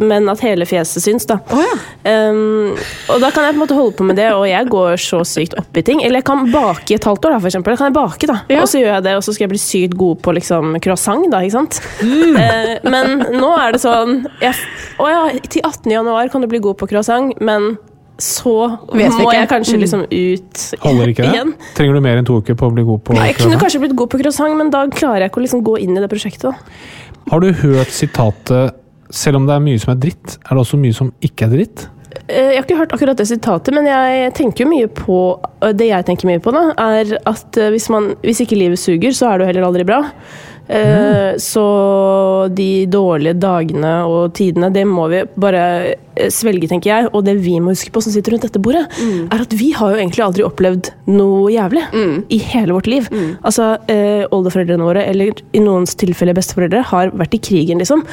men 0.03 0.29
at 0.33 0.43
hele 0.45 0.67
fjeset 0.69 1.05
syns, 1.05 1.27
da. 1.29 1.39
Oh, 1.53 1.63
ja. 1.63 1.77
Um, 2.09 2.73
og 3.13 3.23
da 3.23 3.31
kan 3.35 3.47
jeg 3.47 3.55
på 3.55 3.59
en 3.59 3.63
måte 3.63 3.77
holde 3.79 3.95
på 3.99 4.07
med 4.09 4.19
det, 4.21 4.29
og 4.37 4.47
jeg 4.49 4.69
går 4.73 4.97
så 5.03 5.23
sykt 5.29 5.57
opp 5.61 5.79
i 5.79 5.85
ting. 5.87 6.03
Eller 6.05 6.21
jeg 6.21 6.29
kan 6.29 6.45
bake 6.53 6.93
i 6.95 6.99
et 6.99 7.07
halvt 7.09 7.29
år, 7.29 7.37
da, 7.37 7.43
for 7.45 7.53
eksempel. 7.53 7.75
Da 7.77 7.81
kan 7.83 7.91
jeg 7.93 7.97
bake, 7.99 8.31
da. 8.31 8.39
Ja. 8.53 8.63
Og 8.65 8.71
så 8.73 8.83
gjør 8.83 8.97
jeg 8.97 9.07
det, 9.09 9.15
og 9.19 9.25
så 9.27 9.35
skal 9.37 9.47
jeg 9.47 9.53
bli 9.55 9.63
sykt 9.63 9.97
god 10.01 10.21
på 10.25 10.35
liksom 10.39 10.77
croissant, 10.85 11.29
da, 11.33 11.43
ikke 11.45 11.59
sant. 11.61 11.81
Mm. 12.03 12.37
Uh, 12.37 12.91
men 12.93 13.15
nå 13.39 13.53
er 13.59 13.77
det 13.77 13.83
sånn 13.83 14.23
jeg, 14.43 14.55
Å 15.03 15.09
ja, 15.11 15.23
til 15.47 15.65
18. 15.65 15.89
januar 15.93 16.29
kan 16.33 16.45
du 16.45 16.49
bli 16.51 16.61
god 16.63 16.79
på 16.81 16.89
croissant, 16.91 17.33
men 17.43 17.75
så 18.19 18.79
Vet 18.93 19.13
må 19.19 19.33
jeg 19.33 19.49
kanskje 19.49 19.75
Mm. 19.77 19.81
liksom 19.81 20.03
ut 20.05 20.81
Holder 20.83 21.07
ikke 21.09 21.23
det? 21.25 21.33
igjen. 21.35 21.55
Trenger 21.75 21.95
du 21.95 22.01
mer 22.01 22.17
enn 22.21 22.25
to 22.29 22.37
uker 22.41 22.55
på 22.55 22.69
å 22.71 22.75
bli 22.75 22.85
god 22.85 23.03
på 23.05 23.15
Jeg 23.17 23.37
kunne 23.37 23.59
kanskje 23.59 23.81
blitt 23.81 23.97
god 23.97 24.11
på 24.11 24.21
croissant, 24.21 24.57
men 24.57 24.71
da 24.71 24.87
klarer 24.89 25.21
jeg 25.25 25.31
ikke 25.31 25.41
å 25.41 25.47
liksom 25.47 25.63
gå 25.65 25.79
inn 25.81 25.97
i 25.97 26.01
det 26.01 26.11
prosjektet. 26.11 26.43
da. 26.43 26.55
Har 27.31 27.41
du 27.41 27.53
hørt 27.53 27.89
sitatet 27.89 28.75
'selv 29.11 29.37
om 29.37 29.47
det 29.47 29.55
er 29.55 29.61
mye 29.61 29.79
som 29.81 29.93
er 29.93 30.01
dritt, 30.01 30.39
er 30.45 30.55
det 30.55 30.59
også 30.61 30.79
mye 30.79 30.95
som 30.95 31.13
ikke 31.23 31.43
er 31.47 31.57
dritt'? 31.57 31.87
Eh, 32.29 32.53
Jeg 32.53 32.57
har 32.57 32.65
ikke 32.65 32.77
hørt 32.79 32.93
akkurat 32.93 33.17
det 33.17 33.27
sitatet, 33.27 33.73
men 33.75 33.85
jeg 33.87 34.35
tenker 34.35 34.65
jo 34.65 34.71
mye 34.71 34.87
på 34.89 35.41
eh, 35.63 35.73
Det 35.73 35.89
jeg 35.89 36.05
tenker 36.07 36.27
mye 36.29 36.39
på, 36.41 36.53
da, 36.53 36.73
er 36.79 37.19
at 37.27 37.57
eh, 37.57 37.71
hvis, 37.71 37.89
man, 37.91 38.15
hvis 38.23 38.41
ikke 38.41 38.57
livet 38.59 38.79
suger, 38.79 39.11
så 39.13 39.33
er 39.33 39.39
det 39.39 39.47
heller 39.49 39.67
aldri 39.67 39.85
bra. 39.85 40.13
Eh, 40.69 41.35
Så 41.43 41.65
de 42.55 42.87
dårlige 42.87 43.35
dagene 43.41 43.93
og 44.09 44.33
tidene, 44.37 44.71
det 44.73 44.85
må 44.87 45.09
vi 45.11 45.23
bare 45.41 45.63
eh, 46.17 46.29
svelge, 46.31 46.69
tenker 46.71 46.91
jeg. 46.91 47.11
Og 47.13 47.25
det 47.27 47.37
vi 47.43 47.59
må 47.61 47.73
huske 47.75 47.91
på 47.93 48.03
som 48.05 48.13
sitter 48.15 48.33
rundt 48.37 48.47
dette 48.47 48.61
bordet, 48.63 48.85
er 49.33 49.43
at 49.43 49.53
vi 49.59 49.71
har 49.77 49.93
jo 49.93 50.01
egentlig 50.01 50.25
aldri 50.25 50.45
opplevd 50.47 50.91
noe 51.13 51.51
jævlig 51.53 51.83
i 52.31 52.39
hele 52.53 52.73
vårt 52.77 52.87
liv. 52.91 53.09
Altså, 53.43 53.77
eh, 53.89 54.25
Oldeforeldrene 54.31 54.85
våre, 54.87 55.05
eller 55.09 55.33
i 55.53 55.61
noens 55.65 55.95
tilfelle 55.99 56.35
besteforeldre, 56.37 56.83
har 56.93 57.11
vært 57.11 57.35
i 57.35 57.43
krigen, 57.43 57.79
liksom. 57.83 58.05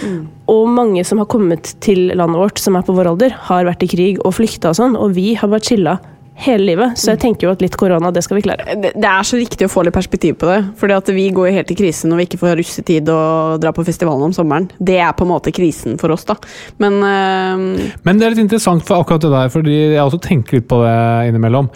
Og 0.50 0.68
mange 0.68 1.06
som 1.06 1.20
har 1.22 1.28
kommet 1.30 1.76
til 1.82 2.08
landet 2.16 2.40
vårt, 2.40 2.58
som 2.60 2.76
er 2.76 2.82
på 2.88 2.96
vår 2.96 3.12
alder, 3.14 3.30
har 3.50 3.66
vært 3.66 3.84
i 3.84 3.88
krig 3.92 4.20
og 4.26 4.34
flykta 4.34 4.70
og 4.72 4.76
sånn, 4.80 4.96
og 4.98 5.14
vi 5.14 5.34
har 5.36 5.50
vært 5.50 5.70
chilla 5.70 6.00
hele 6.40 6.66
livet. 6.72 6.98
Så 7.00 7.14
jeg 7.14 7.22
tenker 7.24 7.48
jo 7.48 7.54
at 7.54 7.64
litt 7.64 7.76
korona, 7.80 8.12
det 8.16 8.24
skal 8.26 8.40
vi 8.40 8.46
klare. 8.46 8.78
Det 8.80 8.94
det 9.00 9.08
er 9.10 9.28
så 9.28 9.40
viktig 9.40 9.68
å 9.68 9.72
få 9.72 9.84
litt 9.86 9.96
perspektiv 9.96 10.38
på 10.40 10.50
det. 10.50 10.60
Fordi 10.80 10.96
at 10.96 11.12
vi 11.16 11.28
går 11.36 11.50
jo 11.50 11.56
helt 11.60 11.74
i 11.74 11.78
krise 11.80 12.10
når 12.10 12.22
vi 12.22 12.28
ikke 12.30 12.42
får 12.42 12.58
russetid 12.60 13.12
og 13.14 13.60
dra 13.64 13.74
på 13.76 13.86
festivalen 13.88 14.30
om 14.30 14.36
sommeren. 14.36 14.70
Det 14.80 15.00
er 15.02 15.16
på 15.18 15.28
en 15.28 15.34
måte 15.34 15.54
krisen 15.56 16.00
for 16.02 16.16
oss, 16.16 16.26
da. 16.30 16.38
Men 16.84 17.00
eh, 17.04 17.92
Men 18.08 18.20
det 18.20 18.28
er 18.28 18.36
litt 18.36 18.46
interessant 18.46 18.86
for 18.88 19.02
akkurat 19.02 19.26
det 19.26 19.34
der, 19.34 19.52
fordi 19.54 19.76
jeg 19.80 20.04
også 20.04 20.22
tenker 20.24 20.60
litt 20.60 20.70
på 20.70 20.82
det 20.84 20.96
innimellom. 21.30 21.70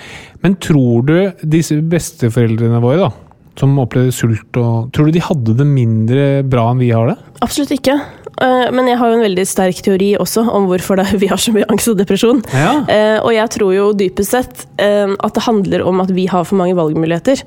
Men 0.43 0.57
tror 0.61 1.05
du 1.07 1.15
disse 1.43 1.77
besteforeldrene 1.79 2.81
våre, 2.83 3.07
da, 3.07 3.11
som 3.59 3.77
opplevde 3.79 4.15
sult 4.15 4.57
og 4.59 4.89
Tror 4.93 5.07
du 5.07 5.15
de 5.15 5.23
hadde 5.23 5.55
det 5.59 5.67
mindre 5.69 6.27
bra 6.49 6.69
enn 6.71 6.81
vi 6.81 6.91
har 6.93 7.11
det? 7.11 7.17
Absolutt 7.45 7.75
ikke. 7.75 7.99
Eh, 8.41 8.71
Men 8.73 8.87
jeg 8.89 8.97
har 8.97 9.09
jo 9.11 9.17
en 9.19 9.25
veldig 9.25 9.43
sterk 9.47 9.81
teori 9.85 10.11
også 10.19 10.43
om 10.49 10.65
hvorfor 10.69 10.99
vi 11.21 11.27
har 11.29 11.37
så 11.37 11.53
mye 11.53 11.67
angst 11.69 11.87
og 11.91 11.97
depresjon. 11.99 12.41
Ja. 12.53 12.71
Eh, 12.89 13.17
og 13.21 13.31
jeg 13.35 13.49
tror 13.53 13.73
jo 13.75 13.85
dypest 13.93 14.33
sett 14.33 14.65
eh, 14.81 15.07
at 15.19 15.33
det 15.37 15.43
handler 15.45 15.83
om 15.85 16.01
at 16.01 16.11
vi 16.15 16.25
har 16.31 16.43
for 16.49 16.57
mange 16.59 16.75
valgmuligheter. 16.77 17.43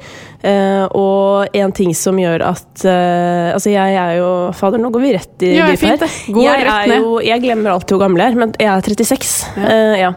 Eh, 0.47 0.85
og 0.95 1.49
en 1.57 1.73
ting 1.73 1.95
som 1.97 2.17
gjør 2.21 2.45
at 2.53 2.85
Altså, 2.87 3.71
jeg 3.73 3.95
er 3.97 4.19
jo 4.19 4.29
Fader, 4.55 4.79
nå 4.79 4.91
går 4.93 5.03
vi 5.03 5.13
rett 5.17 5.43
i 5.47 5.55
Ja, 5.57 5.67
dypet 5.71 5.81
fint 5.81 6.03
her. 6.05 6.17
Jeg, 6.45 6.67
rett 6.67 6.75
er 6.85 6.91
ned. 6.93 7.03
jo, 7.03 7.15
jeg 7.25 7.43
glemmer 7.43 7.73
alltid 7.73 7.97
hvor 7.97 8.03
gammel 8.05 8.23
jeg 8.23 8.35
er, 8.35 8.39
men 8.43 8.53
jeg 8.61 8.69
er 8.69 8.85
36. 8.85 9.33
Eh, 9.57 9.95
ja. 10.03 10.11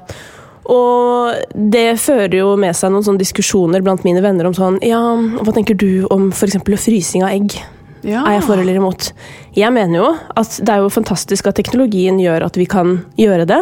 Og 0.70 1.34
det 1.56 1.88
fører 2.04 2.36
jo 2.42 2.52
med 2.60 2.76
seg 2.78 2.92
noen 2.94 3.06
sånne 3.08 3.22
diskusjoner 3.24 3.82
blant 3.86 4.04
mine 4.06 4.22
venner 4.22 4.46
om 4.50 4.54
sånn 4.54 4.78
Ja, 4.86 5.00
hva 5.18 5.54
tenker 5.56 5.74
du 5.80 6.06
om 6.14 6.30
f.eks. 6.36 6.60
frysing 6.84 7.24
av 7.26 7.32
egg? 7.34 7.56
Ja. 8.04 8.24
Er 8.24 8.38
jeg 8.38 8.46
for 8.48 8.62
eller 8.62 8.80
imot? 8.80 9.12
Jeg 9.58 9.74
mener 9.76 10.00
jo 10.00 10.08
at 10.40 10.60
det 10.64 10.72
er 10.76 10.84
jo 10.84 10.94
fantastisk 10.94 11.50
at 11.50 11.58
teknologien 11.60 12.20
gjør 12.22 12.48
at 12.48 12.60
vi 12.60 12.68
kan 12.70 13.00
gjøre 13.20 13.48
det. 13.50 13.60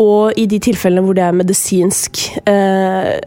Og 0.00 0.38
i 0.40 0.46
de 0.48 0.58
tilfellene 0.62 1.04
hvor 1.04 1.16
det 1.16 1.24
er 1.26 1.36
medisinsk 1.36 2.22
eh, 2.48 3.18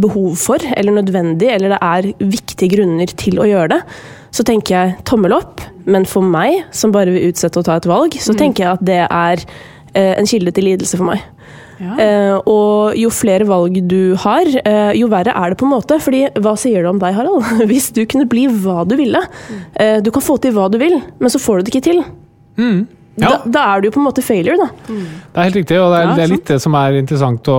behov 0.00 0.36
for, 0.40 0.62
eller 0.76 1.00
nødvendig, 1.00 1.48
eller 1.52 1.74
det 1.74 1.80
er 1.80 2.10
viktige 2.20 2.76
grunner 2.76 3.10
til 3.16 3.40
å 3.40 3.48
gjøre 3.48 3.74
det, 3.76 3.80
så 4.34 4.44
tenker 4.46 4.74
jeg 4.76 4.96
tommel 5.08 5.36
opp. 5.36 5.62
Men 5.84 6.06
for 6.08 6.24
meg, 6.24 6.64
som 6.72 6.92
bare 6.94 7.12
vil 7.12 7.30
utsette 7.30 7.60
å 7.60 7.66
ta 7.66 7.78
et 7.78 7.88
valg, 7.88 8.16
så 8.20 8.36
tenker 8.36 8.64
jeg 8.64 8.78
at 8.78 8.84
det 8.84 9.02
er 9.04 9.44
eh, 9.94 10.14
en 10.16 10.28
kilde 10.28 10.54
til 10.54 10.68
lidelse 10.70 11.00
for 11.00 11.12
meg. 11.12 11.24
Ja. 11.80 11.94
Eh, 12.00 12.34
og 12.50 12.98
jo 12.98 13.10
flere 13.14 13.46
valg 13.48 13.78
du 13.90 14.14
har, 14.22 14.48
eh, 14.62 14.92
jo 14.98 15.08
verre 15.12 15.34
er 15.34 15.54
det 15.54 15.60
på 15.60 15.68
en 15.68 15.74
måte. 15.74 15.98
Fordi 16.02 16.26
hva 16.38 16.56
sier 16.60 16.84
det 16.84 16.90
om 16.90 17.00
deg, 17.02 17.16
Harald? 17.16 17.46
Hvis 17.70 17.90
du 17.94 18.04
kunne 18.10 18.28
bli 18.30 18.46
hva 18.48 18.84
du 18.88 18.96
ville. 19.00 19.22
Eh, 19.74 20.00
du 20.04 20.12
kan 20.14 20.24
få 20.24 20.38
til 20.42 20.54
hva 20.56 20.68
du 20.72 20.78
vil, 20.82 21.00
men 21.18 21.32
så 21.32 21.42
får 21.42 21.60
du 21.60 21.66
det 21.66 21.74
ikke 21.74 21.88
til. 21.90 22.04
Mm. 22.60 22.84
Ja, 23.14 23.28
Da, 23.30 23.34
da 23.46 23.64
er 23.70 23.80
du 23.80 23.88
jo 23.88 23.94
på 23.94 24.00
en 24.02 24.08
måte 24.08 24.22
failure, 24.26 24.58
da. 24.58 24.66
det 24.90 25.38
er 25.38 25.46
helt 25.46 25.58
riktig, 25.60 25.76
og 25.78 25.92
det 25.92 25.98
er, 26.00 26.08
Ja, 26.08 26.14
det 26.18 26.22
er 26.24 26.32
litt 26.32 26.48
det 26.50 26.56
som 26.62 26.74
er 26.74 26.96
interessant 26.98 27.46
å 27.46 27.58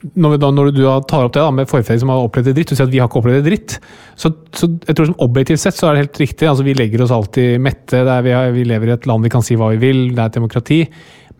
når, 0.00 0.32
vi 0.32 0.38
da, 0.40 0.48
når 0.54 0.70
du 0.72 0.82
tar 1.08 1.26
opp 1.26 1.34
det 1.34 1.42
da, 1.42 1.50
med 1.52 1.68
forfedre 1.68 2.00
som 2.00 2.12
har 2.12 2.24
opplevd 2.24 2.50
det 2.50 2.54
dritt, 2.56 2.72
du 2.72 2.76
sier 2.76 2.88
at 2.88 2.92
vi 2.92 3.00
har 3.02 3.10
ikke 3.10 3.20
opplevd 3.20 3.42
det 3.42 3.50
dritt, 3.50 3.76
så, 4.18 4.32
så 4.56 4.68
jeg 4.88 4.96
tror 4.96 5.10
som 5.10 5.18
objektivt 5.26 5.62
sett 5.62 5.76
så 5.76 5.90
er 5.90 5.96
det 5.96 6.04
helt 6.06 6.20
riktig. 6.22 6.48
altså 6.48 6.64
Vi 6.66 6.76
legger 6.76 7.04
oss 7.04 7.12
alltid 7.14 7.60
mette, 7.62 8.00
vi, 8.24 8.34
har, 8.34 8.52
vi 8.56 8.64
lever 8.68 8.90
i 8.90 8.94
et 8.96 9.08
land 9.10 9.26
vi 9.26 9.32
kan 9.32 9.44
si 9.44 9.58
hva 9.60 9.70
vi 9.74 9.80
vil, 9.82 10.02
det 10.14 10.22
er 10.22 10.32
et 10.32 10.38
demokrati. 10.38 10.80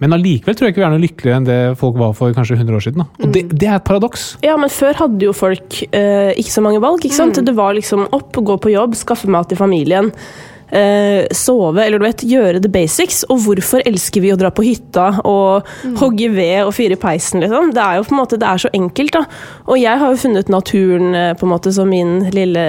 Men 0.01 0.17
allikevel 0.17 0.57
tror 0.57 0.69
jeg 0.69 0.75
ikke 0.75 0.83
vi 0.83 0.87
er 0.89 0.95
noe 0.95 1.03
lykkeligere 1.05 1.41
enn 1.41 1.49
det 1.49 1.59
folk 1.81 1.99
var 2.01 2.15
for 2.17 2.37
kanskje 2.37 2.57
100 2.59 2.77
år 2.79 2.87
siden. 2.87 3.03
Da. 3.05 3.25
Og 3.27 3.35
det, 3.35 3.43
det 3.53 3.69
er 3.69 3.79
et 3.79 3.89
paradoks. 3.89 4.29
Ja, 4.47 4.55
men 4.61 4.73
før 4.73 4.97
hadde 5.05 5.27
jo 5.29 5.35
folk 5.37 5.83
eh, 5.91 6.31
ikke 6.41 6.55
så 6.57 6.65
mange 6.65 6.81
valg. 6.83 7.05
ikke 7.05 7.19
sant? 7.19 7.41
Det 7.45 7.57
var 7.59 7.77
liksom 7.77 8.07
opp, 8.17 8.33
gå 8.33 8.57
på 8.65 8.73
jobb, 8.73 8.97
skaffe 8.99 9.29
mat 9.31 9.51
til 9.53 9.61
familien. 9.61 10.13
eh, 10.71 11.27
sove, 11.35 11.83
eller 11.85 11.99
du 11.99 12.05
vet, 12.07 12.23
gjøre 12.31 12.61
the 12.63 12.71
basics. 12.71 13.25
Og 13.31 13.43
hvorfor 13.45 13.83
elsker 13.89 14.23
vi 14.25 14.33
å 14.33 14.39
dra 14.41 14.53
på 14.55 14.65
hytta 14.67 15.09
og 15.27 15.67
hogge 16.01 16.31
ved 16.33 16.63
og 16.65 16.73
fyre 16.77 16.97
i 16.97 17.01
peisen, 17.01 17.43
liksom? 17.45 17.73
Det 17.75 17.83
er 17.83 17.99
jo 17.99 18.07
på 18.07 18.15
en 18.15 18.21
måte, 18.23 18.39
det 18.41 18.49
er 18.49 18.63
så 18.65 18.71
enkelt, 18.77 19.17
da. 19.19 19.25
Og 19.67 19.81
jeg 19.83 20.01
har 20.03 20.15
jo 20.15 20.23
funnet 20.25 20.53
naturen 20.53 21.15
eh, 21.15 21.33
på 21.35 21.47
en 21.49 21.55
måte 21.57 21.75
som 21.75 21.91
min 21.91 22.21
lille 22.35 22.67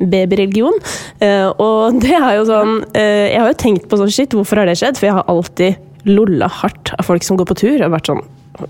babyreligion. 0.00 0.76
Eh, 1.24 1.48
og 1.62 1.98
det 2.04 2.14
er 2.16 2.32
jo 2.38 2.46
sånn 2.48 2.78
eh, 2.92 3.32
Jeg 3.32 3.40
har 3.40 3.52
jo 3.52 3.60
tenkt 3.62 3.86
på 3.88 4.00
sånn 4.00 4.12
shit, 4.12 4.34
hvorfor 4.36 4.60
har 4.60 4.68
det 4.68 4.78
skjedd? 4.80 4.98
For 5.00 5.08
jeg 5.08 5.16
har 5.20 5.30
alltid 5.32 5.84
lolla 6.08 6.48
hardt 6.48 6.94
av 6.96 7.06
folk 7.08 7.26
som 7.26 7.38
går 7.38 7.48
på 7.50 7.60
tur. 7.62 7.84
og 7.84 7.94
vært 7.94 8.10
sånn 8.12 8.24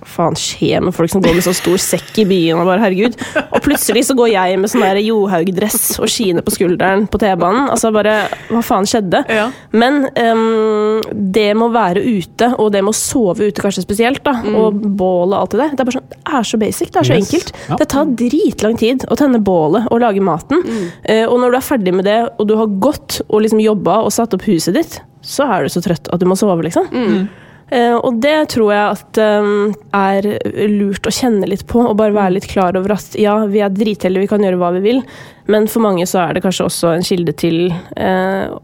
faen 0.06 0.36
skjer 0.38 0.82
med 0.84 0.94
folk 0.96 1.10
som 1.12 1.22
går 1.24 1.34
med 1.38 1.44
så 1.46 1.54
stor 1.56 1.76
sekk 1.80 2.18
i 2.22 2.26
byen? 2.28 2.58
Og 2.62 2.66
bare, 2.68 2.82
herregud. 2.84 3.16
Og 3.46 3.60
plutselig 3.64 4.04
så 4.08 4.16
går 4.18 4.30
jeg 4.32 4.58
med 4.62 4.70
sånn 4.72 4.84
der 4.84 5.00
Johaug-dress 5.04 5.98
og 6.02 6.10
skiene 6.12 6.42
på 6.46 6.54
skulderen 6.54 7.06
på 7.10 7.20
T-banen. 7.22 7.68
Altså 7.72 7.92
bare, 7.94 8.16
Hva 8.50 8.62
faen 8.66 8.88
skjedde? 8.88 9.22
Ja. 9.32 9.48
Men 9.76 10.06
um, 10.16 11.00
det 11.34 11.48
må 11.58 11.68
være 11.74 12.02
ute, 12.06 12.52
og 12.60 12.72
det 12.74 12.82
må 12.86 12.94
sove 12.96 13.48
ute 13.50 13.62
kanskje 13.64 13.84
spesielt, 13.86 14.22
da, 14.26 14.36
og 14.56 14.80
bålet 14.98 15.36
og 15.36 15.40
alt 15.44 15.54
det 15.56 15.62
der, 15.62 15.74
det 15.76 15.84
er 15.84 15.90
bare 15.90 15.98
sånn, 15.98 16.08
det 16.12 16.20
er 16.40 16.48
så 16.52 16.60
basic, 16.62 16.92
det 16.94 17.00
er 17.02 17.08
så 17.10 17.16
Yes. 17.16 17.26
enkelt. 17.30 17.52
Ja. 17.70 17.76
Det 17.80 17.88
tar 17.92 18.10
dritlang 18.18 18.76
tid 18.80 19.04
å 19.12 19.16
tenne 19.18 19.38
bålet 19.44 19.86
og 19.92 20.00
lage 20.02 20.20
maten. 20.24 20.62
Eh, 21.04 21.24
og 21.24 21.38
når 21.40 21.54
du 21.54 21.56
er 21.60 21.64
ferdig 21.70 21.94
med 21.96 22.04
det, 22.08 22.18
og 22.38 22.48
du 22.50 22.56
har 22.58 22.66
gått 22.82 23.20
og 23.28 23.40
liksom 23.44 23.60
jobba 23.62 24.00
og 24.04 24.12
satt 24.14 24.34
opp 24.36 24.44
huset 24.48 24.74
ditt, 24.76 24.98
så 25.26 25.46
er 25.56 25.64
du 25.66 25.72
så 25.72 25.80
trøtt 25.82 26.10
at 26.12 26.20
du 26.22 26.26
må 26.28 26.36
sove, 26.38 26.62
liksom. 26.66 26.86
Eh, 26.92 27.24
og 27.74 28.20
det 28.22 28.34
tror 28.52 28.68
jeg 28.70 28.94
at 28.94 29.18
um, 29.42 29.72
er 29.96 30.28
lurt 30.70 31.08
å 31.08 31.14
kjenne 31.14 31.48
litt 31.50 31.64
på, 31.66 31.80
og 31.82 31.96
bare 31.98 32.14
være 32.14 32.36
litt 32.36 32.46
klar 32.46 32.78
over 32.78 32.94
at 32.94 33.16
ja, 33.18 33.34
vi 33.50 33.58
er 33.64 33.74
dritheldige, 33.74 34.22
vi 34.22 34.30
kan 34.30 34.44
gjøre 34.44 34.60
hva 34.60 34.70
vi 34.76 34.84
vil, 34.84 35.02
men 35.50 35.66
for 35.70 35.82
mange 35.82 36.06
så 36.06 36.22
er 36.22 36.36
det 36.36 36.44
kanskje 36.46 36.68
også 36.68 36.92
en 36.94 37.06
kilde 37.06 37.34
til 37.42 37.66
eh, 37.98 38.54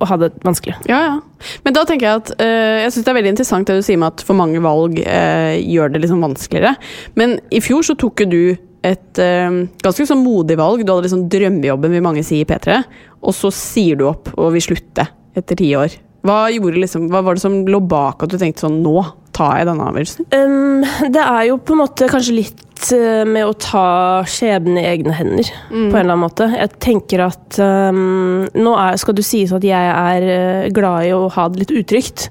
å 0.00 0.08
ha 0.08 0.16
det 0.20 0.30
vanskelig. 0.46 0.76
Ja, 0.88 1.00
ja. 1.04 1.48
Men 1.64 1.76
da 1.76 1.84
tenker 1.88 2.06
jeg 2.06 2.22
at 2.22 2.32
eh, 2.40 2.82
jeg 2.84 2.94
synes 2.94 3.06
det 3.06 3.12
er 3.12 3.18
veldig 3.18 3.32
interessant 3.34 3.70
det 3.70 3.78
du 3.80 3.84
sier 3.84 4.00
med 4.00 4.14
at 4.14 4.24
for 4.26 4.38
mange 4.38 4.62
valg 4.64 5.00
eh, 5.02 5.60
gjør 5.60 5.94
det 5.94 6.02
liksom 6.04 6.24
vanskeligere. 6.24 6.74
Men 7.20 7.38
i 7.52 7.62
fjor 7.64 7.84
så 7.86 7.96
tok 8.00 8.24
jo 8.24 8.28
du 8.30 8.42
et 8.86 9.20
eh, 9.20 9.58
ganske 9.84 10.08
sånn 10.08 10.24
modig 10.24 10.56
valg. 10.60 10.84
Du 10.84 10.92
hadde 10.92 11.08
liksom 11.08 11.26
drømmejobben, 11.32 11.96
vil 11.96 12.06
mange 12.06 12.24
si 12.26 12.40
i 12.40 12.46
P3, 12.48 12.80
og 13.20 13.36
så 13.36 13.52
sier 13.54 14.00
du 14.00 14.06
opp 14.08 14.32
og 14.36 14.54
vil 14.56 14.64
slutte 14.70 15.10
etter 15.36 15.58
ti 15.60 15.74
år. 15.78 15.92
Hva, 16.26 16.50
gjorde 16.52 16.82
liksom, 16.82 17.06
hva 17.12 17.22
var 17.24 17.36
det 17.38 17.42
som 17.44 17.54
lå 17.64 17.80
bak 17.88 18.24
at 18.24 18.32
du 18.32 18.36
tenkte 18.40 18.66
sånn 18.66 18.82
Nå 18.84 19.00
tar 19.36 19.60
jeg 19.60 19.68
denne 19.70 19.86
avgjørelsen? 19.88 20.26
Um, 20.36 20.84
det 21.14 21.22
er 21.22 21.46
jo 21.48 21.56
på 21.64 21.76
en 21.76 21.80
måte 21.80 22.08
kanskje 22.12 22.34
litt 22.36 22.90
eh, 22.92 23.22
med 23.24 23.46
å 23.46 23.54
ta 23.56 23.86
skjebnen 24.28 24.80
i 24.82 24.86
egne 24.90 25.14
hender, 25.16 25.48
på 25.70 25.78
en 25.78 25.94
eller 25.94 26.12
annen 26.12 26.24
måte. 26.26 26.50
Jeg 26.52 26.74
tenker 26.82 27.24
at 27.30 27.60
um, 27.62 28.44
nå 28.52 28.74
er, 28.76 28.98
skal 29.00 29.16
du 29.16 29.22
sies 29.24 29.52
at 29.56 29.64
jeg 29.64 29.92
er 29.96 30.26
eh, 30.34 30.70
glad 30.76 31.08
i 31.08 31.14
å 31.16 31.28
ha 31.32 31.46
det 31.48 31.64
litt 31.64 31.76
utrygt. 31.82 32.28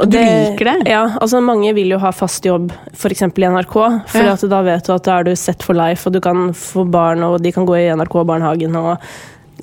Og 0.00 0.08
Du 0.08 0.16
liker 0.16 0.66
det? 0.66 0.76
Ja, 0.90 1.02
altså 1.20 1.40
mange 1.44 1.70
vil 1.76 1.92
jo 1.92 1.98
ha 2.02 2.10
fast 2.16 2.46
jobb, 2.48 2.72
f.eks. 2.96 3.22
i 3.28 3.48
NRK. 3.52 3.74
For 4.10 4.24
Ja. 4.24 4.36
da 4.36 4.62
vet 4.66 4.88
du 4.88 4.94
at 4.94 5.04
da 5.06 5.18
er 5.20 5.28
du 5.28 5.34
set 5.36 5.62
for 5.62 5.76
life, 5.78 6.08
og 6.08 6.16
du 6.16 6.20
kan 6.24 6.48
få 6.56 6.86
barn, 6.90 7.22
og 7.22 7.40
de 7.44 7.52
kan 7.52 7.68
gå 7.68 7.76
i 7.76 7.90
NRK-barnehagen. 7.92 8.76
og 8.80 8.96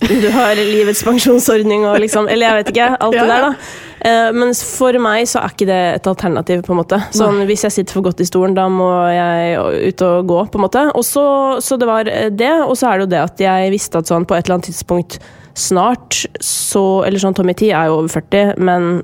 du 0.07 0.29
har 0.31 0.55
livets 0.55 1.03
pensjonsordning 1.03 1.85
og 1.89 1.99
liksom 2.03 2.29
Eller 2.31 2.47
jeg 2.47 2.59
vet 2.59 2.71
ikke. 2.73 2.89
Alt 3.03 3.17
det 3.17 3.25
der, 3.27 3.47
da. 3.49 3.71
Eh, 3.99 4.29
men 4.35 4.53
for 4.55 4.95
meg 5.03 5.27
så 5.27 5.41
er 5.41 5.53
ikke 5.53 5.67
det 5.67 5.79
et 5.97 6.07
alternativ, 6.07 6.63
på 6.65 6.73
en 6.75 6.79
måte. 6.81 7.01
Sånn, 7.15 7.41
hvis 7.49 7.65
jeg 7.67 7.75
sitter 7.75 7.97
for 7.97 8.07
godt 8.07 8.23
i 8.23 8.29
stolen, 8.29 8.55
da 8.57 8.69
må 8.71 8.87
jeg 9.11 9.89
ut 9.91 10.05
og 10.07 10.31
gå, 10.31 10.39
på 10.53 10.61
en 10.61 10.65
måte. 10.65 10.85
Og 10.95 11.05
så, 11.07 11.25
så 11.63 11.79
det 11.79 11.89
var 11.89 12.07
det, 12.07 12.53
og 12.63 12.75
så 12.79 12.91
er 12.91 12.99
det 12.99 13.07
jo 13.07 13.13
det 13.15 13.21
at 13.25 13.45
jeg 13.45 13.75
visste 13.75 14.01
at 14.01 14.11
sånn 14.11 14.27
på 14.29 14.37
et 14.37 14.47
eller 14.47 14.59
annet 14.59 14.71
tidspunkt 14.71 15.19
snart 15.59 16.21
så 16.45 17.03
Eller 17.03 17.19
sånn 17.19 17.35
Tommy 17.35 17.51
T 17.57 17.67
er 17.73 17.89
jo 17.89 17.97
over 17.99 18.11
40, 18.13 18.53
men 18.63 19.01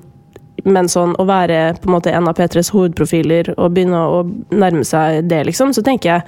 men 0.66 0.90
sånn 0.90 1.14
å 1.22 1.26
være 1.30 1.76
på 1.78 1.90
en 1.90 1.96
måte 1.96 2.14
en 2.16 2.30
av 2.30 2.38
P3s 2.38 2.72
hovedprofiler 2.74 3.52
og 3.56 3.74
begynne 3.76 4.02
å 4.02 4.22
nærme 4.56 4.86
seg 4.88 5.26
det, 5.30 5.44
liksom, 5.50 5.74
så 5.76 5.84
tenker 5.86 6.12
jeg 6.12 6.26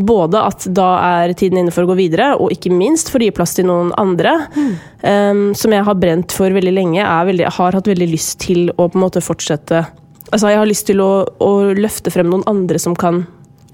både 0.00 0.40
at 0.48 0.66
da 0.72 0.88
er 1.20 1.34
tiden 1.36 1.60
inne 1.60 1.74
for 1.74 1.84
å 1.84 1.90
gå 1.90 1.98
videre, 1.98 2.32
og 2.38 2.54
ikke 2.54 2.72
minst 2.72 3.10
for 3.12 3.20
å 3.20 3.26
gi 3.26 3.34
plass 3.36 3.56
til 3.58 3.68
noen 3.68 3.90
andre. 4.00 4.36
Mm. 4.54 4.70
Um, 5.02 5.42
som 5.58 5.74
jeg 5.74 5.84
har 5.84 5.98
brent 5.98 6.32
for 6.32 6.54
veldig 6.54 6.72
lenge. 6.72 7.04
Veldig, 7.30 7.48
har 7.58 7.76
hatt 7.76 7.90
veldig 7.90 8.08
lyst 8.08 8.38
til 8.46 8.70
å 8.76 8.86
på 8.86 8.98
en 8.98 9.08
måte 9.08 9.24
fortsette 9.24 9.84
Altså, 10.30 10.46
jeg 10.52 10.60
har 10.60 10.68
lyst 10.68 10.84
til 10.86 11.00
å, 11.02 11.24
å 11.42 11.50
løfte 11.74 12.12
frem 12.14 12.28
noen 12.30 12.44
andre 12.46 12.78
som 12.78 12.92
kan 12.94 13.24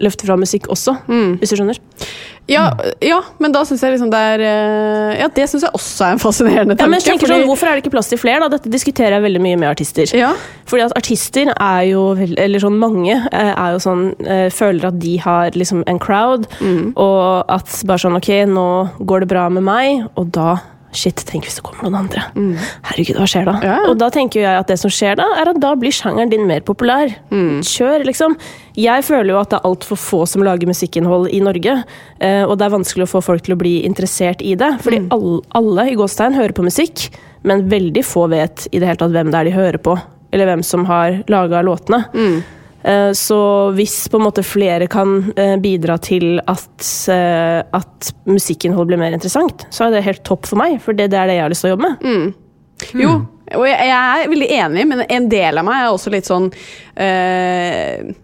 løfte 0.03 0.29
fra 0.29 0.39
musikk 0.41 0.71
også, 0.73 0.97
mm. 1.09 1.37
hvis 1.41 1.53
du 1.53 1.61
skjønner? 1.61 1.81
Ja, 2.47 2.69
ja, 3.03 3.19
men 3.43 3.51
da 3.51 3.65
syns 3.67 3.81
jeg 3.83 3.97
liksom 3.97 4.11
det 4.13 4.19
er 4.23 4.43
eh, 4.47 5.17
Ja, 5.19 5.27
det 5.35 5.49
syns 5.51 5.65
jeg 5.67 5.75
også 5.75 6.05
er 6.07 6.15
en 6.15 6.23
fascinerende 6.23 6.77
tanke. 6.77 6.85
Ja, 6.87 6.91
men 6.93 7.01
jeg 7.01 7.09
tenker 7.09 7.33
sånn, 7.33 7.47
Hvorfor 7.49 7.67
er 7.67 7.75
det 7.75 7.83
ikke 7.83 7.95
plass 7.97 8.11
til 8.13 8.21
flere? 8.23 8.39
da? 8.45 8.51
Dette 8.55 8.71
diskuterer 8.71 9.17
jeg 9.17 9.25
veldig 9.25 9.43
mye 9.43 9.59
med 9.59 9.71
artister. 9.73 10.13
Ja. 10.15 10.31
Fordi 10.71 10.85
at 10.87 10.95
artister 10.99 11.51
er 11.51 11.81
jo 11.91 12.05
Eller 12.15 12.63
sånn 12.63 12.79
mange 12.79 13.17
eh, 13.17 13.51
er 13.51 13.75
jo 13.75 13.83
sånn 13.83 14.07
eh, 14.23 14.47
Føler 14.55 14.93
at 14.93 15.01
de 15.03 15.17
har 15.25 15.59
liksom 15.59 15.83
en 15.91 15.99
crowd, 16.03 16.47
mm. 16.61 16.95
og 16.95 17.51
at 17.51 17.81
bare 17.89 18.05
sånn 18.05 18.21
Ok, 18.21 18.31
nå 18.47 18.69
går 19.03 19.27
det 19.27 19.31
bra 19.35 19.49
med 19.51 19.67
meg, 19.67 20.07
og 20.15 20.31
da 20.37 20.55
Shit, 20.95 21.21
tenk 21.29 21.45
hvis 21.45 21.59
det 21.59 21.65
kommer 21.67 21.87
noen 21.87 21.99
andre. 22.05 22.23
Mm. 22.37 22.55
Herregud, 22.89 23.19
hva 23.21 23.27
skjer 23.29 23.49
da? 23.49 23.55
Ja. 23.65 23.77
Og 23.91 23.99
da 24.01 24.09
tenker 24.15 24.41
jeg 24.41 24.61
at 24.61 24.71
det 24.71 24.79
som 24.81 24.93
skjer 24.93 25.19
da, 25.19 25.27
er 25.41 25.51
at 25.51 25.61
da 25.61 25.75
blir 25.79 25.95
sjangeren 25.95 26.33
din 26.33 26.47
mer 26.49 26.63
populær. 26.67 27.13
Mm. 27.33 27.61
Kjør, 27.67 28.07
liksom. 28.09 28.37
Jeg 28.79 29.05
føler 29.07 29.35
jo 29.35 29.41
at 29.41 29.53
det 29.53 29.61
er 29.61 29.69
altfor 29.69 30.01
få 30.01 30.23
som 30.31 30.45
lager 30.47 30.71
musikkinnhold 30.71 31.29
i 31.35 31.43
Norge. 31.45 31.79
Eh, 32.21 32.43
og 32.47 32.57
det 32.57 32.69
er 32.69 32.77
vanskelig 32.79 33.07
å 33.07 33.13
få 33.17 33.25
folk 33.25 33.45
til 33.47 33.57
å 33.57 33.61
bli 33.61 33.79
interessert 33.89 34.45
i 34.45 34.55
det. 34.59 34.73
Fordi 34.85 35.05
mm. 35.05 35.09
alle, 35.17 35.41
alle 35.61 35.89
i 35.93 35.97
Gåstein 35.99 36.37
hører 36.39 36.57
på 36.57 36.67
musikk, 36.67 37.09
men 37.47 37.67
veldig 37.73 38.05
få 38.07 38.27
vet 38.33 38.69
i 38.73 38.81
det 38.81 38.89
hele 38.89 39.01
tatt 39.03 39.15
hvem 39.17 39.33
det 39.33 39.41
er 39.43 39.51
de 39.51 39.57
hører 39.57 39.83
på. 39.83 39.99
Eller 40.35 40.49
hvem 40.51 40.65
som 40.67 40.87
har 40.89 41.21
laga 41.31 41.63
låtene. 41.67 42.07
Mm. 42.17 42.39
Eh, 42.87 43.13
så 43.13 43.39
hvis 43.75 44.09
på 44.09 44.19
en 44.21 44.27
måte 44.29 44.45
flere 44.47 44.87
kan 44.91 45.19
eh, 45.35 45.57
bidra 45.59 45.97
til 45.99 46.39
at, 46.47 46.91
eh, 47.11 47.61
at 47.75 48.11
musikkinnhold 48.31 48.93
blir 48.93 49.01
mer 49.01 49.17
interessant, 49.17 49.67
så 49.75 49.87
er 49.87 49.97
det 49.97 50.05
helt 50.07 50.23
topp 50.27 50.47
for 50.47 50.61
meg, 50.61 50.79
for 50.83 50.95
det, 50.95 51.11
det 51.11 51.19
er 51.19 51.31
det 51.31 51.39
jeg 51.41 51.47
har 51.47 51.55
lyst 51.55 51.67
til 51.67 51.73
å 51.73 51.75
jobbe 51.75 51.89
med. 51.89 52.05
Mm. 52.07 52.29
Jo, 53.01 53.17
og 53.57 53.65
jeg, 53.67 53.91
er 53.97 54.31
veldig 54.31 54.51
enig, 54.61 54.87
men 54.87 55.03
en 55.09 55.27
del 55.33 55.59
av 55.59 55.67
meg 55.67 55.83
er 55.83 55.91
også 55.91 56.13
litt 56.13 56.29
sånn 56.29 56.51
øh, 56.51 58.15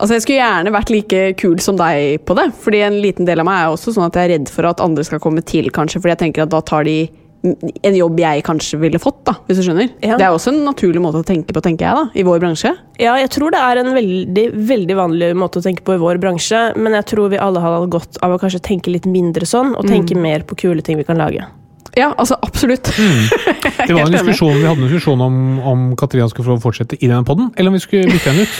Altså 0.00 0.16
Jeg 0.16 0.24
skulle 0.24 0.38
gjerne 0.40 0.72
vært 0.72 0.90
like 0.92 1.18
kul 1.36 1.58
som 1.60 1.76
deg 1.76 2.22
på 2.24 2.32
det. 2.38 2.46
Fordi 2.64 2.78
en 2.86 2.94
liten 3.04 3.26
del 3.28 3.42
av 3.42 3.44
meg 3.44 3.58
er 3.60 3.74
også 3.74 3.92
sånn 3.92 4.06
at 4.06 4.16
jeg 4.16 4.30
er 4.30 4.32
redd 4.32 4.48
for 4.48 4.64
at 4.64 4.80
andre 4.80 5.04
skal 5.04 5.20
komme 5.20 5.42
til, 5.44 5.68
kanskje. 5.76 6.00
Fordi 6.00 6.14
jeg 6.14 6.20
tenker 6.22 6.46
at 6.46 6.52
da 6.54 6.62
tar 6.64 6.86
de 6.88 7.02
en 7.42 7.96
jobb 7.96 8.18
jeg 8.20 8.42
kanskje 8.44 8.78
ville 8.82 9.00
fått, 9.00 9.22
da, 9.28 9.36
hvis 9.46 9.60
du 9.60 9.64
skjønner. 9.64 9.88
Ja. 10.04 10.18
Det 10.20 10.26
er 10.26 10.34
også 10.34 10.52
en 10.52 10.60
naturlig 10.66 11.00
måte 11.02 11.22
å 11.22 11.26
tenke 11.26 11.54
på, 11.56 11.62
tenker 11.64 11.86
jeg, 11.86 11.96
da, 11.96 12.20
i 12.20 12.24
vår 12.26 12.42
bransje. 12.42 12.74
Ja, 13.00 13.14
jeg 13.20 13.30
tror 13.32 13.54
det 13.54 13.62
er 13.64 13.80
en 13.80 13.94
veldig, 13.96 14.46
veldig 14.68 14.98
vanlig 14.98 15.30
måte 15.40 15.62
å 15.62 15.64
tenke 15.64 15.86
på 15.86 15.96
i 15.96 16.02
vår 16.02 16.20
bransje, 16.22 16.66
men 16.76 16.98
jeg 16.98 17.08
tror 17.14 17.32
vi 17.32 17.40
alle 17.40 17.62
har 17.64 17.88
godt 17.92 18.20
av 18.24 18.36
å 18.36 18.42
kanskje 18.42 18.62
tenke 18.72 18.92
litt 18.92 19.08
mindre 19.08 19.48
sånn, 19.48 19.72
og 19.78 19.88
tenke 19.88 20.18
mm. 20.18 20.22
mer 20.26 20.44
på 20.44 20.58
kule 20.66 20.84
ting 20.84 21.00
vi 21.00 21.08
kan 21.08 21.20
lage. 21.20 21.48
Ja, 21.98 22.12
altså 22.16 22.36
absolutt. 22.42 22.92
Mm. 22.98 23.24
Det 23.88 23.96
var 23.96 24.06
en 24.06 24.14
diskusjon, 24.14 24.56
Vi 24.56 24.66
hadde 24.66 24.80
en 24.80 24.88
diskusjon 24.88 25.20
om, 25.24 25.36
om 25.72 25.84
Katrina 25.98 26.28
skulle 26.30 26.52
få 26.52 26.58
fortsette 26.68 26.98
i 27.00 27.06
denne 27.06 27.24
poden, 27.26 27.50
eller 27.56 27.72
om 27.72 27.78
vi 27.78 27.82
skulle 27.82 28.10
bytte 28.10 28.32
henne 28.32 28.46
ut. 28.46 28.56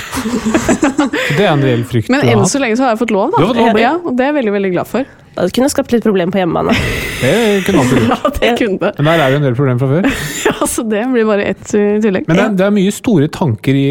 det 1.39 1.45
er 1.45 1.51
en 1.53 1.65
reell 1.65 1.87
frykt. 1.89 2.13
Men 2.13 2.27
enn 2.29 2.47
så 2.49 2.63
lenge 2.63 2.79
så 2.81 2.87
har 2.87 2.95
jeg 2.95 3.05
fått 3.05 3.15
lov, 3.15 3.35
da. 3.35 3.43
Fått 3.45 3.61
lov, 3.61 3.81
ja, 3.81 3.97
og 4.01 4.15
det 4.17 4.27
er 4.27 4.33
jeg 4.33 4.41
veldig 4.41 4.57
veldig 4.59 4.73
glad 4.77 4.91
for. 4.91 5.11
Det 5.41 5.55
kunne 5.55 5.71
skapt 5.73 5.93
litt 5.95 6.03
problem 6.05 6.33
på 6.35 6.41
hjemmebane. 6.41 6.75
Det 7.21 7.63
kunne 7.67 7.83
alltid 7.83 7.99
gjort. 8.01 8.11
Ja, 8.25 8.31
det 8.41 8.51
kunne. 8.59 8.91
Men 8.97 9.09
der 9.11 9.23
er 9.23 9.35
jo 9.35 9.39
en 9.39 9.45
del 9.45 9.57
problemer 9.59 9.81
fra 9.83 9.89
før. 9.91 10.07
ja, 10.49 10.67
så 10.73 10.85
det 10.89 11.03
blir 11.13 11.27
bare 11.29 11.45
ett 11.53 11.75
i 11.77 11.83
tillegg. 12.01 12.25
Men 12.31 12.39
det 12.39 12.45
er, 12.47 12.55
det 12.57 12.65
er, 12.65 12.73
mye 12.73 12.95
store 12.97 13.29
tanker 13.29 13.77
i, 13.77 13.89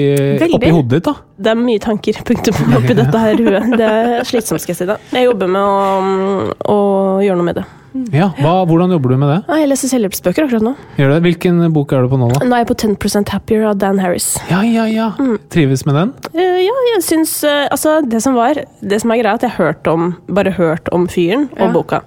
oppi 0.50 0.72
hodet 0.74 0.96
ditt, 0.96 1.06
da? 1.06 1.14
Det 1.38 1.52
er 1.54 1.60
mye 1.62 1.84
tanker 1.84 2.18
punktum 2.26 2.74
oppi 2.80 2.98
dette 2.98 3.22
her 3.22 3.38
huet. 3.38 3.76
Det 3.78 3.90
er 3.90 4.26
slitsomt, 4.26 4.64
skal 4.66 4.74
jeg 4.74 4.82
si. 4.82 4.90
da. 4.90 4.98
Jeg 5.14 5.30
jobber 5.30 5.54
med 5.54 5.62
å, 5.62 6.56
å 6.74 6.80
gjøre 7.22 7.38
noe 7.38 7.50
med 7.52 7.62
det. 7.62 7.68
Ja, 8.14 8.28
hva, 8.38 8.52
Hvordan 8.70 8.92
jobber 8.94 9.14
du 9.14 9.18
med 9.22 9.32
det? 9.32 9.38
Jeg 9.58 9.70
leser 9.72 9.90
selvhjelpsbøker 9.90 10.46
akkurat 10.46 10.66
nå. 10.66 10.74
Gjør 11.00 11.14
det? 11.16 11.20
Hvilken 11.26 11.62
bok 11.74 11.94
er 11.96 12.06
du 12.06 12.12
på 12.12 12.20
nå? 12.22 12.28
da? 12.36 12.42
Nå 12.46 12.58
er 12.58 12.62
jeg 12.62 12.70
på 12.70 12.78
10% 12.78 13.32
Happier 13.34 13.66
av 13.70 13.80
Dan 13.82 14.02
Harris. 14.04 14.28
Ja, 14.52 14.62
ja, 14.66 14.86
ja. 14.92 15.08
Mm. 15.18 15.40
Trives 15.50 15.86
med 15.90 15.98
den? 15.98 16.12
Uh, 16.36 16.60
ja, 16.62 16.76
jeg 16.94 17.02
syns 17.08 17.34
uh, 17.48 17.66
Altså, 17.74 17.98
det 18.06 18.22
som 18.26 18.38
var 18.38 18.62
Det 18.82 19.02
som 19.02 19.14
er 19.14 19.24
greia, 19.24 19.34
at 19.40 19.48
jeg 19.48 19.56
har 19.56 19.72
hørt 19.72 19.90
om, 19.90 20.14
bare 20.30 20.54
hørt 20.58 20.94
om 20.96 21.10
fyren 21.10 21.50
og 21.58 21.66
ja. 21.66 21.72
boka. 21.74 22.04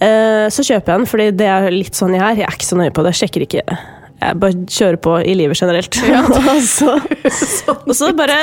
Uh, 0.00 0.48
så 0.50 0.64
kjøper 0.64 0.94
jeg 0.94 0.98
den, 0.98 1.08
fordi 1.12 1.30
det 1.38 1.48
er 1.52 1.70
litt 1.74 1.98
sånn 1.98 2.16
jeg 2.16 2.24
er. 2.24 2.42
Jeg 2.42 2.48
er 2.48 2.58
ikke 2.58 2.70
så 2.72 2.80
nøye 2.80 2.94
på 2.96 3.06
det. 3.06 3.14
Jeg 3.14 3.20
Sjekker 3.22 3.46
ikke 3.46 3.64
Jeg 3.64 4.38
bare 4.42 4.66
kjører 4.66 5.02
på 5.06 5.16
i 5.22 5.38
livet 5.38 5.60
generelt. 5.60 6.02
Ja. 6.10 6.24
og, 6.40 6.62
så, 6.66 6.96
og 7.84 7.94
så 7.94 8.10
bare 8.16 8.42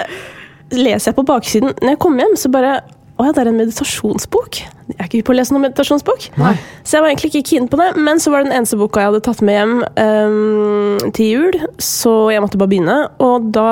leser 0.71 1.11
jeg 1.11 1.17
på 1.17 1.27
baksiden. 1.27 1.75
Når 1.81 1.95
jeg 1.95 1.99
kommer 2.03 2.23
hjem, 2.23 2.39
så 2.39 2.51
bare 2.53 2.77
å 3.17 3.25
ja, 3.25 3.33
det 3.33 3.41
er 3.41 3.49
en 3.49 3.57
meditasjonsbok. 3.57 4.59
Jeg 4.91 4.97
er 5.01 5.07
ikke 5.09 5.25
på 5.25 5.33
å 5.33 5.37
lese 5.39 5.53
noen 5.53 5.65
meditasjonsbok. 5.65 6.27
Nei. 6.37 6.53
Så 6.85 6.97
jeg 6.97 7.03
var 7.03 7.11
egentlig 7.11 7.31
ikke 7.31 7.49
keen 7.49 7.69
på 7.71 7.79
det, 7.81 7.87
men 7.97 8.21
så 8.21 8.29
var 8.33 8.43
det 8.43 8.51
den 8.51 8.57
eneste 8.59 8.77
boka 8.77 9.01
jeg 9.01 9.09
hadde 9.09 9.21
tatt 9.25 9.41
med 9.45 9.57
hjem 9.57 9.73
um, 9.83 11.07
til 11.17 11.31
jul, 11.31 11.57
så 11.81 12.13
jeg 12.33 12.43
måtte 12.43 12.59
bare 12.61 12.71
begynne. 12.75 12.97
Og 13.25 13.47
da 13.55 13.71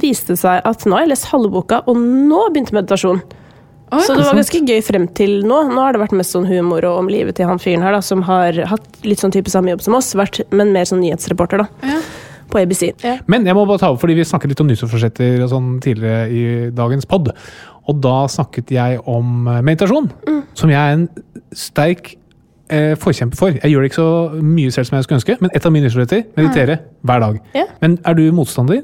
viste 0.00 0.32
det 0.32 0.40
seg 0.40 0.64
at 0.64 0.86
nå 0.88 0.96
har 0.96 1.04
jeg 1.04 1.12
lest 1.12 1.28
halve 1.28 1.52
boka, 1.52 1.82
og 1.84 2.00
nå 2.00 2.46
begynte 2.54 2.76
meditasjon. 2.76 3.20
Ja. 3.92 4.00
Så 4.02 4.16
det 4.16 4.24
var 4.26 4.40
ganske 4.40 4.62
gøy 4.66 4.80
frem 4.82 5.04
til 5.14 5.42
nå. 5.46 5.60
Nå 5.70 5.82
har 5.84 5.94
det 5.94 6.00
vært 6.02 6.16
mest 6.16 6.34
sånn 6.34 6.48
humor 6.48 6.88
og 6.88 7.04
om 7.04 7.10
livet 7.12 7.36
til 7.38 7.46
han 7.46 7.60
fyren 7.62 7.84
her, 7.84 7.94
da, 7.94 8.00
som 8.02 8.24
har 8.26 8.56
hatt 8.72 9.04
litt 9.06 9.20
sånn 9.22 9.34
type 9.34 9.52
samme 9.52 9.74
jobb 9.74 9.84
som 9.84 9.98
oss, 10.00 10.14
vært, 10.18 10.40
men 10.56 10.72
mer 10.74 10.88
sånn 10.88 11.04
nyhetsreporter, 11.04 11.66
da. 11.66 11.92
Ja 11.92 12.00
på 12.50 12.60
ABC. 12.62 12.82
Ja. 13.02 13.16
Men 13.26 13.46
jeg 13.46 13.56
må 13.58 13.64
bare 13.66 13.82
ta 13.82 13.90
opp, 13.92 14.00
fordi 14.02 14.16
vi 14.18 14.26
snakket 14.26 14.52
litt 14.52 14.60
om 14.62 14.68
nyhetsforsetter 14.70 15.40
og 15.44 15.50
sånn 15.52 15.70
tidligere 15.84 16.26
i 16.30 16.44
dagens 16.74 17.08
pod. 17.10 17.32
Og 17.86 17.98
da 18.02 18.14
snakket 18.30 18.72
jeg 18.74 19.00
om 19.06 19.48
eh, 19.50 19.62
meditasjon, 19.66 20.10
mm. 20.26 20.42
som 20.58 20.72
jeg 20.72 20.80
er 20.80 20.98
en 20.98 21.08
sterk 21.54 22.14
eh, 22.70 22.94
forkjemper 22.98 23.38
for. 23.38 23.54
Jeg 23.62 23.72
gjør 23.72 23.84
det 23.84 23.92
ikke 23.92 24.02
så 24.02 24.42
mye 24.42 24.74
selv 24.74 24.88
som 24.88 24.98
jeg 24.98 25.06
skulle 25.06 25.20
ønske, 25.20 25.38
men 25.40 25.54
et 25.54 25.66
av 25.66 25.74
mine 25.74 25.86
nyhetsforsetter 25.86 26.26
meditere 26.38 26.78
mm. 26.80 26.92
hver 27.08 27.24
dag. 27.26 27.40
Yeah. 27.54 27.72
Men 27.84 27.98
er 28.04 28.18
du 28.18 28.24
motstander? 28.34 28.82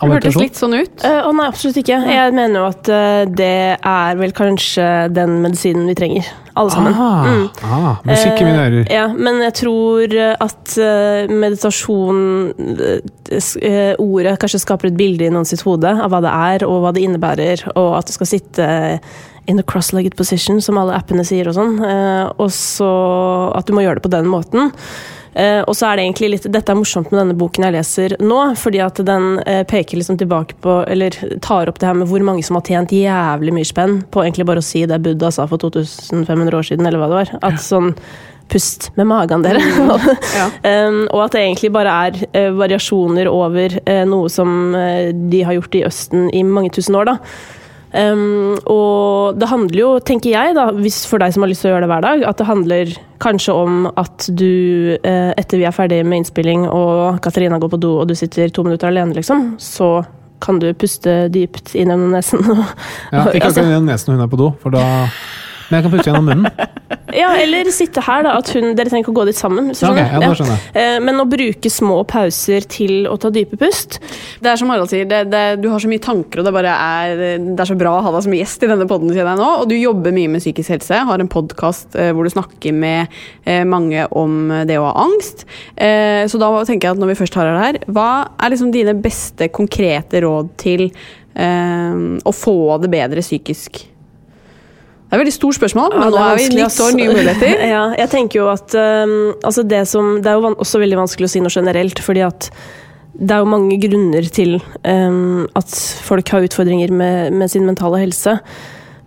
Det 0.00 0.10
hørtes 0.10 0.38
litt 0.40 0.58
sånn 0.58 0.74
ut. 0.74 1.02
Uh, 1.04 1.28
oh, 1.28 1.34
nei, 1.36 1.46
absolutt 1.46 1.76
ikke. 1.78 1.98
Jeg 2.10 2.32
mener 2.34 2.60
jo 2.60 2.64
at 2.66 2.88
uh, 2.90 3.20
det 3.30 3.76
er 3.78 4.16
vel 4.18 4.34
kanskje 4.34 4.86
den 5.14 5.38
medisinen 5.44 5.86
vi 5.90 5.94
trenger. 5.98 6.30
Alle 6.54 6.70
sammen. 6.70 6.94
Ah, 6.94 7.26
mm. 7.26 7.44
ah, 7.66 7.86
musikk 8.06 8.40
i 8.42 8.46
mine 8.46 8.64
ører. 8.64 8.88
Uh, 8.88 8.94
ja, 8.94 9.06
men 9.14 9.40
jeg 9.42 9.54
tror 9.62 10.16
at 10.44 10.74
meditasjon 11.30 12.20
Ordet 14.04 14.34
kanskje 14.42 14.60
skaper 14.62 14.90
et 14.90 14.98
bilde 14.98 15.26
i 15.26 15.32
noen 15.34 15.48
sitt 15.48 15.64
hode 15.66 15.90
av 15.90 16.10
hva 16.12 16.20
det 16.22 16.34
er, 16.34 16.66
og 16.68 16.84
hva 16.84 16.92
det 16.94 17.06
innebærer, 17.06 17.64
og 17.74 17.96
at 17.98 18.10
du 18.10 18.14
skal 18.14 18.30
sitte 18.30 18.68
in 19.50 19.60
a 19.60 19.64
cross-legged 19.66 20.14
position, 20.18 20.60
som 20.62 20.78
alle 20.80 20.94
appene 20.96 21.24
sier 21.26 21.50
og 21.50 21.56
sånn. 21.56 21.74
og 21.82 22.48
så 22.54 22.92
at 23.56 23.66
du 23.68 23.74
må 23.76 23.84
gjøre 23.84 23.98
det 23.98 24.06
på 24.06 24.14
den 24.14 24.30
måten. 24.30 24.72
Uh, 25.34 25.62
og 25.66 25.74
så 25.74 25.88
er 25.88 25.98
det 25.98 26.04
egentlig 26.04 26.28
litt 26.30 26.44
Dette 26.54 26.70
er 26.70 26.78
morsomt 26.78 27.10
med 27.10 27.18
denne 27.18 27.34
boken 27.38 27.64
jeg 27.66 27.74
leser 27.74 28.12
nå, 28.22 28.38
fordi 28.58 28.78
at 28.84 29.00
den 29.02 29.40
uh, 29.42 29.62
peker 29.66 29.98
liksom 29.98 30.18
tilbake 30.20 30.54
på 30.62 30.76
Eller 30.90 31.16
tar 31.42 31.70
opp 31.70 31.80
det 31.82 31.88
her 31.88 31.96
med 31.98 32.06
hvor 32.10 32.22
mange 32.22 32.44
som 32.46 32.54
har 32.58 32.62
tjent 32.68 32.94
jævlig 32.94 33.54
mye 33.56 33.66
spenn 33.66 33.96
på 34.14 34.22
egentlig 34.22 34.46
bare 34.46 34.62
å 34.62 34.66
si 34.66 34.84
det 34.86 35.00
Buddha 35.02 35.32
sa 35.34 35.48
for 35.50 35.58
2500 35.58 36.54
år 36.54 36.68
siden, 36.68 36.86
eller 36.86 37.02
hva 37.02 37.10
det 37.10 37.18
var. 37.18 37.34
At 37.50 37.58
sånn 37.64 37.92
Pust 38.44 38.90
med 38.92 39.06
magen, 39.08 39.40
dere. 39.40 39.56
Ja. 40.36 40.44
um, 40.84 40.98
og 41.08 41.22
at 41.24 41.32
det 41.32 41.40
egentlig 41.46 41.70
bare 41.72 41.94
er 42.04 42.18
uh, 42.36 42.50
variasjoner 42.52 43.30
over 43.32 43.78
noe 44.04 44.28
som 44.28 44.76
de 44.76 45.40
har 45.48 45.56
gjort 45.56 45.78
i 45.80 45.80
Østen 45.88 46.28
i 46.28 46.42
mange 46.44 46.74
tusen 46.76 46.98
år, 47.00 47.08
da. 47.08 47.16
Um, 47.94 48.56
og 48.66 49.38
det 49.38 49.46
handler 49.46 49.78
jo, 49.78 49.90
tenker 50.02 50.32
jeg, 50.32 50.56
da, 50.56 50.66
hvis 50.74 51.04
for 51.06 51.22
deg 51.22 51.34
som 51.34 51.44
har 51.44 51.52
lyst 51.52 51.62
til 51.62 51.70
å 51.70 51.74
gjøre 51.74 51.86
det 51.86 51.90
hver 51.92 52.06
dag, 52.06 52.24
at 52.26 52.40
det 52.40 52.48
handler 52.48 52.94
kanskje 53.22 53.54
om 53.54 53.86
at 53.94 54.26
du, 54.34 54.50
uh, 54.98 55.30
etter 55.38 55.62
vi 55.62 55.68
er 55.68 55.76
ferdig 55.76 56.00
med 56.02 56.24
innspilling 56.24 56.66
og 56.66 57.22
Katarina 57.24 57.60
går 57.62 57.70
på 57.76 57.80
do 57.84 57.94
og 58.02 58.10
du 58.10 58.16
sitter 58.18 58.50
to 58.50 58.66
minutter 58.66 58.90
alene, 58.90 59.14
liksom, 59.14 59.54
så 59.62 59.96
kan 60.44 60.58
du 60.60 60.68
puste 60.76 61.28
dypt 61.32 61.76
inn 61.78 61.92
gjennom 61.94 62.10
nesen. 62.12 62.42
ja, 62.44 62.58
ikke 62.58 63.22
akkurat 63.22 63.48
altså. 63.52 63.62
gjennom 63.62 63.88
nesen 63.88 64.10
når 64.10 64.18
hun 64.18 64.26
er 64.26 64.34
på 64.34 64.42
do, 64.42 64.50
for 64.60 64.74
da 64.74 64.84
men 65.70 65.78
jeg 65.78 65.86
kan 65.86 65.94
puste 65.94 66.10
gjennom 66.10 66.26
munnen. 66.28 66.50
Ja, 67.14 67.30
eller 67.38 67.68
sitte 67.74 68.02
her, 68.04 68.24
da. 68.26 68.36
At 68.40 68.50
hun, 68.54 68.70
dere 68.76 68.90
trenger 68.90 69.04
ikke 69.04 69.12
å 69.14 69.18
gå 69.20 69.26
dit 69.28 69.38
sammen. 69.38 69.68
hvis 69.70 69.82
du 69.82 69.86
Ok, 69.88 69.98
skjønner. 69.98 70.22
ja, 70.24 70.30
skjønner 70.38 70.56
jeg. 70.56 70.74
Eh, 70.82 70.98
Men 71.04 71.20
å 71.22 71.26
bruke 71.30 71.70
små 71.72 72.00
pauser 72.08 72.66
til 72.70 73.08
å 73.10 73.16
ta 73.20 73.30
dype 73.34 73.58
pust 73.60 73.98
Det 74.42 74.50
er 74.50 74.60
som 74.60 74.70
Harald 74.72 74.90
sier, 74.92 75.06
det, 75.08 75.24
det, 75.32 75.42
du 75.62 75.68
har 75.72 75.82
så 75.82 75.90
mye 75.90 76.02
tanker, 76.02 76.40
og 76.40 76.48
det 76.48 76.54
bare 76.56 76.74
er 76.74 77.24
Det 77.44 77.60
er 77.64 77.70
så 77.70 77.78
bra 77.78 77.96
å 77.98 78.02
ha 78.06 78.14
deg 78.16 78.26
som 78.26 78.36
gjest 78.36 78.64
i 78.66 78.70
denne 78.70 78.88
nå. 78.88 79.50
Og 79.62 79.68
du 79.70 79.76
jobber 79.76 80.14
mye 80.14 80.32
med 80.32 80.42
psykisk 80.44 80.74
helse, 80.74 81.00
har 81.08 81.22
en 81.22 81.30
podkast 81.30 81.96
eh, 81.96 82.12
hvor 82.14 82.24
du 82.26 82.32
snakker 82.32 82.74
med 82.76 83.12
eh, 83.44 83.64
mange 83.64 84.06
om 84.10 84.52
det 84.68 84.78
å 84.80 84.88
ha 84.88 85.06
angst. 85.06 85.46
Eh, 85.76 86.24
så 86.30 86.40
da 86.40 86.50
tenker 86.64 86.88
jeg 86.88 86.96
at 86.96 87.02
når 87.02 87.12
vi 87.14 87.18
først 87.22 87.38
har 87.38 87.50
deg 87.50 87.62
her, 87.64 87.80
hva 87.94 88.10
er 88.38 88.54
liksom 88.54 88.72
dine 88.74 88.94
beste 88.98 89.48
konkrete 89.54 90.22
råd 90.24 90.52
til 90.60 90.86
eh, 90.88 91.98
å 92.24 92.34
få 92.34 92.78
det 92.82 92.92
bedre 92.92 93.24
psykisk? 93.24 93.84
Det 95.14 95.20
er 95.20 95.22
et 95.22 95.28
veldig 95.28 95.36
stort 95.36 95.54
spørsmål, 95.54 95.92
men 95.94 96.02
Ja, 96.02 96.10
nå 96.10 96.22
er 96.26 96.38
vi 96.40 96.46
nytt 96.58 96.80
år, 96.82 96.94
nye 96.98 97.12
muligheter. 97.14 97.60
ja, 97.74 97.82
jeg 98.00 98.10
tenker 98.10 98.40
jo 98.40 98.48
at 98.50 98.74
um, 98.74 99.12
altså 99.46 99.62
det, 99.62 99.84
som, 99.86 100.16
det 100.18 100.26
er 100.26 100.40
jo 100.40 100.50
også 100.58 100.80
veldig 100.82 100.96
vanskelig 100.98 101.28
å 101.28 101.30
si 101.30 101.42
noe 101.44 101.54
generelt, 101.54 102.00
fordi 102.02 102.24
at 102.26 102.48
det 103.14 103.30
er 103.30 103.44
jo 103.44 103.50
mange 103.52 103.76
grunner 103.78 104.26
til 104.34 104.56
um, 104.82 105.44
at 105.54 105.76
folk 106.02 106.32
har 106.34 106.48
utfordringer 106.48 106.90
med, 106.90 107.30
med 107.30 107.52
sin 107.52 107.62
mentale 107.62 108.00
helse. 108.02 108.40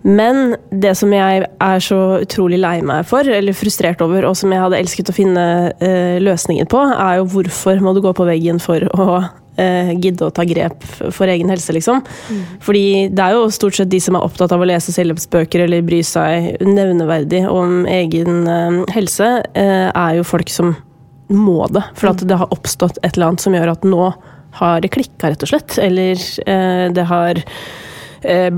Men 0.08 0.55
det 0.72 0.93
som 0.95 1.12
jeg 1.12 1.43
er 1.43 1.84
så 1.84 1.99
utrolig 2.22 2.62
lei 2.64 2.78
meg 2.88 3.03
for, 3.10 3.28
eller 3.28 3.58
frustrert 3.58 3.99
over, 4.05 4.30
og 4.30 4.39
som 4.39 4.55
jeg 4.55 4.64
hadde 4.64 4.80
elsket 4.80 5.12
å 5.12 5.18
finne 5.18 5.43
uh, 5.76 6.16
løsningen 6.24 6.72
på, 6.72 6.86
er 6.95 7.20
jo 7.20 7.28
hvorfor 7.36 7.84
må 7.84 7.91
du 7.91 7.99
gå 8.05 8.16
på 8.16 8.30
veggen 8.32 8.64
for 8.64 8.88
å 8.95 9.20
eh, 9.62 9.91
gidde 9.97 10.28
å 10.28 10.34
ta 10.34 10.45
grep 10.47 10.86
for 11.14 11.30
egen 11.32 11.51
helse, 11.53 11.76
liksom. 11.76 12.03
Fordi 12.64 13.08
det 13.14 13.24
er 13.24 13.38
jo 13.38 13.47
stort 13.53 13.78
sett 13.80 13.91
de 13.91 13.99
som 14.03 14.18
er 14.18 14.26
opptatt 14.26 14.53
av 14.55 14.64
å 14.64 14.70
lese 14.70 14.93
selvhjelpsbøker 14.95 15.66
eller 15.66 15.86
bry 15.86 16.01
seg 16.05 16.62
nevneverdig 16.66 17.45
om 17.51 17.86
egen 17.89 18.47
eh, 18.51 18.82
helse, 18.95 19.32
eh, 19.53 19.89
er 19.91 20.18
jo 20.20 20.28
folk 20.28 20.51
som 20.53 20.76
må 21.28 21.68
det. 21.74 21.84
For 21.97 22.14
at 22.14 22.24
det 22.28 22.39
har 22.39 22.53
oppstått 22.55 23.01
et 23.01 23.16
eller 23.16 23.32
annet 23.34 23.43
som 23.43 23.55
gjør 23.55 23.74
at 23.74 23.86
nå 23.88 24.12
har 24.58 24.82
det 24.82 24.93
klikka, 24.93 25.30
rett 25.30 25.43
og 25.43 25.51
slett. 25.51 25.78
Eller 25.82 26.18
eh, 26.47 26.88
det 26.93 27.05
har 27.10 27.41
eh, 28.30 28.51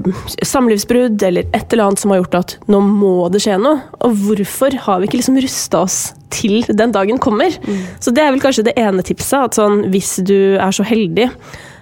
samlivsbrudd 0.45 1.23
eller 1.29 1.49
et 1.53 1.73
eller 1.73 1.87
annet 1.87 2.01
som 2.01 2.13
har 2.13 2.21
gjort 2.23 2.39
at 2.41 2.55
nå 2.71 2.81
må 2.85 3.15
det 3.33 3.43
skje 3.45 3.59
noe. 3.61 3.83
Og 4.05 4.15
hvorfor 4.25 4.77
har 4.85 4.99
vi 4.99 5.09
ikke 5.09 5.21
liksom 5.21 5.39
rusta 5.43 5.83
oss 5.85 5.99
til 6.33 6.61
den 6.69 6.93
dagen 6.95 7.21
kommer? 7.21 7.55
Så 8.01 8.13
det 8.13 8.25
er 8.25 8.33
vel 8.33 8.43
kanskje 8.43 8.67
det 8.69 8.77
ene 8.79 9.05
tipset. 9.05 9.39
At 9.39 9.59
sånn, 9.59 9.85
hvis 9.93 10.17
du 10.25 10.57
er 10.59 10.73
så 10.75 10.85
heldig 10.87 11.29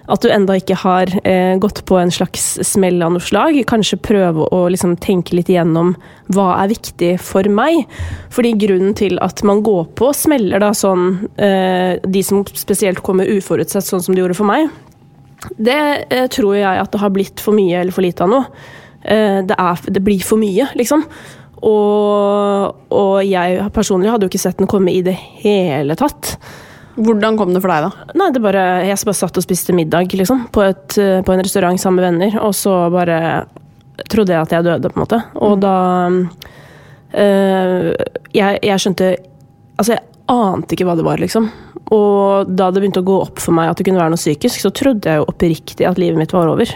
at 0.08 0.24
du 0.24 0.30
enda 0.32 0.56
ikke 0.56 0.76
har 0.80 1.10
eh, 1.28 1.54
gått 1.60 1.82
på 1.88 1.98
en 2.00 2.10
slags 2.12 2.46
smell 2.64 3.02
av 3.04 3.12
noe 3.12 3.24
slag, 3.24 3.58
kanskje 3.68 4.00
prøve 4.00 4.46
å 4.54 4.62
liksom, 4.72 4.96
tenke 5.04 5.36
litt 5.36 5.50
igjennom 5.52 5.92
hva 6.32 6.48
er 6.62 6.72
viktig 6.72 7.12
for 7.20 7.48
meg. 7.52 7.84
Fordi 8.32 8.54
grunnen 8.60 8.96
til 8.96 9.20
at 9.24 9.44
man 9.48 9.60
går 9.66 9.90
på 9.98 10.10
smeller, 10.16 10.64
da, 10.64 10.72
sånn, 10.76 11.10
eh, 11.36 12.00
de 12.00 12.24
som 12.24 12.40
spesielt 12.56 13.04
kommer 13.04 13.28
uforutsett, 13.28 13.84
sånn 13.84 14.04
som 14.04 14.16
det 14.16 14.24
gjorde 14.24 14.38
for 14.38 14.48
meg, 14.48 14.72
det 15.56 15.80
eh, 16.10 16.26
tror 16.32 16.56
jeg 16.58 16.82
at 16.82 16.92
det 16.92 17.00
har 17.02 17.14
blitt 17.14 17.42
for 17.42 17.56
mye 17.56 17.80
eller 17.80 17.94
for 17.94 18.04
lite 18.06 18.24
av 18.24 18.32
nå. 18.32 18.40
Eh, 19.02 19.40
det, 19.46 19.54
er, 19.54 19.84
det 19.94 20.02
blir 20.04 20.24
for 20.26 20.40
mye, 20.40 20.70
liksom. 20.78 21.04
Og, 21.58 22.88
og 22.94 23.14
jeg 23.26 23.68
personlig 23.74 24.10
hadde 24.12 24.26
jo 24.26 24.32
ikke 24.32 24.42
sett 24.42 24.60
den 24.60 24.70
komme 24.70 24.94
i 24.94 25.02
det 25.06 25.16
hele 25.42 25.96
tatt. 25.98 26.36
Hvordan 26.98 27.38
kom 27.38 27.54
det 27.54 27.62
for 27.62 27.70
deg, 27.70 27.86
da? 27.86 28.12
Nei, 28.18 28.28
det 28.34 28.42
bare, 28.42 28.64
jeg 28.86 28.98
bare 29.06 29.20
satt 29.20 29.38
og 29.38 29.44
spiste 29.44 29.74
middag 29.76 30.14
liksom, 30.18 30.48
på, 30.54 30.64
et, 30.66 30.98
eh, 30.98 31.20
på 31.22 31.34
en 31.34 31.42
restaurant 31.44 31.78
sammen 31.80 32.02
med 32.02 32.08
venner, 32.08 32.38
og 32.42 32.54
så 32.58 32.74
bare 32.94 33.18
trodde 34.10 34.34
jeg 34.34 34.42
at 34.42 34.54
jeg 34.54 34.66
døde, 34.66 34.90
på 34.90 34.98
en 34.98 35.04
måte. 35.04 35.20
Og 35.42 35.58
da 35.62 35.74
øh, 37.14 37.90
jeg, 38.34 38.60
jeg 38.62 38.84
skjønte 38.84 39.16
Altså, 39.78 39.94
jeg 39.94 40.02
ante 40.26 40.74
ikke 40.74 40.88
hva 40.88 40.96
det 40.98 41.04
var, 41.06 41.20
liksom. 41.22 41.44
Og 41.94 42.50
da 42.52 42.66
det 42.70 42.82
begynte 42.82 43.00
å 43.00 43.06
gå 43.06 43.14
opp 43.24 43.40
for 43.40 43.56
meg 43.56 43.70
at 43.70 43.78
det 43.80 43.86
kunne 43.88 44.00
være 44.00 44.12
noe 44.12 44.20
psykisk, 44.20 44.60
så 44.60 44.70
trodde 44.76 45.08
jeg 45.08 45.20
jo 45.22 45.26
oppriktig 45.30 45.86
at 45.88 45.96
livet 46.00 46.18
mitt 46.20 46.34
var 46.36 46.50
over. 46.50 46.68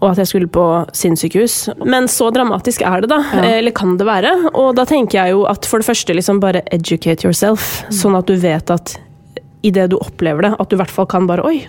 Og 0.00 0.06
at 0.10 0.18
jeg 0.18 0.30
skulle 0.32 0.50
på 0.50 0.64
sinnssykehus. 0.96 1.58
Men 1.86 2.08
så 2.10 2.30
dramatisk 2.34 2.82
er 2.82 3.04
det, 3.04 3.10
da. 3.12 3.20
Eller 3.46 3.70
kan 3.76 3.94
det 4.00 4.08
være? 4.08 4.32
Og 4.58 4.72
da 4.78 4.84
tenker 4.90 5.20
jeg 5.20 5.36
jo 5.36 5.44
at 5.50 5.68
for 5.70 5.78
det 5.78 5.86
første, 5.86 6.16
liksom 6.18 6.40
bare 6.42 6.64
educate 6.74 7.22
yourself. 7.26 7.84
Sånn 7.94 8.18
at 8.18 8.26
du 8.26 8.34
vet 8.42 8.70
at 8.74 8.96
idet 9.62 9.90
du 9.92 9.98
opplever 10.00 10.42
det, 10.48 10.54
at 10.58 10.70
du 10.70 10.74
i 10.74 10.80
hvert 10.80 10.90
fall 10.90 11.06
kan 11.06 11.26
bare 11.28 11.44
Oi, 11.46 11.60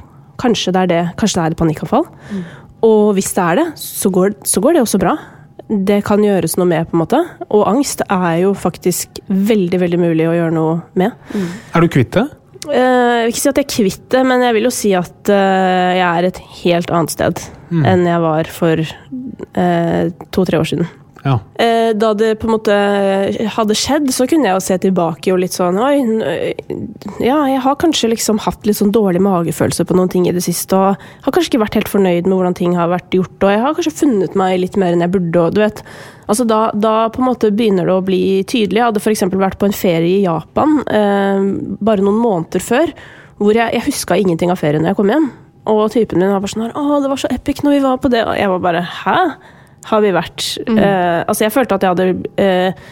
kanskje 0.41 0.73
det 0.73 0.81
er 0.87 0.91
det. 0.93 1.03
Kanskje 1.21 1.37
det 1.37 1.45
er 1.45 1.51
et 1.55 1.61
panikkanfall. 1.61 2.07
Og 2.81 3.13
hvis 3.13 3.29
det 3.37 3.43
er 3.45 3.61
det, 3.61 3.67
så 3.77 4.09
går, 4.09 4.39
så 4.47 4.63
går 4.63 4.73
det 4.79 4.81
også 4.87 4.97
bra. 5.03 5.15
Det 5.69 6.01
kan 6.03 6.23
gjøres 6.25 6.57
noe 6.57 6.65
med, 6.67 6.89
på 6.89 6.97
en 6.97 7.03
måte. 7.03 7.19
Og 7.53 7.67
angst 7.69 8.01
er 8.09 8.41
jo 8.41 8.55
faktisk 8.57 9.21
veldig, 9.29 9.77
veldig 9.85 9.99
mulig 10.01 10.25
å 10.27 10.33
gjøre 10.35 10.55
noe 10.55 10.79
med. 10.99 11.13
Er 11.75 11.85
du 11.85 11.87
kvitt 11.93 12.15
det? 12.17 12.25
Eh, 12.69 12.77
jeg 12.77 13.25
vil 13.25 13.33
ikke 13.33 13.41
si 13.41 13.49
at 13.49 13.59
jeg 13.59 13.65
er 13.65 13.73
kvitt 13.73 14.07
det, 14.13 14.21
men 14.27 14.45
jeg 14.45 14.57
vil 14.57 14.67
jo 14.67 14.73
si 14.75 14.91
at 14.97 15.31
eh, 15.33 15.91
jeg 15.97 16.07
er 16.07 16.27
et 16.27 16.41
helt 16.61 16.93
annet 16.93 17.15
sted 17.15 17.43
enn 17.71 18.03
jeg 18.03 18.19
var 18.19 18.49
for 18.51 18.81
eh, 18.83 20.01
to-tre 20.35 20.59
år 20.59 20.67
siden. 20.67 20.89
Ja. 21.21 21.35
Eh, 21.61 21.91
da 21.93 22.13
det 22.17 22.31
på 22.41 22.47
en 22.47 22.55
måte 22.55 22.75
hadde 23.53 23.77
skjedd, 23.77 24.09
så 24.13 24.25
kunne 24.29 24.49
jeg 24.49 24.57
jo 24.57 24.63
se 24.65 24.77
tilbake 24.81 25.33
og 25.33 25.41
litt 25.43 25.53
sånn 25.53 25.77
Oi, 25.81 25.99
ja, 27.21 27.37
jeg 27.49 27.59
har 27.61 27.77
kanskje 27.81 28.09
liksom 28.09 28.41
hatt 28.41 28.65
litt 28.65 28.79
sånn 28.79 28.93
dårlig 28.95 29.21
magefølelse 29.21 29.85
på 29.85 29.97
noen 29.97 30.09
ting 30.11 30.25
i 30.29 30.33
det 30.33 30.43
siste, 30.45 30.77
og 30.77 30.97
har 30.97 31.35
kanskje 31.35 31.53
ikke 31.53 31.63
vært 31.65 31.77
helt 31.77 31.91
fornøyd 31.91 32.25
med 32.25 32.37
hvordan 32.37 32.57
ting 32.57 32.73
har 32.79 32.89
vært 32.93 33.13
gjort, 33.13 33.37
og 33.37 33.53
jeg 33.53 33.61
har 33.61 33.77
kanskje 33.77 33.95
funnet 33.99 34.39
meg 34.39 34.57
litt 34.63 34.79
mer 34.81 34.95
enn 34.95 35.05
jeg 35.05 35.13
burde, 35.13 35.45
og 35.45 35.55
du 35.57 35.63
vet 35.65 35.85
Altså 36.31 36.45
da, 36.47 36.69
da 36.71 37.09
på 37.11 37.19
en 37.19 37.27
måte 37.27 37.49
begynner 37.51 37.89
det 37.89 37.91
å 37.91 38.03
bli 38.07 38.21
tydelig. 38.47 38.77
Jeg 38.77 38.85
hadde 38.85 39.01
f.eks. 39.03 39.23
vært 39.35 39.57
på 39.59 39.67
en 39.67 39.75
ferie 39.75 40.21
i 40.21 40.23
Japan 40.23 40.77
eh, 40.87 41.41
bare 41.83 42.05
noen 42.05 42.21
måneder 42.21 42.63
før, 42.63 42.93
hvor 43.41 43.57
jeg, 43.57 43.73
jeg 43.75 43.83
huska 43.89 44.15
ingenting 44.15 44.53
av 44.53 44.61
ferien 44.61 44.79
når 44.79 44.93
jeg 44.93 44.99
kom 45.01 45.11
hjem. 45.11 45.25
Og 45.73 45.81
typen 45.91 46.21
min 46.21 46.31
var 46.31 46.39
bare 46.39 46.53
sånn 46.53 46.63
her 46.69 46.77
Å, 46.79 47.01
det 47.03 47.11
var 47.11 47.19
så 47.19 47.33
epic 47.35 47.59
når 47.65 47.75
vi 47.75 47.81
var 47.83 47.99
på 47.99 48.13
det. 48.13 48.23
Og 48.23 48.39
jeg 48.39 48.53
var 48.53 48.63
bare 48.63 48.85
Hæ? 49.01 49.17
Har 49.89 50.01
vi 50.03 50.11
vært 50.13 50.43
eh, 50.69 51.21
Altså, 51.25 51.45
jeg 51.47 51.53
følte 51.55 51.77
at 51.77 51.85
jeg 51.85 51.95
hadde 51.95 52.09
uh, 52.37 52.89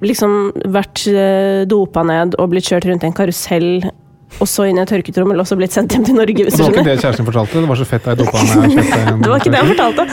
liksom 0.00 0.36
vært 0.72 1.02
uh, 1.12 1.64
dopa 1.68 2.04
ned 2.08 2.38
og 2.40 2.52
blitt 2.54 2.70
kjørt 2.70 2.86
rundt 2.88 3.04
i 3.04 3.10
en 3.10 3.16
karusell, 3.16 3.82
og 4.40 4.48
så 4.48 4.64
inn 4.64 4.78
i 4.78 4.80
en 4.80 4.88
tørketrommel, 4.88 5.36
og 5.42 5.44
så 5.44 5.58
blitt 5.60 5.74
sendt 5.76 5.92
hjem 5.92 6.06
til 6.08 6.16
Norge, 6.16 6.46
hvis 6.46 6.56
Det 6.56 6.64
var 6.64 6.72
ikke 6.72 6.86
det 6.86 6.94
kjæresten 7.02 7.26
fortalte? 7.28 7.60
Det 7.60 7.68
var 7.68 7.80
så 7.82 7.84
fett 7.90 8.06
da 8.06 8.14
jeg 8.14 8.22
dopa 8.22 8.40
en- 9.12 9.20
Det 9.20 9.28
var 9.28 9.42
ikke 9.42 9.52
det 9.52 9.60
han 9.60 9.70
fortalte. 9.74 10.06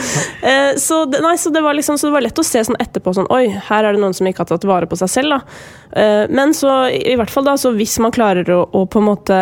Uh, 0.44 0.72
så, 0.84 1.00
det, 1.08 1.22
nei, 1.24 1.34
så, 1.40 1.54
det 1.56 1.64
var 1.64 1.78
liksom, 1.78 1.96
så 1.96 2.10
det 2.10 2.16
var 2.18 2.26
lett 2.28 2.42
å 2.44 2.44
se 2.44 2.64
sånn 2.68 2.76
etterpå 2.84 3.16
sånn 3.16 3.30
Oi, 3.32 3.46
her 3.70 3.88
er 3.88 3.96
det 3.96 4.04
noen 4.04 4.16
som 4.18 4.28
ikke 4.28 4.44
har 4.44 4.52
tatt 4.52 4.68
vare 4.68 4.90
på 4.90 5.00
seg 5.00 5.12
selv, 5.16 5.38
da. 5.38 5.40
Eh, 6.04 6.24
men 6.30 6.52
så, 6.54 6.82
i 6.92 7.16
hvert 7.18 7.32
fall 7.32 7.48
da, 7.48 7.56
så 7.58 7.72
hvis 7.74 7.96
man 8.04 8.12
klarer 8.12 8.44
å, 8.54 8.60
å 8.76 8.84
på 8.86 9.00
en 9.00 9.08
måte 9.08 9.38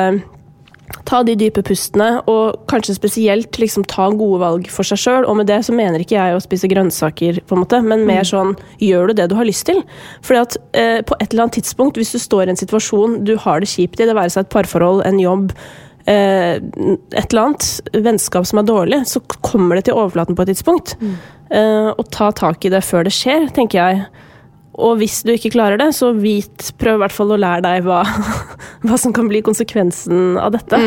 ta 1.08 1.22
de 1.24 1.34
dype 1.38 1.62
pustene, 1.66 2.08
og 2.30 2.68
kanskje 2.70 2.96
spesielt 2.96 3.58
liksom 3.60 3.86
ta 3.88 4.08
gode 4.12 4.40
valg 4.42 4.68
for 4.72 4.86
seg 4.86 5.00
sjøl. 5.02 5.26
Og 5.28 5.38
med 5.40 5.48
det 5.50 5.60
så 5.66 5.74
mener 5.76 6.02
ikke 6.02 6.16
jeg 6.18 6.36
å 6.36 6.42
spise 6.44 6.70
grønnsaker, 6.70 7.42
på 7.48 7.56
en 7.56 7.62
måte, 7.64 7.80
men 7.84 8.06
mer 8.08 8.26
sånn 8.28 8.54
gjør 8.82 9.10
du 9.10 9.18
det 9.20 9.28
du 9.32 9.36
har 9.38 9.48
lyst 9.48 9.68
til? 9.68 9.82
Fordi 10.26 10.40
at 10.44 10.56
eh, 10.76 11.00
på 11.06 11.16
et 11.18 11.28
eller 11.30 11.46
annet 11.46 11.58
tidspunkt, 11.60 12.00
hvis 12.00 12.14
du 12.14 12.20
står 12.22 12.46
i 12.46 12.54
en 12.54 12.60
situasjon 12.60 13.20
du 13.28 13.36
har 13.40 13.62
det 13.64 13.70
kjipt 13.72 14.00
i, 14.00 14.08
det 14.08 14.16
være 14.16 14.34
seg 14.34 14.46
et 14.46 14.54
parforhold, 14.54 15.04
en 15.08 15.20
jobb, 15.22 15.52
eh, 16.08 16.56
et 16.58 17.26
eller 17.28 17.44
annet, 17.44 17.68
vennskap 18.08 18.48
som 18.48 18.62
er 18.62 18.68
dårlig, 18.68 19.02
så 19.10 19.22
kommer 19.40 19.78
det 19.78 19.88
til 19.88 19.98
overflaten 19.98 20.38
på 20.38 20.46
et 20.46 20.54
tidspunkt. 20.54 20.96
Eh, 21.48 21.90
og 21.94 22.08
ta 22.14 22.32
tak 22.36 22.64
i 22.64 22.72
det 22.72 22.84
før 22.84 23.08
det 23.08 23.14
skjer, 23.16 23.48
tenker 23.56 23.80
jeg. 23.80 24.24
Og 24.78 24.98
hvis 25.00 25.20
du 25.26 25.32
ikke 25.34 25.50
klarer 25.56 25.78
det, 25.80 25.90
så 25.96 26.12
vit, 26.14 26.70
prøv 26.78 27.00
i 27.00 27.02
hvert 27.02 27.14
fall 27.16 27.32
å 27.34 27.38
lære 27.40 27.64
deg 27.66 27.82
hva, 27.88 28.02
hva 28.86 28.98
som 29.00 29.12
kan 29.16 29.26
bli 29.30 29.40
konsekvensen 29.42 30.36
av 30.38 30.52
dette. 30.54 30.78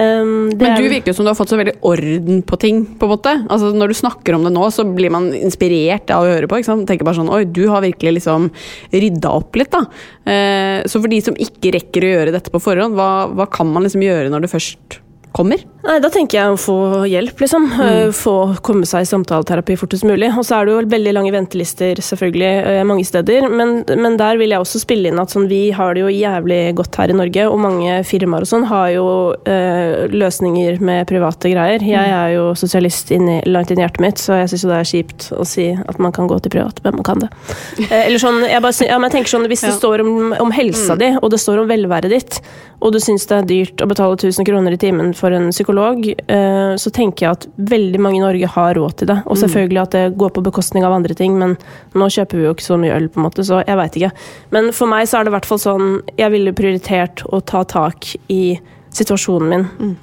Um, 0.00 0.48
det 0.54 0.62
Men 0.62 0.76
du 0.78 0.84
er- 0.86 0.92
virker 0.94 1.10
jo 1.10 1.16
som 1.18 1.26
du 1.26 1.28
har 1.32 1.36
fått 1.36 1.50
så 1.50 1.58
veldig 1.58 1.74
orden 1.84 2.38
på 2.46 2.56
ting. 2.62 2.84
på 2.96 3.04
en 3.04 3.10
måte. 3.12 3.32
Altså 3.50 3.72
Når 3.74 3.90
du 3.90 3.96
snakker 3.98 4.36
om 4.38 4.44
det 4.46 4.52
nå, 4.54 4.62
så 4.72 4.86
blir 4.86 5.10
man 5.10 5.26
inspirert 5.34 6.08
av 6.14 6.22
å 6.24 6.30
høre 6.30 6.46
på. 6.48 6.56
ikke 6.60 6.70
sant? 6.70 6.86
Tenker 6.88 7.04
bare 7.04 7.18
sånn, 7.18 7.28
oi, 7.34 7.42
Du 7.44 7.66
har 7.68 7.82
virkelig 7.82 8.14
liksom 8.22 8.46
rydda 8.94 9.34
opp 9.34 9.58
litt. 9.58 9.70
da. 9.74 9.82
Uh, 10.24 10.86
så 10.86 11.02
for 11.02 11.08
de 11.10 11.20
som 11.20 11.34
ikke 11.34 11.74
rekker 11.74 12.06
å 12.06 12.12
gjøre 12.14 12.32
dette 12.38 12.54
på 12.54 12.62
forhånd, 12.62 12.94
hva, 12.94 13.26
hva 13.34 13.50
kan 13.50 13.66
man 13.74 13.82
liksom 13.84 14.00
gjøre 14.06 14.30
når 14.30 14.46
det 14.46 14.52
først 14.54 15.00
kommer? 15.36 15.62
Nei, 15.80 15.96
Da 16.02 16.10
tenker 16.12 16.36
jeg 16.36 16.52
å 16.52 16.58
få 16.60 16.74
hjelp, 17.08 17.38
liksom. 17.40 17.66
Mm. 17.72 18.10
Få 18.12 18.34
komme 18.66 18.84
seg 18.88 19.06
i 19.06 19.08
samtaleterapi 19.08 19.76
fortest 19.80 20.04
mulig. 20.04 20.28
Og 20.36 20.44
så 20.44 20.58
er 20.58 20.66
det 20.68 20.74
jo 20.74 20.80
veldig 20.92 21.14
lange 21.16 21.32
ventelister 21.32 21.96
selvfølgelig 22.04 22.50
eh, 22.68 22.80
mange 22.84 23.06
steder, 23.08 23.46
men, 23.48 23.84
men 23.88 24.18
der 24.20 24.36
vil 24.40 24.52
jeg 24.52 24.60
også 24.60 24.82
spille 24.82 25.08
inn 25.08 25.20
at 25.22 25.32
sånn, 25.32 25.46
vi 25.48 25.70
har 25.76 25.94
det 25.96 26.02
jo 26.04 26.10
jævlig 26.12 26.58
godt 26.76 26.98
her 27.00 27.14
i 27.14 27.16
Norge, 27.16 27.46
og 27.48 27.62
mange 27.62 27.96
firmaer 28.04 28.44
og 28.44 28.50
sånn 28.50 28.66
har 28.68 28.90
jo 28.92 29.06
eh, 29.48 30.04
løsninger 30.12 30.82
med 30.84 31.08
private 31.08 31.52
greier. 31.54 31.80
Jeg 31.86 32.12
er 32.18 32.34
jo 32.36 32.50
sosialist 32.60 33.10
inni, 33.16 33.38
langt 33.48 33.72
inn 33.72 33.80
i 33.80 33.86
hjertet 33.86 34.04
mitt, 34.04 34.20
så 34.20 34.36
jeg 34.42 34.52
syns 34.52 34.66
jo 34.66 34.72
det 34.74 34.80
er 34.82 34.90
kjipt 34.92 35.30
å 35.40 35.46
si 35.48 35.70
at 35.78 36.02
man 36.02 36.12
kan 36.16 36.28
gå 36.30 36.36
til 36.44 36.54
privat, 36.58 36.82
men 36.84 36.98
man 37.00 37.06
kan 37.08 37.24
det. 37.24 37.32
Eh, 37.90 38.04
eller 38.06 38.20
sånn, 38.22 38.42
jeg 38.46 38.60
bare, 38.62 38.84
ja, 38.86 38.98
men 39.00 39.08
jeg 39.08 39.16
tenker 39.16 39.32
sånn, 39.32 39.46
Hvis 39.50 39.64
det 39.64 39.72
Ja. 39.72 39.78
står 39.80 40.02
om, 40.04 40.34
om 40.44 40.52
helsa 40.54 40.94
di, 41.00 41.08
og 41.16 41.30
det 41.32 41.40
står 41.42 41.62
om 41.64 41.70
velværet 41.70 42.12
ditt, 42.12 42.36
og 42.80 42.92
du 42.94 43.00
syns 43.02 43.26
det 43.28 43.36
er 43.38 43.48
dyrt 43.48 43.82
å 43.82 43.88
betale 43.90 44.14
1000 44.18 44.46
kroner 44.46 44.76
i 44.76 44.78
timen 44.80 45.10
for 45.20 45.36
en 45.36 45.50
psykolog, 45.52 46.08
eh, 46.08 46.72
så 46.80 46.92
tenker 46.96 47.26
jeg 47.26 47.36
at 47.36 47.46
veldig 47.70 48.00
mange 48.02 48.18
i 48.18 48.24
Norge 48.24 48.50
har 48.54 48.74
råd 48.78 48.96
til 49.00 49.10
det. 49.12 49.18
Og 49.30 49.38
selvfølgelig 49.40 49.82
at 49.82 49.96
det 49.96 50.04
går 50.20 50.34
på 50.36 50.44
bekostning 50.48 50.86
av 50.86 50.96
andre 50.96 51.16
ting, 51.16 51.38
men 51.40 51.56
nå 51.94 52.10
kjøper 52.10 52.40
vi 52.40 52.46
jo 52.48 52.54
ikke 52.56 52.66
så 52.66 52.78
mye 52.80 52.96
øl, 52.96 53.08
på 53.12 53.20
en 53.20 53.26
måte, 53.28 53.46
så 53.46 53.62
jeg 53.62 53.78
veit 53.80 54.00
ikke. 54.00 54.12
Men 54.56 54.70
for 54.76 54.90
meg 54.90 55.08
så 55.10 55.20
er 55.20 55.26
det 55.26 55.34
i 55.34 55.36
hvert 55.36 55.48
fall 55.48 55.60
sånn 55.60 55.88
Jeg 56.18 56.32
ville 56.32 56.56
prioritert 56.56 57.24
å 57.28 57.40
ta 57.44 57.62
tak 57.68 58.12
i 58.32 58.58
situasjonen 58.96 59.50
min. 59.50 59.66
Mm. 59.80 59.96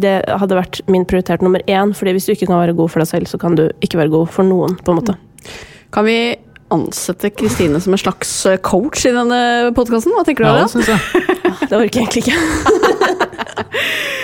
Det 0.00 0.12
hadde 0.40 0.56
vært 0.56 0.78
min 0.88 1.04
prioritert 1.08 1.42
nummer 1.44 1.60
én, 1.68 1.90
fordi 1.96 2.14
hvis 2.16 2.28
du 2.28 2.32
ikke 2.32 2.48
kan 2.48 2.60
være 2.62 2.76
god 2.76 2.92
for 2.92 3.02
deg 3.02 3.10
selv, 3.10 3.28
så 3.28 3.40
kan 3.40 3.56
du 3.58 3.66
ikke 3.84 4.00
være 4.00 4.12
god 4.14 4.30
for 4.32 4.48
noen, 4.48 4.78
på 4.80 4.94
en 4.94 5.00
måte. 5.00 5.16
Kan 5.92 6.08
vi 6.08 6.16
ansette 6.72 7.30
Kristine 7.36 7.80
som 7.80 7.92
en 7.92 8.00
slags 8.00 8.46
eh, 8.46 8.56
coach 8.64 9.04
i 9.06 9.12
denne 9.14 9.72
podkasten? 9.76 10.14
Hva 10.16 10.24
tenker 10.26 10.44
du 10.44 10.48
Ja, 10.48 10.54
om 10.54 10.58
det 10.58 10.64
det? 10.64 10.72
Synes 10.72 10.88
jeg. 10.88 11.00
Det 11.68 11.78
orker 11.78 12.00
jeg 12.00 12.06
egentlig 12.06 12.22
ikke. 12.24 12.36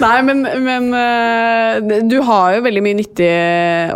Nei, 0.00 0.16
men, 0.24 0.42
men 0.64 0.88
eh, 0.96 2.00
du 2.08 2.16
har 2.24 2.56
jo 2.56 2.62
veldig 2.64 2.82
mye 2.84 2.98
nyttig 3.00 3.30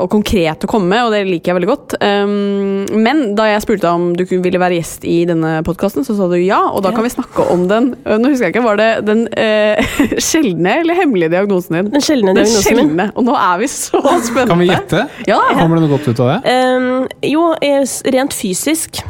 og 0.01 0.11
konkret 0.13 0.67
å 0.67 0.71
komme 0.71 0.91
med, 0.91 1.07
og 1.07 1.15
det 1.15 1.23
liker 1.29 1.53
jeg 1.53 1.59
veldig 1.59 1.71
godt. 1.71 1.97
Um, 2.03 2.85
men 2.93 3.23
da 3.39 3.49
jeg 3.51 3.65
spurte 3.65 3.93
om 3.93 4.11
du 4.17 4.25
ville 4.29 4.61
være 4.61 4.79
gjest 4.79 5.07
i 5.09 5.23
denne 5.29 5.57
podkasten, 5.67 6.07
så 6.07 6.17
sa 6.19 6.29
du 6.31 6.37
ja, 6.41 6.61
og 6.71 6.85
da 6.85 6.93
kan 6.95 7.07
vi 7.07 7.13
snakke 7.15 7.49
om 7.55 7.67
den. 7.71 7.93
øh, 8.05 8.19
Nå 8.21 8.33
husker 8.33 8.49
jeg 8.49 8.55
ikke, 8.55 8.67
Var 8.67 8.81
det 8.81 8.91
den 9.09 9.27
eh, 9.41 9.97
sjeldne 10.29 10.79
eller 10.83 11.01
hemmelige 11.01 11.33
diagnosen 11.35 11.79
din? 11.79 11.91
Den 11.95 12.05
sjeldne 12.05 12.35
Den 12.37 12.45
diagnosen 12.45 12.81
min. 12.81 13.05
Og 13.15 13.29
nå 13.29 13.37
er 13.39 13.61
vi 13.63 13.71
så 13.73 14.01
spennende. 14.01 14.49
Kan 14.53 14.63
vi 14.63 14.71
gjette? 14.71 15.05
Ja. 15.31 15.41
Kommer 15.57 15.79
det 15.79 15.87
noe 15.87 15.97
godt 15.97 16.09
ut 16.11 16.25
av 16.25 16.35
det? 16.35 16.55
Um, 16.55 17.05
jo, 17.25 17.51
eh, 17.65 17.85
rent 18.15 18.37
fysisk 18.37 19.01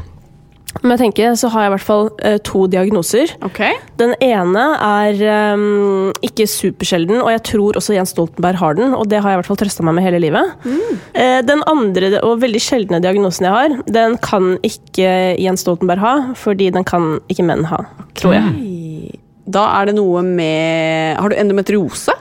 må 0.82 0.96
jeg 0.96 1.00
tenker, 1.04 1.34
så 1.38 1.48
har 1.54 1.62
jeg 1.64 1.70
i 1.70 1.72
hvert 1.76 1.84
fall 1.86 2.08
eh, 2.26 2.36
to 2.44 2.64
diagnoser. 2.72 3.30
Okay. 3.46 3.76
Den 4.00 4.14
ene 4.24 4.64
er 4.82 5.20
um, 5.54 6.10
ikke 6.26 6.46
supersjelden, 6.50 7.20
og 7.22 7.30
jeg 7.30 7.42
tror 7.46 7.78
også 7.78 7.94
Jens 7.96 8.10
Stoltenberg 8.12 8.58
har 8.60 8.74
den. 8.80 8.92
Og 8.98 9.06
det 9.08 9.20
har 9.22 9.30
jeg 9.30 9.38
i 9.38 9.40
hvert 9.42 9.50
fall 9.52 9.60
trøsta 9.62 9.86
meg 9.86 9.94
med 10.00 10.04
hele 10.08 10.20
livet. 10.24 10.66
Eh, 11.14 11.38
den 11.46 11.62
andre 11.70 12.10
og 12.26 12.40
veldig 12.42 12.60
sjeldne 12.60 13.00
diagnosen 13.04 13.46
jeg 13.46 13.54
har, 13.54 13.76
den 13.94 14.18
kan 14.24 14.54
ikke 14.66 15.08
Jens 15.40 15.62
Stoltenberg 15.64 16.02
ha, 16.02 16.14
fordi 16.36 16.72
den 16.74 16.84
kan 16.88 17.14
ikke 17.32 17.46
menn 17.46 17.64
ha, 17.70 17.80
tror 18.18 18.34
jeg. 18.40 19.20
Da 19.54 19.66
er 19.78 19.90
det 19.90 19.98
noe 19.98 20.22
med 20.24 21.18
Har 21.20 21.28
du 21.28 21.36
endometriose? 21.36 22.14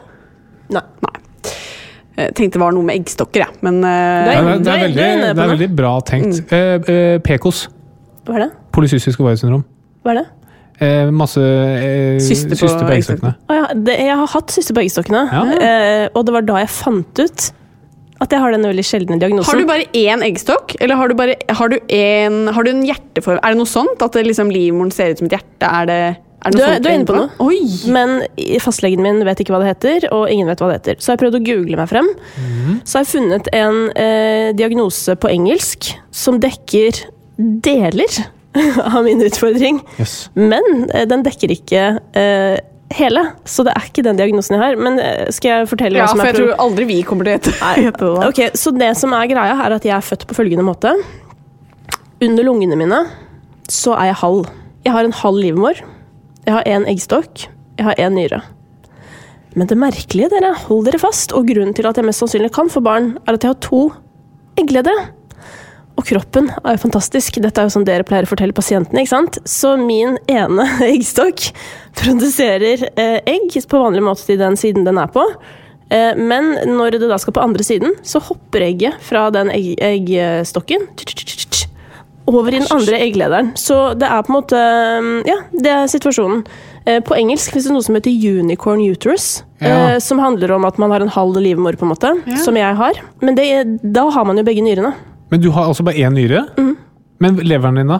Nei. 0.76 0.82
Nei. 1.04 1.14
Jeg 2.14 2.34
tenkte 2.38 2.60
det 2.60 2.62
var 2.62 2.76
noe 2.76 2.86
med 2.86 3.00
eggstokker, 3.00 3.42
jeg. 3.48 3.62
Men 3.66 3.80
uh, 3.82 3.90
Det 3.90 4.34
er- 4.38 4.60
det 4.60 4.68
er, 4.68 4.76
er 4.76 4.84
veldig, 4.84 5.08
det 5.24 5.30
er 5.48 5.54
veldig 5.58 5.70
bra 5.76 5.94
tenkt. 6.06 6.52
Eh, 6.54 6.92
eh, 6.94 7.16
PKOS. 7.26 7.64
Hva 8.28 8.38
er 8.40 8.46
det? 8.46 8.52
Polycystisk 8.76 9.20
ovariesyndrom. 9.24 9.66
Hva 10.04 10.14
er 10.14 10.22
det? 10.22 10.28
Eh, 10.84 11.10
masse 11.14 11.40
eh, 11.40 12.18
Syster 12.24 12.56
på 12.58 12.66
syster 12.66 12.88
på 12.88 12.96
eggstokkene. 12.96 13.34
Å 13.48 13.58
ja, 13.60 13.66
det, 13.78 13.98
jeg 14.08 14.16
har 14.20 14.32
hatt 14.34 14.54
syster 14.56 14.76
på 14.78 14.82
eggstokkene, 14.84 15.26
Ja. 15.32 15.44
eh, 15.54 16.06
og 16.18 16.26
det 16.28 16.34
var 16.36 16.48
da 16.48 16.64
jeg 16.64 16.72
fant 16.74 17.22
ut 17.22 17.52
at 18.24 18.32
jeg 18.32 18.40
har 18.40 18.54
denne 18.56 18.70
veldig 18.72 18.84
sjeldne 18.88 19.18
diagnosen. 19.20 19.52
Har 19.52 19.60
du 19.60 19.68
bare 19.68 19.88
én 20.00 20.22
eggstokk, 20.24 20.78
eller 20.80 20.96
har 20.96 21.12
du, 21.12 21.16
bare, 21.20 21.36
har 21.60 21.72
du, 21.74 21.78
en, 21.92 22.38
har 22.56 22.64
du 22.64 22.70
en 22.72 22.84
hjerteform? 22.88 23.40
Er 23.44 23.52
det 23.54 23.60
noe 23.60 23.68
sånt? 23.70 24.00
At 24.06 24.16
det 24.16 24.24
liksom 24.30 24.52
livmoren 24.54 24.94
ser 24.96 25.12
ut 25.12 25.20
som 25.20 25.28
et 25.28 25.36
hjerte? 25.36 25.68
Er 25.68 25.90
det, 25.90 25.98
er 26.46 26.54
det 26.54 26.56
noe 26.56 26.62
du, 26.62 26.64
sånt 26.64 26.86
du 26.86 26.90
er 26.90 26.96
inne 26.96 27.10
på 27.10 27.18
noe. 27.18 27.30
Oi! 27.44 27.60
Men 27.92 28.14
fastlegen 28.64 29.04
min 29.04 29.20
vet 29.28 29.44
ikke 29.44 29.52
hva 29.56 29.60
det 29.66 29.74
heter, 29.74 30.08
og 30.16 30.32
ingen 30.32 30.48
vet 30.48 30.64
hva 30.64 30.70
det 30.72 30.78
heter. 30.80 31.02
Så 31.04 31.12
har 31.12 31.18
jeg 31.18 31.24
prøvd 31.26 31.40
å 31.42 31.44
google 31.50 31.82
meg 31.82 31.92
frem. 31.92 32.08
Så 32.88 33.00
har 33.02 33.04
jeg 33.04 33.12
funnet 33.12 33.50
en 33.60 33.82
eh, 34.00 34.50
diagnose 34.56 35.18
på 35.20 35.34
engelsk 35.34 35.92
som 36.16 36.40
dekker 36.44 37.04
deler 37.38 38.20
av 38.96 39.02
min 39.06 39.24
utfordring. 39.26 39.82
Yes. 40.00 40.30
Men 40.38 40.90
eh, 40.94 41.08
den 41.10 41.24
dekker 41.26 41.54
ikke 41.56 41.86
eh, 42.20 42.60
hele, 42.94 43.24
så 43.50 43.66
det 43.66 43.74
er 43.74 43.88
ikke 43.90 44.04
den 44.06 44.20
diagnosen 44.20 44.58
jeg 44.58 44.62
har. 44.64 44.78
Men 44.78 45.00
eh, 45.02 45.26
skal 45.34 45.56
jeg 45.56 45.72
fortelle 45.72 45.98
Ja, 45.98 46.06
hva 46.06 46.14
som 46.14 46.22
for 46.22 46.30
er 46.30 46.34
jeg 46.36 46.42
tror 46.44 46.64
aldri 46.68 46.88
vi 46.92 47.00
kommer 47.08 47.30
til 47.30 47.34
å 47.34 47.38
gjette 47.40 48.12
det. 48.20 48.30
Ok, 48.30 48.42
Så 48.60 48.76
det 48.78 48.92
som 49.00 49.16
er 49.18 49.30
greia, 49.32 49.58
er 49.66 49.78
at 49.80 49.88
jeg 49.88 49.96
er 49.98 50.06
født 50.06 50.28
på 50.30 50.38
følgende 50.38 50.66
måte. 50.68 50.94
Under 52.24 52.46
lungene 52.46 52.78
mine 52.80 53.02
så 53.72 53.96
er 53.98 54.12
jeg 54.12 54.20
halv. 54.22 54.48
Jeg 54.86 54.94
har 54.94 55.08
en 55.08 55.16
halv 55.16 55.40
livmor. 55.40 55.80
Jeg 56.44 56.54
har 56.58 56.68
én 56.68 56.86
eggstokk. 56.92 57.48
Jeg 57.80 57.88
har 57.88 58.00
én 58.04 58.14
nyre. 58.16 58.42
Men 59.58 59.70
det 59.70 59.78
merkelige, 59.78 60.32
dere, 60.34 60.52
hold 60.66 60.88
dere 60.88 61.00
fast, 61.02 61.34
og 61.38 61.46
grunnen 61.50 61.76
til 61.78 61.86
at 61.86 61.98
jeg 61.98 62.06
mest 62.08 62.24
sannsynlig 62.24 62.50
kan 62.56 62.72
få 62.74 62.82
barn, 62.86 63.14
er 63.24 63.38
at 63.38 63.46
jeg 63.46 63.54
har 63.54 63.60
to 63.64 63.82
eggledere. 64.60 65.08
Og 65.98 66.06
kroppen 66.10 66.48
er 66.64 66.74
jo 66.76 66.82
fantastisk. 66.88 67.38
Dette 67.44 67.62
er 67.62 67.68
jo 67.70 67.74
som 67.76 67.84
dere 67.86 68.06
pleier 68.08 68.26
å 68.26 68.30
fortelle 68.32 68.56
pasientene. 68.58 69.04
ikke 69.04 69.14
sant? 69.14 69.38
Så 69.46 69.76
min 69.78 70.16
ene 70.32 70.66
eggstokk 70.94 71.52
produserer 72.00 72.88
eh, 72.98 73.20
egg 73.30 73.54
på 73.70 73.82
vanlig 73.84 74.02
måte 74.06 74.26
til 74.26 74.40
den 74.42 74.58
siden 74.60 74.88
den 74.88 74.98
er 74.98 75.12
på. 75.14 75.26
Eh, 75.94 76.16
men 76.18 76.56
når 76.74 76.98
det 76.98 77.12
da 77.12 77.20
skal 77.22 77.36
på 77.38 77.44
andre 77.46 77.64
siden, 77.68 77.94
så 78.02 78.22
hopper 78.26 78.66
egget 78.66 78.98
fra 79.06 79.28
den 79.36 79.52
egg 79.54 79.76
eggstokken 79.86 80.90
over 82.26 82.56
i 82.56 82.60
den 82.64 82.70
andre 82.72 83.00
egglederen. 83.04 83.50
Så 83.60 83.78
det 84.00 84.08
er 84.08 84.22
på 84.24 84.32
en 84.32 84.38
måte 84.40 84.60
Ja, 85.28 85.38
det 85.52 85.72
er 85.76 85.90
situasjonen. 85.92 86.46
Eh, 86.88 87.02
På 87.04 87.16
engelsk 87.20 87.52
finnes 87.52 87.68
det 87.68 87.74
noe 87.76 87.84
som 87.86 87.96
heter 88.00 88.16
unicorn 88.40 88.82
uterus. 88.88 89.44
Ja. 89.62 89.94
eh, 89.94 89.98
Som 90.04 90.20
handler 90.24 90.52
om 90.56 90.66
at 90.66 90.80
man 90.82 90.92
har 90.92 91.04
en 91.04 91.12
halv 91.12 91.36
livmor, 91.44 91.76
på 91.78 91.86
en 91.86 91.92
måte. 91.94 92.14
Som 92.42 92.56
jeg 92.60 92.76
har. 92.80 93.02
Men 93.22 93.36
det, 93.36 93.48
da 93.84 94.08
har 94.10 94.26
man 94.26 94.40
jo 94.40 94.44
begge 94.48 94.64
nyrene. 94.66 94.96
Men 95.34 95.42
du 95.42 95.50
har 95.50 95.66
altså 95.66 95.82
bare 95.88 95.98
én 96.06 96.14
nyre? 96.14 96.44
Mm. 96.62 96.74
Men 97.24 97.40
leveren 97.42 97.80
din, 97.80 97.90
da? 97.90 98.00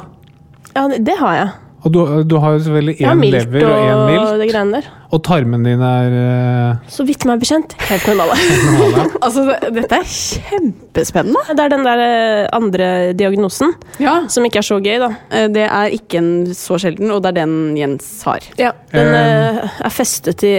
Ja, 0.76 0.84
det 1.02 1.16
har 1.18 1.38
jeg. 1.40 1.50
Og 1.84 1.94
du, 1.94 2.02
du 2.30 2.36
har 2.40 2.60
selvfølgelig 2.60 2.96
Jeg 3.02 3.10
har 3.10 3.16
én 3.18 3.32
lever 3.34 3.66
og 3.66 3.80
én 3.80 3.94
og 3.96 4.04
milt. 4.12 4.36
det 4.44 4.50
greiene 4.52 4.78
der. 4.78 4.92
Og 5.14 5.22
tarmen 5.22 5.62
din 5.66 5.82
er 5.86 6.14
eh, 6.18 6.88
Så 6.90 7.06
vidt 7.06 7.22
meg 7.30 7.42
bekjent, 7.44 7.76
helt 7.86 8.08
normale. 8.10 8.38
normal. 8.80 9.12
Altså, 9.24 9.44
dette 9.72 10.00
er 10.02 10.08
kjempespennende. 10.10 11.44
Det 11.54 11.64
er 11.68 11.72
den 11.74 11.86
der 11.86 12.02
eh, 12.04 12.48
andre 12.58 12.88
diagnosen 13.18 13.76
Ja. 14.02 14.16
som 14.34 14.46
ikke 14.48 14.60
er 14.64 14.68
så 14.68 14.80
gøy, 14.84 14.98
da. 15.04 15.12
Eh, 15.30 15.48
Det 15.54 15.68
er 15.68 15.94
ikke 15.96 16.18
en 16.20 16.32
så 16.58 16.80
sjelden, 16.82 17.12
og 17.14 17.22
det 17.24 17.34
er 17.34 17.38
den 17.44 17.54
Jens 17.78 18.10
har. 18.28 18.42
Den 18.58 19.14
eh, 19.20 19.62
er 19.86 19.94
festet 19.94 20.44
i 20.50 20.54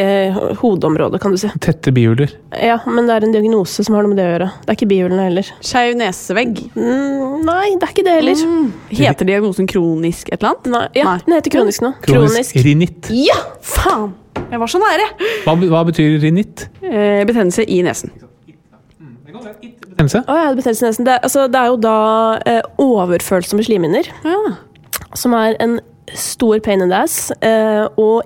hodeområdet, 0.62 1.20
kan 1.22 1.34
du 1.34 1.40
si. 1.40 1.50
Tette 1.64 1.92
bihuler. 1.94 2.30
Ja, 2.54 2.78
men 2.86 3.08
det 3.10 3.18
er 3.18 3.26
en 3.28 3.34
diagnose 3.34 3.82
som 3.84 3.98
har 3.98 4.06
noe 4.06 4.14
med 4.14 4.22
det 4.22 4.26
å 4.28 4.32
gjøre. 4.36 4.50
Det 4.64 4.70
er 4.72 4.78
ikke 4.78 4.90
bihulene 4.94 5.28
heller. 5.28 5.50
Skeiv 5.64 5.96
nesevegg. 5.98 6.64
Mm, 6.78 7.42
nei, 7.46 7.74
det 7.74 7.88
er 7.88 7.94
ikke 7.94 8.06
det 8.06 8.18
heller. 8.20 8.44
Heter 8.94 9.28
diagnosen 9.34 9.68
kronisk 9.70 10.30
et 10.30 10.38
eller 10.40 10.54
annet? 10.54 10.70
Nei, 10.74 10.84
ja, 11.02 11.10
Nei. 11.10 11.18
den 11.26 11.38
heter 11.40 11.58
kronisk 11.58 11.84
nå. 11.84 11.94
Kronisk 12.06 12.60
rinitt. 12.64 13.10
Ja! 13.14 13.36
Faen! 13.64 14.14
Jeg 14.50 14.60
var 14.60 14.70
så 14.70 14.80
nære! 14.82 15.06
Hva, 15.44 15.54
hva 15.70 15.82
betyr 15.88 16.18
rinitt? 16.22 16.68
Eh, 16.82 17.24
betennelse 17.26 17.64
i 17.66 17.80
nesen. 17.82 18.12
Betennelse? 19.94 20.22
Oh, 20.28 20.36
ja, 20.38 20.52
betennelse 20.54 20.84
i 20.84 20.88
nesen. 20.90 21.06
Det, 21.08 21.18
altså, 21.22 21.46
det 21.50 21.60
er 21.60 21.72
jo 21.72 21.80
da 21.82 21.96
eh, 22.50 22.62
overfølsomme 22.82 23.64
slimhinner, 23.66 24.10
Ja. 24.24 24.38
som 25.14 25.34
er 25.38 25.56
en 25.62 25.78
stor 26.14 26.58
pain 26.62 26.82
in 26.82 26.90
the 26.90 27.02
ass, 27.02 27.30
eh, 27.42 27.86
og 27.98 28.22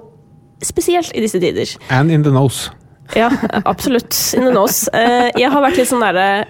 spesielt 0.64 1.12
i 1.14 1.20
disse 1.24 1.40
tider. 1.40 1.76
And 1.90 2.10
in 2.12 2.24
the 2.24 2.32
nose. 2.32 2.70
Ja, 3.16 3.30
absolutt. 3.64 4.16
In 4.36 4.44
the 4.44 4.52
nose. 4.52 4.88
Eh, 4.92 5.30
jeg 5.38 5.52
har 5.52 5.64
vært 5.64 5.78
litt 5.80 5.88
sånn 5.88 6.04
derre 6.04 6.46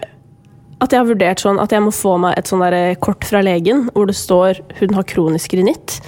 at 0.79 0.93
jeg 0.95 1.01
har 1.01 1.09
vurdert 1.09 1.43
sånn 1.43 1.59
at 1.59 1.73
jeg 1.75 1.83
må 1.83 1.91
få 1.95 2.17
meg 2.23 2.39
et 2.39 2.47
sånn 2.51 2.63
kort 3.03 3.27
fra 3.27 3.43
legen 3.43 3.89
hvor 3.95 4.07
det 4.07 4.15
står 4.15 4.61
'hun 4.79 4.95
har 4.95 5.03
kronisk 5.03 5.55
rinitt'. 5.55 6.01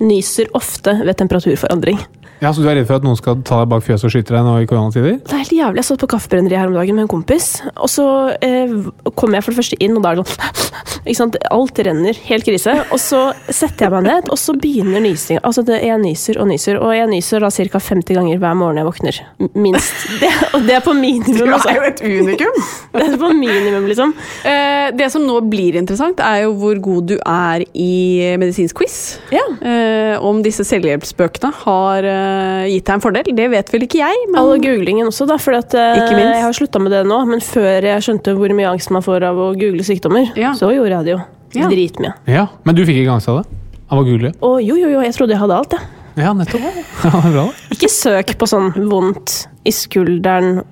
Nyser 0.00 0.46
ofte 0.54 0.92
ved 1.04 1.16
temperaturforandring. 1.16 1.98
Ja, 2.42 2.52
Så 2.52 2.60
du 2.60 2.68
er 2.68 2.76
redd 2.76 2.88
for 2.88 3.00
at 3.00 3.04
noen 3.06 3.16
skal 3.16 3.38
ta 3.46 3.62
deg 3.62 3.70
bak 3.72 3.84
fjøset 3.86 4.08
og 4.08 4.12
skyte 4.12 4.34
deg 4.34 4.44
nå 4.44 4.56
i 4.60 4.66
koronatider? 4.68 5.14
Det 5.24 5.32
er 5.32 5.40
helt 5.40 5.54
jævlig. 5.56 5.80
Jeg 5.80 5.88
satt 5.88 6.02
på 6.02 6.08
kaffebrenneriet 6.12 6.60
her 6.60 6.68
om 6.68 6.76
dagen 6.76 6.98
med 6.98 7.06
en 7.06 7.10
kompis, 7.10 7.46
og 7.72 7.88
så 7.88 8.06
eh, 8.44 8.74
kommer 9.16 9.38
jeg 9.38 9.46
for 9.46 9.54
det 9.54 9.60
første 9.62 9.78
inn, 9.80 9.96
og 9.96 10.04
da 10.04 10.12
er 10.12 10.20
det 10.20 10.26
sånn 10.26 11.06
ikke 11.06 11.18
sant? 11.20 11.38
Alt 11.54 11.80
renner. 11.86 12.18
Helt 12.26 12.44
krise. 12.44 12.74
Og 12.92 13.00
så 13.00 13.22
setter 13.48 13.86
jeg 13.86 13.94
meg 13.94 14.04
ned, 14.08 14.28
og 14.34 14.40
så 14.40 14.52
begynner 14.58 15.04
nysinga. 15.04 15.40
Altså, 15.48 15.64
det, 15.64 15.80
jeg 15.86 16.02
nyser 16.02 16.40
og 16.42 16.50
nyser, 16.50 16.80
og 16.82 16.92
jeg 16.96 17.08
nyser 17.12 17.46
da 17.46 17.50
ca. 17.56 17.82
50 17.86 18.18
ganger 18.20 18.42
hver 18.42 18.58
morgen 18.58 18.82
jeg 18.82 18.88
våkner. 18.90 19.22
Minst. 19.56 19.94
Det, 20.20 20.30
og 20.56 20.64
det 20.64 20.72
er 20.78 20.80
på 20.80 20.94
minimum, 20.96 21.50
altså. 21.52 21.72
et 21.84 22.00
unikum! 22.04 22.60
Det 22.96 23.04
er 23.04 23.18
på 23.20 23.28
minimum, 23.36 23.84
liksom. 23.90 24.14
Eh, 24.48 24.88
det 24.96 25.08
som 25.12 25.24
nå 25.26 25.36
blir 25.50 25.76
interessant, 25.78 26.20
er 26.24 26.46
jo 26.46 26.54
hvor 26.56 26.78
god 26.82 27.10
du 27.10 27.16
er 27.20 27.64
i 27.76 28.36
medisinsk 28.40 28.80
quiz. 28.80 28.96
Ja. 29.34 29.44
Eh, 29.60 30.14
om 30.24 30.40
disse 30.44 30.64
selvhjelpsbøkene 30.66 31.52
har 31.62 32.08
eh, 32.08 32.25
gitt 32.70 32.84
deg 32.88 32.94
en 32.96 33.02
fordel, 33.04 33.30
det 33.36 33.46
vet 33.52 33.70
vel 33.72 33.84
ikke 33.86 34.00
jeg. 34.02 34.22
Men 34.30 34.40
All 34.40 34.58
googlingen 34.62 35.08
også, 35.10 35.26
da. 35.30 35.36
For 35.42 35.56
at, 35.58 35.74
eh, 35.74 35.96
Ikke 36.00 36.16
minst. 36.16 36.34
jeg 36.34 36.42
har 36.46 36.52
slutta 36.58 36.82
med 36.82 36.92
det 36.92 37.04
nå, 37.06 37.18
men 37.28 37.40
før 37.44 37.82
jeg 37.90 38.04
skjønte 38.06 38.34
hvor 38.36 38.54
mye 38.58 38.70
angst 38.72 38.90
man 38.94 39.02
får 39.02 39.26
av 39.30 39.36
å 39.36 39.48
google 39.58 39.82
sykdommer, 39.86 40.32
Ja. 40.36 40.52
så 40.54 40.70
gjorde 40.74 40.90
jeg 40.96 41.04
det 41.04 41.14
jo. 41.16 41.20
Ja. 41.56 41.68
Dritmye. 41.70 42.12
Ja, 42.26 42.46
Men 42.64 42.74
du 42.74 42.84
fikk 42.84 42.98
ikke 43.04 43.12
angst 43.16 43.28
av 43.28 43.42
det? 43.42 43.46
Av 43.90 43.98
å 44.00 44.04
google? 44.04 44.32
Og 44.42 44.60
jo, 44.62 44.74
jo, 44.76 44.88
jo, 44.90 45.00
jeg 45.00 45.14
trodde 45.14 45.30
jeg 45.36 45.38
hadde 45.40 45.56
alt, 45.56 45.72
jeg. 45.72 45.80
Ja, 46.16 46.32
nettopp. 46.32 46.60
Ja, 47.04 47.20
det 47.20 47.32
bra. 47.32 47.44
Ikke 47.70 47.88
søk 47.92 48.36
på 48.40 48.48
sånn 48.48 48.72
vondt 48.90 49.46
i 49.64 49.70
skulderen 49.70 50.62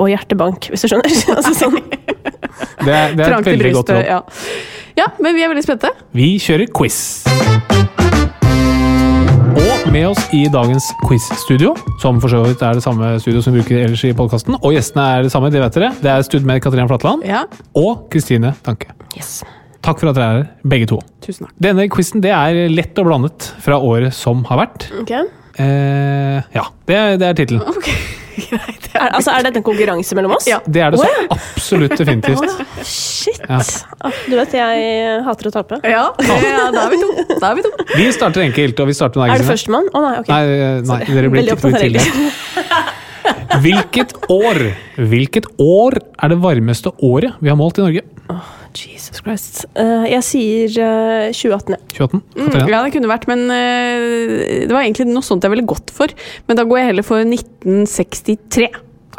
og 0.00 0.08
hjertebank, 0.08 0.70
hvis 0.72 0.82
du 0.82 0.88
skjønner. 0.88 1.10
altså, 1.36 1.52
sånn. 1.54 1.78
Det 2.82 2.92
er, 2.94 3.14
det 3.14 3.26
er 3.26 3.36
et 3.38 3.50
veldig 3.52 3.72
godt 3.76 3.90
råd. 3.94 4.06
Ja. 4.08 4.22
ja, 4.96 5.06
men 5.20 5.34
vi 5.36 5.42
er 5.44 5.52
veldig 5.52 5.66
spente. 5.66 5.92
Vi 6.16 6.32
kjører 6.42 6.70
quiz. 6.74 7.22
Med 9.92 10.08
oss 10.08 10.22
i 10.32 10.46
dagens 10.48 10.86
quiz-studio, 11.04 11.74
som 12.00 12.16
for 12.22 12.32
så 12.32 12.38
vidt 12.46 12.62
er 12.64 12.78
det 12.78 12.82
samme 12.84 13.10
studio 13.20 13.42
som 13.44 13.52
vi 13.52 13.60
bruker 13.60 13.82
ellers 13.82 14.00
i 14.08 14.12
podkasten. 14.16 14.56
Og 14.64 14.72
gjestene 14.72 15.04
er 15.18 15.26
det 15.26 15.32
samme, 15.34 15.50
det 15.52 15.60
vet 15.60 15.76
dere. 15.76 15.90
Det 16.00 16.08
er 16.08 16.24
studmed 16.24 16.62
Katrine 16.64 16.86
Flatland 16.88 17.26
Ja, 17.28 17.42
og 17.76 18.06
Kristine 18.12 18.54
Tanke. 18.64 18.88
Yes. 19.18 19.42
Takk 19.84 20.00
for 20.00 20.08
at 20.08 20.16
dere 20.16 20.28
er 20.30 20.38
her, 20.38 20.48
begge 20.72 20.88
to. 20.94 21.00
tusen 21.20 21.44
takk. 21.44 21.52
Denne 21.66 21.84
quizen 21.92 22.24
det 22.24 22.32
er 22.32 22.62
lett 22.72 22.96
og 23.02 23.10
blandet 23.10 23.50
fra 23.60 23.76
året 23.84 24.16
som 24.16 24.40
har 24.48 24.62
vært. 24.62 24.88
Ok. 25.02 25.12
Eh, 25.60 26.40
ja, 26.56 26.64
det, 26.88 27.02
det 27.20 27.28
er 27.28 27.36
tittelen. 27.42 27.68
Ok, 27.68 27.90
greit. 28.48 28.81
Er, 28.92 29.08
altså, 29.16 29.32
er 29.32 29.46
dette 29.46 29.60
en 29.62 29.66
konkurranse 29.66 30.16
mellom 30.18 30.34
oss? 30.36 30.46
Ja. 30.50 30.58
Det 30.66 30.82
er 30.84 30.92
det 30.94 31.00
så 31.00 31.08
ja. 31.08 31.24
absolutt 31.36 31.94
definitivt. 31.98 32.64
Shit! 32.92 33.40
Ja. 33.48 33.60
Du 34.26 34.34
vet, 34.36 34.56
jeg 34.58 35.20
hater 35.26 35.50
å 35.50 35.54
tape. 35.54 35.78
Ja, 35.86 36.04
det, 36.18 36.38
ja, 36.44 36.66
da 36.74 36.86
er 36.86 36.92
vi 36.92 37.00
to. 37.02 37.38
Da 37.38 37.52
er 37.52 37.60
vi 37.60 37.66
to. 37.66 37.72
Vi 37.92 38.08
starter 38.14 38.44
enkelt, 38.46 38.82
og 38.84 38.90
vi 38.90 38.96
starter 38.98 39.22
med. 39.22 39.34
Er 39.34 39.44
det 39.44 39.48
førstemann? 39.48 39.88
Å 39.92 40.04
nei, 40.04 40.16
ok. 40.22 40.32
Nei, 40.32 40.42
eh, 40.58 40.82
nei 40.90 41.00
dere 41.08 41.32
blir 41.32 41.54
opptatt 41.54 41.72
av 41.72 41.86
tidligere. 41.86 42.82
Hvilket 43.62 44.14
år 44.32 44.58
Hvilket 44.96 45.46
år 45.60 45.98
er 46.00 46.32
det 46.32 46.38
varmeste 46.42 46.92
året 47.04 47.38
vi 47.42 47.50
har 47.52 47.58
målt 47.58 47.78
i 47.78 47.84
Norge? 47.84 48.04
Jesus 48.72 49.20
Christ. 49.20 49.64
Uh, 49.76 50.06
jeg 50.08 50.24
sier 50.24 50.76
uh, 50.80 51.28
2018, 51.34 51.74
ja. 51.74 51.80
2018? 51.98 52.22
Mm, 52.38 52.70
ja, 52.72 52.80
det 52.80 52.94
kunne 52.94 53.10
vært, 53.10 53.26
men 53.28 53.44
uh, 53.50 54.64
det 54.64 54.72
var 54.72 54.86
egentlig 54.86 55.10
noe 55.10 55.26
sånt 55.26 55.44
jeg 55.44 55.52
ville 55.52 55.66
gått 55.68 55.92
for. 55.92 56.12
Men 56.48 56.58
da 56.58 56.64
går 56.68 56.80
jeg 56.80 56.90
heller 56.92 57.06
for 57.06 57.20
1963. 57.20 58.70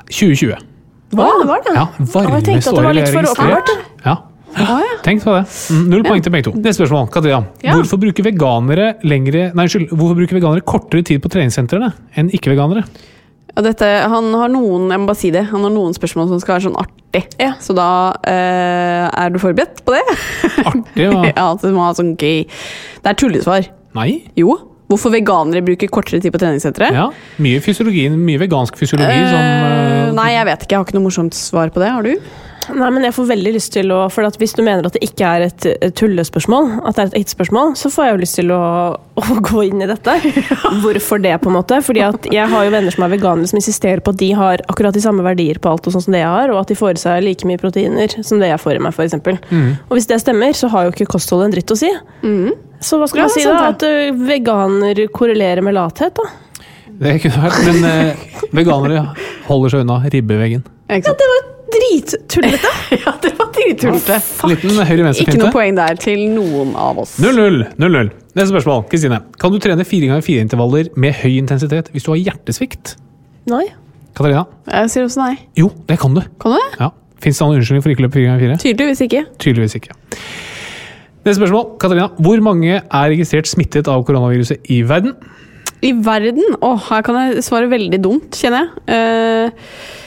2020. 0.10 0.70
Hva? 1.14 1.30
Det 1.38 1.50
var 1.50 1.66
det? 1.68 1.74
Ja, 1.78 1.88
jeg 2.02 2.46
tenkte 2.48 2.72
varmeste 2.74 2.74
at 2.74 2.80
det 2.80 2.88
var 2.88 2.98
litt 2.98 3.12
for 3.14 3.28
registrert. 3.28 3.74
Ja. 4.04 4.18
Ah, 4.54 4.82
ja. 4.86 4.98
Tenk 5.02 5.24
på 5.26 5.34
det. 5.34 5.46
Mm, 5.74 5.86
Null 5.90 6.04
poeng 6.06 6.22
til 6.22 6.34
begge 6.34 6.46
to. 6.50 6.54
Neste 6.58 6.84
spørsmål. 6.84 7.08
Katria. 7.14 7.40
Ja. 7.66 7.74
Hvorfor 7.78 7.98
bruker 8.02 8.26
veganere 8.28 8.92
lengre 9.06 9.48
Nei, 9.50 9.66
unnskyld. 9.66 9.90
Hvorfor 9.94 10.20
bruker 10.20 10.38
veganere 10.38 10.66
kortere 10.66 11.06
tid 11.06 11.24
på 11.24 11.32
treningssentrene 11.34 11.90
enn 12.18 12.30
ikke-veganere? 12.38 12.86
Ja, 13.54 13.62
dette, 13.68 13.88
han 14.10 14.32
har 14.34 14.50
noen 14.50 14.90
jeg 14.90 15.02
må 15.02 15.10
bare 15.12 15.20
si 15.20 15.30
det, 15.34 15.46
han 15.52 15.66
har 15.66 15.74
noen 15.74 15.94
spørsmål 15.94 16.32
som 16.32 16.42
skal 16.42 16.56
være 16.56 16.66
sånn 16.68 16.78
artig. 16.82 17.24
Ja. 17.38 17.52
Så 17.62 17.76
da 17.78 17.88
eh, 18.26 19.06
er 19.06 19.34
du 19.34 19.38
forberedt 19.42 19.84
på 19.86 19.94
det? 19.94 20.04
Artig, 20.64 21.06
hva? 21.06 21.26
ja, 21.30 21.48
at 21.52 21.62
det 21.62 21.74
må 21.76 21.86
ha 21.86 21.94
sånn 21.94 22.16
gøy 22.18 22.48
Det 22.48 23.12
er 23.12 23.20
tullesvar. 23.20 23.68
Nei? 23.94 24.24
Jo. 24.40 24.58
Hvorfor 24.90 25.14
veganere 25.14 25.62
bruker 25.66 25.90
kortere 25.90 26.22
tid 26.22 26.34
på 26.34 26.42
treningssenteret? 26.42 26.98
Ja. 26.98 27.08
Mye 27.42 27.62
fysiologi, 27.64 28.08
mye 28.14 28.42
vegansk 28.42 28.78
fysiologi 28.78 29.22
som 29.30 29.38
Eh, 29.40 30.10
eh, 30.10 30.10
nei, 30.18 30.32
jeg 30.36 30.50
vet 30.50 30.66
ikke. 30.66 30.74
Jeg 30.74 30.80
har 30.82 30.88
ikke 30.88 30.98
noe 30.98 31.08
morsomt 31.08 31.38
svar 31.38 31.72
på 31.74 31.82
det. 31.82 31.90
Har 31.94 32.06
du? 32.06 32.14
Nei, 32.72 32.90
men 32.96 33.04
jeg 33.04 33.14
får 33.16 33.26
veldig 33.28 33.52
lyst 33.56 33.74
til 33.76 33.92
å 33.92 34.06
For 34.14 34.24
at 34.28 34.38
hvis 34.40 34.54
du 34.56 34.62
mener 34.64 34.86
at 34.88 34.96
det 34.96 35.02
ikke 35.04 35.28
er 35.28 35.46
et, 35.50 35.66
tullespørsmål, 36.00 36.70
at 36.88 36.96
det 36.96 37.04
er 37.04 37.10
et 37.12 37.18
ekte 37.22 37.36
spørsmål, 37.36 37.74
så 37.80 37.92
får 37.92 38.06
jeg 38.08 38.14
jo 38.14 38.22
lyst 38.22 38.38
til 38.40 38.54
å, 38.56 38.62
å 39.24 39.38
gå 39.44 39.64
inn 39.68 39.84
i 39.84 39.90
dette. 39.90 40.16
Hvorfor 40.84 41.22
det, 41.24 41.34
på 41.44 41.52
en 41.52 41.58
måte? 41.58 41.80
Fordi 41.86 42.04
at 42.08 42.30
jeg 42.32 42.48
har 42.54 42.68
jo 42.68 42.74
venner 42.74 42.96
som 42.96 43.06
er 43.08 43.14
veganere, 43.16 43.50
som 43.52 43.60
insisterer 43.60 44.04
på 44.06 44.14
at 44.16 44.22
de 44.22 44.32
har 44.38 44.64
akkurat 44.72 44.96
de 44.96 45.04
samme 45.04 45.26
verdier 45.26 45.60
på 45.64 45.74
alt 45.74 45.90
og 45.90 45.96
sånn 45.98 46.06
som 46.08 46.16
det 46.16 46.24
jeg 46.24 46.32
har, 46.36 46.54
og 46.54 46.62
at 46.64 46.72
de 46.72 46.78
får 46.80 47.00
i 47.00 47.04
seg 47.04 47.26
like 47.28 47.50
mye 47.50 47.62
proteiner 47.62 48.16
som 48.24 48.40
det 48.42 48.52
jeg 48.54 48.62
får 48.64 48.80
i 48.80 48.84
meg, 48.86 48.96
f.eks. 48.96 49.18
Mm. 49.52 49.72
Og 49.90 49.98
hvis 49.98 50.10
det 50.12 50.22
stemmer, 50.24 50.56
så 50.58 50.70
har 50.74 50.88
jo 50.88 50.94
ikke 50.96 51.10
kostholdet 51.16 51.50
en 51.50 51.58
dritt 51.58 51.74
å 51.76 51.80
si. 51.80 51.92
Så 52.84 53.00
hva 53.00 53.08
skal 53.10 53.24
Ja, 53.24 53.28
man 53.30 53.36
si 53.36 53.44
da? 53.48 53.60
At 53.72 53.84
ø, 53.88 53.94
veganer 54.28 55.04
korrelerer 55.16 55.64
med 55.66 55.76
lathet, 55.78 56.16
da? 56.20 56.30
Det 56.94 57.16
kunne 57.24 57.40
vært 57.42 57.64
Men 57.66 57.88
eh, 57.90 58.28
veganere 58.54 59.08
holder 59.48 59.74
seg 59.74 59.86
unna 59.86 60.02
ribbeveggen. 60.14 60.62
Ja? 60.92 61.00
Det 61.02 61.30
var 61.32 61.50
drittullete! 61.72 62.72
Ja, 63.04 63.14
det 63.24 63.32
var 63.38 63.52
drittullete. 63.56 64.18
Liten 64.50 65.14
Ikke 65.24 65.38
noe 65.40 65.52
poeng 65.54 65.78
der 65.78 65.98
til 66.02 66.26
noen 66.34 66.74
av 66.80 67.00
oss. 67.04 67.16
0-0. 67.24 67.64
0-0. 67.82 68.12
Neste 68.34 68.50
spørsmål. 68.52 68.84
Kristine. 68.92 69.22
Kan 69.42 69.54
du 69.54 69.60
trene 69.64 69.86
fire 69.88 70.10
ganger 70.12 70.26
fire 70.26 70.44
intervaller 70.46 70.92
med 71.00 71.16
høy 71.22 71.38
intensitet 71.38 71.90
hvis 71.94 72.06
du 72.06 72.14
har 72.14 72.22
hjertesvikt? 72.22 72.96
Nei. 73.52 73.66
Katarina? 74.14 74.46
Jeg 74.70 74.92
sier 74.94 75.08
også 75.08 75.24
nei. 75.24 75.36
Jo, 75.58 75.72
det 75.90 75.98
kan 76.02 76.16
du. 76.16 76.22
Kan 76.42 76.54
du 76.54 76.60
det? 76.60 76.68
Ja. 76.80 76.92
Fins 77.24 77.40
det 77.40 77.46
noen 77.48 77.62
unnskyldning 77.62 77.86
for 77.86 77.94
ikke 77.94 78.04
å 78.04 78.08
løpe 78.08 78.20
fire 78.20 78.30
ganger 78.32 78.44
fire? 78.46 78.58
Tydeligvis 78.64 79.04
ikke. 79.08 79.24
Tydeligvis 79.42 79.78
ikke. 79.80 79.98
Neste 81.24 81.40
spørsmål. 81.40 81.66
Katarina, 81.82 82.10
hvor 82.20 82.44
mange 82.46 82.78
er 82.82 83.10
registrert 83.14 83.48
smittet 83.50 83.90
av 83.92 84.04
koronaviruset 84.08 84.70
i 84.76 84.82
verden? 84.88 85.16
I 85.84 85.94
verden? 86.04 86.58
Å, 86.64 86.74
her 86.90 87.04
kan 87.06 87.20
jeg 87.20 87.44
svare 87.48 87.70
veldig 87.72 88.00
dumt, 88.04 88.38
kjenner 88.40 88.68
jeg. 88.68 88.84
Eh, 88.96 90.03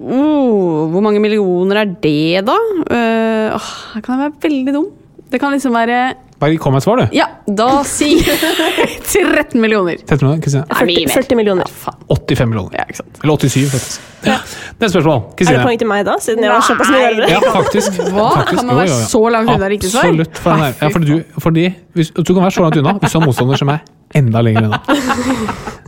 oh, 0.00 0.86
hvor 0.92 1.02
mange 1.04 1.20
millioner 1.22 1.82
er 1.82 1.96
det, 2.02 2.44
da? 2.46 2.56
Uh, 2.86 3.56
oh, 3.56 3.72
her 3.94 4.04
kan 4.04 4.16
jeg 4.16 4.22
være 4.26 4.38
veldig 4.46 4.76
dum. 4.76 4.88
Det 5.32 5.40
kan 5.42 5.52
liksom 5.52 5.74
være 5.74 6.14
Bare 6.36 6.56
kom 6.60 6.74
med 6.76 6.82
et 6.82 6.84
svar, 6.84 7.00
du. 7.00 7.14
Ja, 7.16 7.24
da 7.48 7.80
si 7.88 8.10
13 8.20 9.56
millioner. 9.64 9.96
13 10.04 10.20
millioner, 10.20 10.42
Kristine. 10.44 10.66
40, 10.68 11.06
40 11.14 11.38
millioner. 11.38 11.70
85 12.12 12.50
millioner. 12.50 12.74
Ja, 12.76 12.84
ikke 12.84 12.98
sant. 12.98 13.20
Eller 13.22 13.38
87, 13.40 13.70
faktisk. 13.72 14.02
Neste 14.82 14.90
spørsmål. 14.98 15.22
Er 15.40 15.48
det 15.48 15.62
poeng 15.64 15.80
til 15.80 15.88
meg 15.88 16.02
da, 16.04 16.18
siden 16.20 16.44
jeg 16.44 16.52
var 16.52 16.66
såpass 16.66 16.92
mye 16.92 17.08
Nei. 17.22 17.30
Ja, 17.32 17.40
faktisk. 17.54 17.96
Hva? 18.12 18.26
faktisk. 18.42 18.60
Kan 18.60 18.68
man 18.68 18.80
være 18.82 18.90
jo, 18.90 18.98
jo. 19.00 19.08
så 19.14 19.22
langt 19.32 19.54
unna 19.54 19.70
riktig 19.72 19.92
svar? 19.94 20.10
Absolutt. 20.10 20.42
For 20.42 20.52
den 20.52 20.66
er, 20.66 20.76
ja, 20.76 20.90
fordi 20.92 21.08
du, 21.08 21.40
fordi, 21.46 21.64
hvis, 21.96 22.12
du 22.20 22.34
kan 22.34 22.42
være 22.42 22.56
så 22.58 22.66
langt 22.66 22.80
unna 22.82 22.96
hvis 23.00 23.16
du 23.16 23.18
har 23.20 23.24
motstander 23.24 23.62
som 23.62 23.72
er 23.72 23.80
enda 24.20 24.44
lenger 24.44 24.68
unna. 24.68 24.82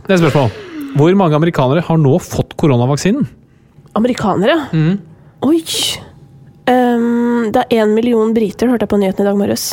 Neste 0.09 0.23
spørsmål. 0.23 0.49
Hvor 0.97 1.19
mange 1.21 1.37
amerikanere 1.37 1.85
har 1.85 2.01
nå 2.01 2.17
fått 2.25 2.57
koronavaksinen? 2.57 3.29
Amerikanere? 3.97 4.57
Mm. 4.73 4.99
Oi! 5.47 5.61
Um, 6.69 7.49
det 7.53 7.63
er 7.63 7.81
én 7.81 7.95
million 7.95 8.33
briter, 8.35 8.69
hørte 8.69 8.85
jeg 8.85 8.91
på 8.91 8.99
nyhetene 9.01 9.25
i 9.25 9.29
dag 9.29 9.39
morges. 9.39 9.71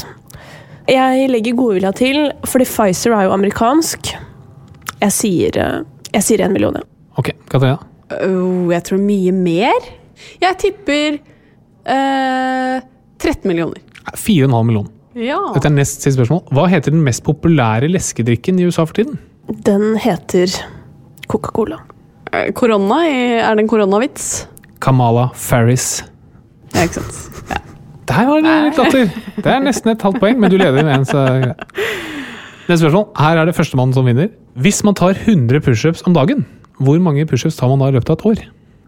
Jeg 0.89 1.29
legger 1.33 1.57
godvilja 1.59 1.91
til, 1.99 2.21
fordi 2.47 2.67
Pfizer 2.69 3.17
er 3.17 3.27
jo 3.27 3.35
amerikansk. 3.35 4.13
Jeg 5.03 5.13
sier 5.13 5.59
eh, 5.61 5.81
Jeg 6.15 6.25
sier 6.25 6.45
én 6.47 6.55
million, 6.55 6.79
ja. 6.79 6.87
Ok, 7.19 7.33
Katarina. 7.51 7.81
Uh, 8.07 8.71
jeg 8.71 8.85
tror 8.87 9.01
mye 9.03 9.33
mer. 9.35 9.89
Jeg 10.41 10.59
tipper 10.63 11.19
uh, 11.19 12.79
13 13.19 13.51
millioner. 13.51 13.83
4,5 14.15 14.63
millioner. 14.69 14.93
Ja. 15.17 15.41
Dette 15.57 15.69
er 15.69 15.75
nest 15.75 16.05
siste 16.05 16.21
spørsmål. 16.21 16.45
Hva 16.55 16.69
heter 16.71 16.95
den 16.95 17.03
mest 17.05 17.25
populære 17.27 17.91
leskedrikken 17.91 18.61
i 18.61 18.69
USA 18.69 18.85
for 18.87 19.01
tiden? 19.01 19.19
Den 19.67 19.97
heter 20.01 20.53
Coca-Cola. 21.27 21.81
Eh, 22.37 22.53
Korona, 22.57 23.01
er 23.09 23.57
det 23.57 23.65
en 23.65 23.71
koronavits? 23.71 24.47
Kamala 24.83 25.31
Farris. 25.35 26.05
Ja, 26.75 26.85
ikke 26.85 27.01
sant. 27.01 27.45
Ja. 27.51 27.61
Der 28.07 28.27
var 28.29 28.43
det 28.45 28.57
litt 28.67 28.81
latter! 28.81 29.09
Det 29.37 29.53
er 29.53 29.63
nesten 29.65 29.93
et 29.95 30.05
halvt 30.05 30.21
poeng, 30.23 30.37
men 30.41 30.53
du 30.53 30.59
leder 30.61 30.85
med 30.85 31.01
en, 31.01 31.07
så. 31.09 31.25
Neste 32.67 32.83
spørsmål. 32.85 33.09
Her 33.19 33.41
er 33.41 33.49
det 33.49 33.57
førstemann 33.57 33.95
som 33.97 34.07
vinner. 34.09 34.29
Hvis 34.59 34.83
man 34.87 34.97
tar 34.99 35.17
100 35.17 35.63
pushups 35.65 36.05
om 36.07 36.15
dagen, 36.17 36.45
hvor 36.83 37.01
mange 37.03 37.27
pushups 37.29 37.59
tar 37.59 37.71
man 37.73 37.83
da 37.83 37.91
i 37.91 37.97
løpet 37.97 38.13
av 38.13 38.19
et 38.19 38.27
år? 38.31 38.45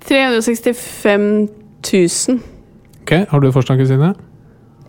365 0.09 1.49
000. 1.89 2.41
Ok, 3.03 3.13
Har 3.31 3.41
du 3.41 3.53
forslag, 3.53 3.81
Kristine? 3.81 4.13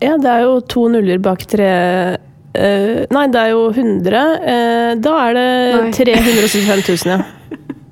Ja, 0.01 0.16
det 0.20 0.32
er 0.32 0.45
jo 0.47 0.60
to 0.64 0.88
nuller 0.91 1.20
bak 1.20 1.43
tre 1.51 1.70
uh, 2.16 2.99
Nei, 3.12 3.26
det 3.32 3.41
er 3.41 3.51
jo 3.51 3.66
100. 3.72 4.22
Uh, 4.43 4.93
da 5.03 5.16
er 5.26 5.38
det 5.38 5.49
Nei. 5.76 5.91
375 5.95 7.05
000, 7.05 7.14
ja. 7.14 7.38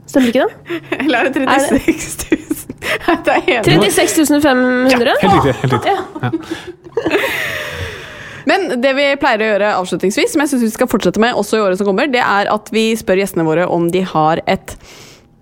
Stemmer 0.07 0.31
ikke 0.31 0.45
det? 0.47 0.77
Eller 1.03 1.27
er 1.27 1.33
det 1.35 1.45
36 1.45 2.31
000? 2.31 2.75
Nei, 3.07 3.15
det 3.25 3.33
er 3.33 3.41
helt 3.47 3.93
36 3.97 4.41
500? 4.43 5.15
Helt 5.21 5.33
riktig. 5.35 5.55
helt 5.61 5.73
riktig. 5.73 5.95
Men 8.47 8.69
det 8.79 8.93
vi 8.95 9.07
pleier 9.19 9.43
å 9.43 9.49
gjøre 9.49 9.73
avslutningsvis, 9.81 10.31
som 10.33 10.43
jeg 10.43 10.53
synes 10.53 10.63
vi 10.63 10.75
skal 10.77 10.87
fortsette 10.87 11.19
med 11.19 11.35
også 11.35 11.59
i 11.59 11.63
året 11.65 11.79
som 11.81 11.89
kommer, 11.89 12.07
det 12.11 12.21
er 12.23 12.47
at 12.51 12.71
vi 12.71 12.89
spør 12.95 13.19
gjestene 13.19 13.43
våre 13.47 13.65
om 13.67 13.89
de 13.91 14.05
har 14.07 14.39
et 14.47 14.71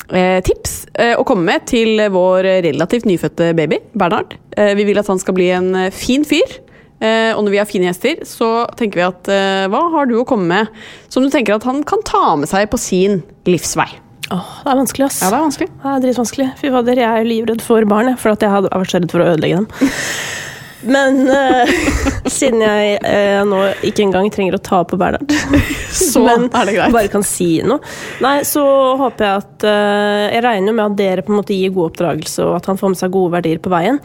eh, 0.09 0.39
tips 0.45 0.73
eh, 0.97 1.13
å 1.13 1.25
komme 1.27 1.45
med 1.45 1.67
til 1.69 2.01
vår 2.13 2.49
relativt 2.65 3.05
nyfødte 3.05 3.51
baby, 3.57 3.77
Bernhard. 3.93 4.33
Eh, 4.57 4.73
vi 4.79 4.87
vil 4.89 5.01
at 5.01 5.11
han 5.11 5.21
skal 5.21 5.37
bli 5.37 5.51
en 5.53 5.69
eh, 5.83 5.91
fin 5.93 6.25
fyr. 6.25 6.57
Eh, 7.03 7.29
og 7.35 7.43
når 7.45 7.53
vi 7.53 7.59
har 7.61 7.69
fine 7.69 7.91
gjester, 7.91 8.23
så 8.25 8.49
tenker 8.79 9.01
vi 9.03 9.05
at 9.05 9.29
eh, 9.29 9.67
hva 9.69 9.83
har 9.93 10.09
du 10.09 10.15
å 10.17 10.25
komme 10.25 10.49
med 10.49 10.81
som 11.11 11.21
du 11.21 11.29
tenker 11.29 11.59
at 11.59 11.67
han 11.69 11.83
kan 11.85 12.01
ta 12.07 12.33
med 12.39 12.49
seg 12.49 12.71
på 12.73 12.81
sin 12.81 13.21
livsvei? 13.45 13.91
Åh, 14.33 14.53
det 14.65 14.71
er 14.71 14.79
vanskelig, 14.79 15.05
ass. 15.05 15.19
Ja, 15.21 15.29
det 15.29 15.37
er 15.37 15.45
vanskelig. 15.45 15.67
Det 15.81 15.91
er 15.91 16.05
dritvanskelig. 16.05 16.47
Fy 16.57 16.71
fader, 16.73 17.01
jeg 17.01 17.09
er 17.09 17.21
jo 17.21 17.29
livredd 17.29 17.61
for 17.65 17.85
barn, 17.89 18.15
for 18.17 18.33
at 18.33 18.45
jeg 18.45 18.53
har 18.53 18.65
vært 18.65 18.93
så 18.93 19.01
redd 19.01 19.11
for 19.13 19.21
å 19.21 19.27
ødelegge 19.35 19.61
dem. 19.61 19.91
Men 20.85 21.21
uh, 21.29 21.75
siden 22.37 22.61
jeg 22.63 22.97
uh, 23.01 23.41
nå 23.47 23.61
ikke 23.89 24.05
engang 24.05 24.29
trenger 24.33 24.57
å 24.57 24.61
ta 24.63 24.83
på 24.87 24.99
Bernhard, 24.99 25.31
Så 25.95 26.23
men 26.25 26.47
er 26.49 26.67
det 26.67 26.75
greit. 26.75 26.93
bare 26.93 27.11
kan 27.11 27.23
si 27.25 27.59
noe, 27.65 27.79
Nei, 28.23 28.37
så 28.47 28.63
håper 28.99 29.25
jeg 29.25 29.43
at 29.43 29.65
uh, 29.67 30.25
Jeg 30.33 30.43
regner 30.45 30.71
jo 30.71 30.75
med 30.75 30.85
at 30.85 30.97
dere 30.99 31.25
på 31.25 31.33
en 31.33 31.39
måte 31.39 31.55
gir 31.55 31.73
god 31.75 31.91
oppdragelse, 31.91 32.45
og 32.45 32.57
at 32.59 32.69
han 32.71 32.79
får 32.79 32.93
med 32.93 33.01
seg 33.01 33.13
gode 33.15 33.35
verdier 33.37 33.61
på 33.63 33.71
veien. 33.71 33.99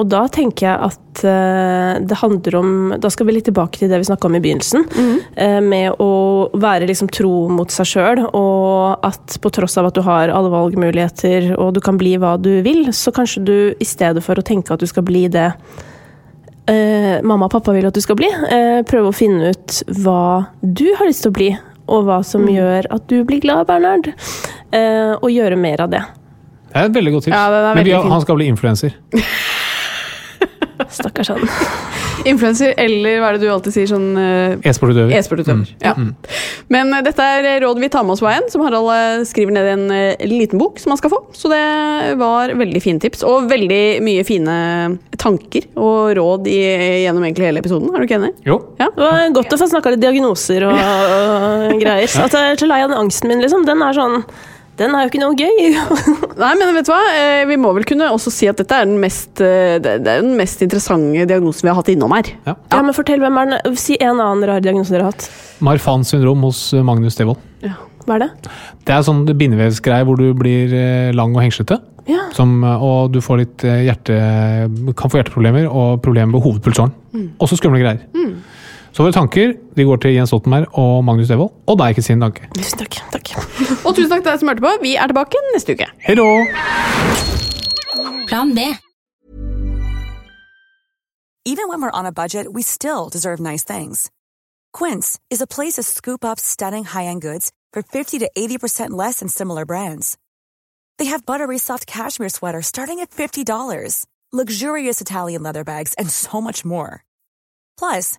Og 0.00 0.04
da 0.10 0.22
tenker 0.32 0.66
jeg 0.66 0.90
at 0.90 1.20
det 1.20 2.16
handler 2.20 2.54
om 2.56 2.70
Da 3.02 3.10
skal 3.12 3.26
vi 3.28 3.34
litt 3.34 3.46
tilbake 3.48 3.80
til 3.80 3.90
det 3.90 3.98
vi 4.00 4.06
snakka 4.08 4.28
om 4.28 4.36
i 4.38 4.40
begynnelsen. 4.42 4.86
eh, 5.34 5.58
med 5.60 6.00
å 6.00 6.50
være 6.54 6.88
liksom 6.88 7.10
tro 7.12 7.48
mot 7.52 7.70
seg 7.72 7.88
sjøl, 7.90 8.22
og 8.36 9.04
at 9.06 9.36
på 9.42 9.52
tross 9.54 9.76
av 9.80 9.90
at 9.90 9.98
du 9.98 10.02
har 10.06 10.32
alle 10.32 10.52
valgmuligheter, 10.52 11.52
og 11.58 11.74
du 11.76 11.80
kan 11.84 11.98
bli 12.00 12.16
hva 12.20 12.36
du 12.40 12.62
vil, 12.66 12.86
så 12.96 13.12
kanskje 13.14 13.44
du 13.44 13.56
i 13.78 13.88
stedet 13.88 14.22
for 14.24 14.38
å 14.38 14.46
tenke 14.46 14.74
at 14.74 14.82
du 14.82 14.88
skal 14.90 15.06
bli 15.06 15.26
det 15.32 15.50
eh, 16.70 17.18
mamma 17.26 17.48
og 17.48 17.54
pappa 17.56 17.74
vil 17.76 17.88
at 17.88 17.96
du 17.96 18.02
skal 18.04 18.18
bli. 18.18 18.30
Eh, 18.30 18.80
prøve 18.88 19.10
å 19.10 19.16
finne 19.16 19.52
ut 19.52 19.80
hva 20.00 20.22
du 20.62 20.86
har 20.98 21.10
lyst 21.10 21.26
til 21.26 21.32
å 21.32 21.36
bli, 21.36 21.50
og 21.90 22.06
hva 22.06 22.20
som 22.26 22.46
gjør 22.48 22.88
at 22.94 23.06
du 23.10 23.20
blir 23.26 23.42
glad, 23.42 23.66
Bernhard. 23.70 24.12
Eh, 24.70 25.12
og 25.18 25.30
gjøre 25.34 25.58
mer 25.58 25.82
av 25.86 25.92
det. 25.92 26.02
Det 26.70 26.78
er 26.78 26.86
et 26.86 26.94
veldig 26.94 27.12
godt 27.16 27.26
tips. 27.26 27.34
Ja, 27.34 27.74
Men 27.74 27.84
vi, 27.84 27.94
han 28.14 28.22
skal 28.22 28.38
bli 28.38 28.46
influenser. 28.52 28.94
Stakkars 31.00 31.34
han. 31.34 31.48
Influenser, 32.28 32.74
eller 32.80 33.20
hva 33.20 33.30
er 33.30 33.38
det 33.38 33.46
du 33.46 33.50
alltid 33.52 33.74
sier? 33.74 33.88
Sånn 33.90 34.08
eh, 34.20 34.68
E-sportutøver. 34.68 35.14
E-sportutøver. 35.16 35.70
Ja. 35.80 35.94
Men 36.72 36.92
eh, 36.92 37.02
dette 37.06 37.24
er 37.24 37.48
råd 37.64 37.80
vi 37.80 37.90
tar 37.92 38.04
med 38.04 38.16
oss 38.16 38.22
på 38.22 38.28
veien, 38.28 38.46
som 38.52 38.64
Harald 38.66 38.90
eh, 38.94 39.22
skriver 39.28 39.56
ned 39.56 39.68
i 39.68 39.72
en 39.72 39.86
eh, 39.94 40.26
liten 40.28 40.60
bok 40.60 40.80
som 40.82 40.92
han 40.92 41.00
skal 41.00 41.14
få. 41.14 41.22
Så 41.36 41.50
det 41.52 41.62
var 42.20 42.52
veldig 42.60 42.82
fine 42.84 43.02
tips, 43.02 43.24
og 43.26 43.48
veldig 43.50 43.82
mye 44.04 44.26
fine 44.28 44.58
tanker 45.20 45.66
og 45.80 46.14
råd 46.16 46.48
i, 46.50 46.60
gjennom 47.04 47.24
egentlig 47.26 47.50
hele 47.50 47.64
episoden. 47.64 47.90
Er 47.94 48.02
du 48.02 48.08
ikke 48.08 48.20
enig? 48.20 48.32
Jo. 48.46 48.60
Det 48.78 48.92
var 49.00 49.26
godt 49.36 49.56
å 49.56 49.60
få 49.60 49.70
snakka 49.72 49.94
litt 49.94 50.04
diagnoser 50.04 50.68
og, 50.68 50.76
og 50.76 51.82
greier. 51.82 52.08
At 52.24 52.36
jeg 52.36 52.54
er 52.54 52.60
så 52.60 52.68
lei 52.70 52.80
av 52.84 52.92
den 52.92 53.00
angsten 53.00 53.32
min, 53.32 53.42
liksom. 53.44 53.66
Den 53.68 53.84
er 53.84 53.96
sånn 53.96 54.22
Den 54.80 54.94
er 54.96 55.04
jo 55.04 55.10
ikke 55.10 55.20
noe 55.20 55.36
gøy. 55.36 55.74
Nei, 56.40 56.50
men 56.56 56.70
vet 56.72 56.86
du 56.88 56.92
hva? 56.94 57.00
Eh, 57.12 57.42
Vi 57.50 57.58
må 57.60 57.74
vel 57.76 57.84
kunne 57.88 58.06
også 58.14 58.32
si 58.32 58.48
at 58.48 58.56
dette 58.62 58.78
er 58.80 58.86
den 58.88 58.96
mest, 59.02 59.42
eh, 59.44 59.76
det 59.82 59.98
er 59.98 60.22
den 60.22 60.32
mest 60.38 60.62
interessante 60.64 61.26
diagnosen 61.28 61.66
vi 61.68 61.72
har 61.72 61.76
hatt 61.76 61.90
innom 61.92 62.14
her. 62.16 62.30
Ja. 62.48 62.54
Ja, 62.72 62.80
men 62.86 62.96
fortell, 62.96 63.20
hvem 63.20 63.36
er 63.42 63.50
den 63.52 63.76
Si 63.80 63.98
en 64.00 64.16
annen 64.16 64.46
rar 64.48 64.64
diagnose 64.64 64.94
dere 64.94 65.04
har 65.08 65.12
hatt. 65.12 65.26
Marfan 65.64 66.06
syndrom 66.08 66.46
hos 66.48 66.62
eh, 66.72 66.84
Magnus 66.86 67.18
Devold. 67.20 67.42
Hva 68.06 68.16
er 68.16 68.22
det? 68.24 68.30
Det 68.88 68.94
er 68.96 69.04
sånn 69.04 69.20
bindevevsgreie 69.28 70.06
hvor 70.08 70.16
du 70.16 70.30
blir 70.34 70.72
lang 71.12 71.34
og 71.36 71.42
hengslete. 71.44 71.76
Ja. 72.08 72.22
Som, 72.34 72.62
og 72.64 73.12
du 73.12 73.20
får 73.22 73.42
litt 73.42 73.64
hjerte, 73.68 74.16
kan 74.96 75.12
få 75.12 75.20
hjerteproblemer 75.20 75.68
og 75.68 76.00
problemer 76.02 76.32
med 76.32 76.42
hovedpulsåren. 76.46 76.96
Også 77.44 77.60
skumle 77.60 77.82
greier. 77.84 78.00
Så 78.92 79.04
våre 79.04 79.14
tanker 79.14 79.54
de 79.76 79.86
går 79.86 80.00
til 80.02 80.14
Jens 80.16 80.32
Stoltenberg 80.32 80.66
og 80.78 81.04
Magnus 81.06 81.30
Devold, 81.30 81.52
og 81.66 81.78
deg, 81.78 81.94
Kristine 81.94 82.20
Danke. 82.24 82.48
Tusen 82.56 82.82
takk. 82.82 82.98
takk. 83.14 83.32
Og 83.86 83.94
tusen 83.94 84.10
takk 84.10 84.24
til 84.24 84.30
deg 84.32 84.40
som 84.42 84.50
hørte 84.50 84.64
på. 84.66 84.76
Vi 84.82 84.96
er 84.98 85.10
tilbake 85.10 85.42
neste 85.54 85.76
uke. 85.78 85.90
Hei 86.06 86.14
då! 86.18 86.26
Plan 88.26 88.54
B. 88.54 88.58
Even 91.46 91.68
when 91.68 91.80
we're 91.82 91.98
on 91.98 92.06
a 92.06 92.12
budget, 92.12 92.52
we 92.52 92.62
still 92.62 93.08
deserve 93.08 93.40
nice 93.40 93.64
things. 93.64 94.10
Quince 94.72 95.18
is 95.30 95.40
a 95.40 95.46
place 95.46 95.74
to 95.74 95.82
scoop 95.82 96.24
up 96.24 96.38
stunning 96.38 96.84
high-end 96.84 97.22
goods 97.22 97.50
for 97.72 97.82
50 97.82 98.18
to 98.18 98.30
80% 98.36 98.90
less 98.90 99.20
than 99.20 99.28
similar 99.28 99.64
brands. 99.64 100.18
They 100.98 101.06
have 101.06 101.24
buttery 101.26 101.58
soft 101.58 101.86
cashmere 101.86 102.28
sweaters 102.28 102.66
starting 102.66 103.00
at 103.00 103.10
$50, 103.10 104.06
luxurious 104.32 105.00
Italian 105.00 105.42
leather 105.42 105.64
bags, 105.64 105.94
and 105.94 106.10
so 106.10 106.40
much 106.40 106.62
more. 106.64 107.04
Plus, 107.78 108.18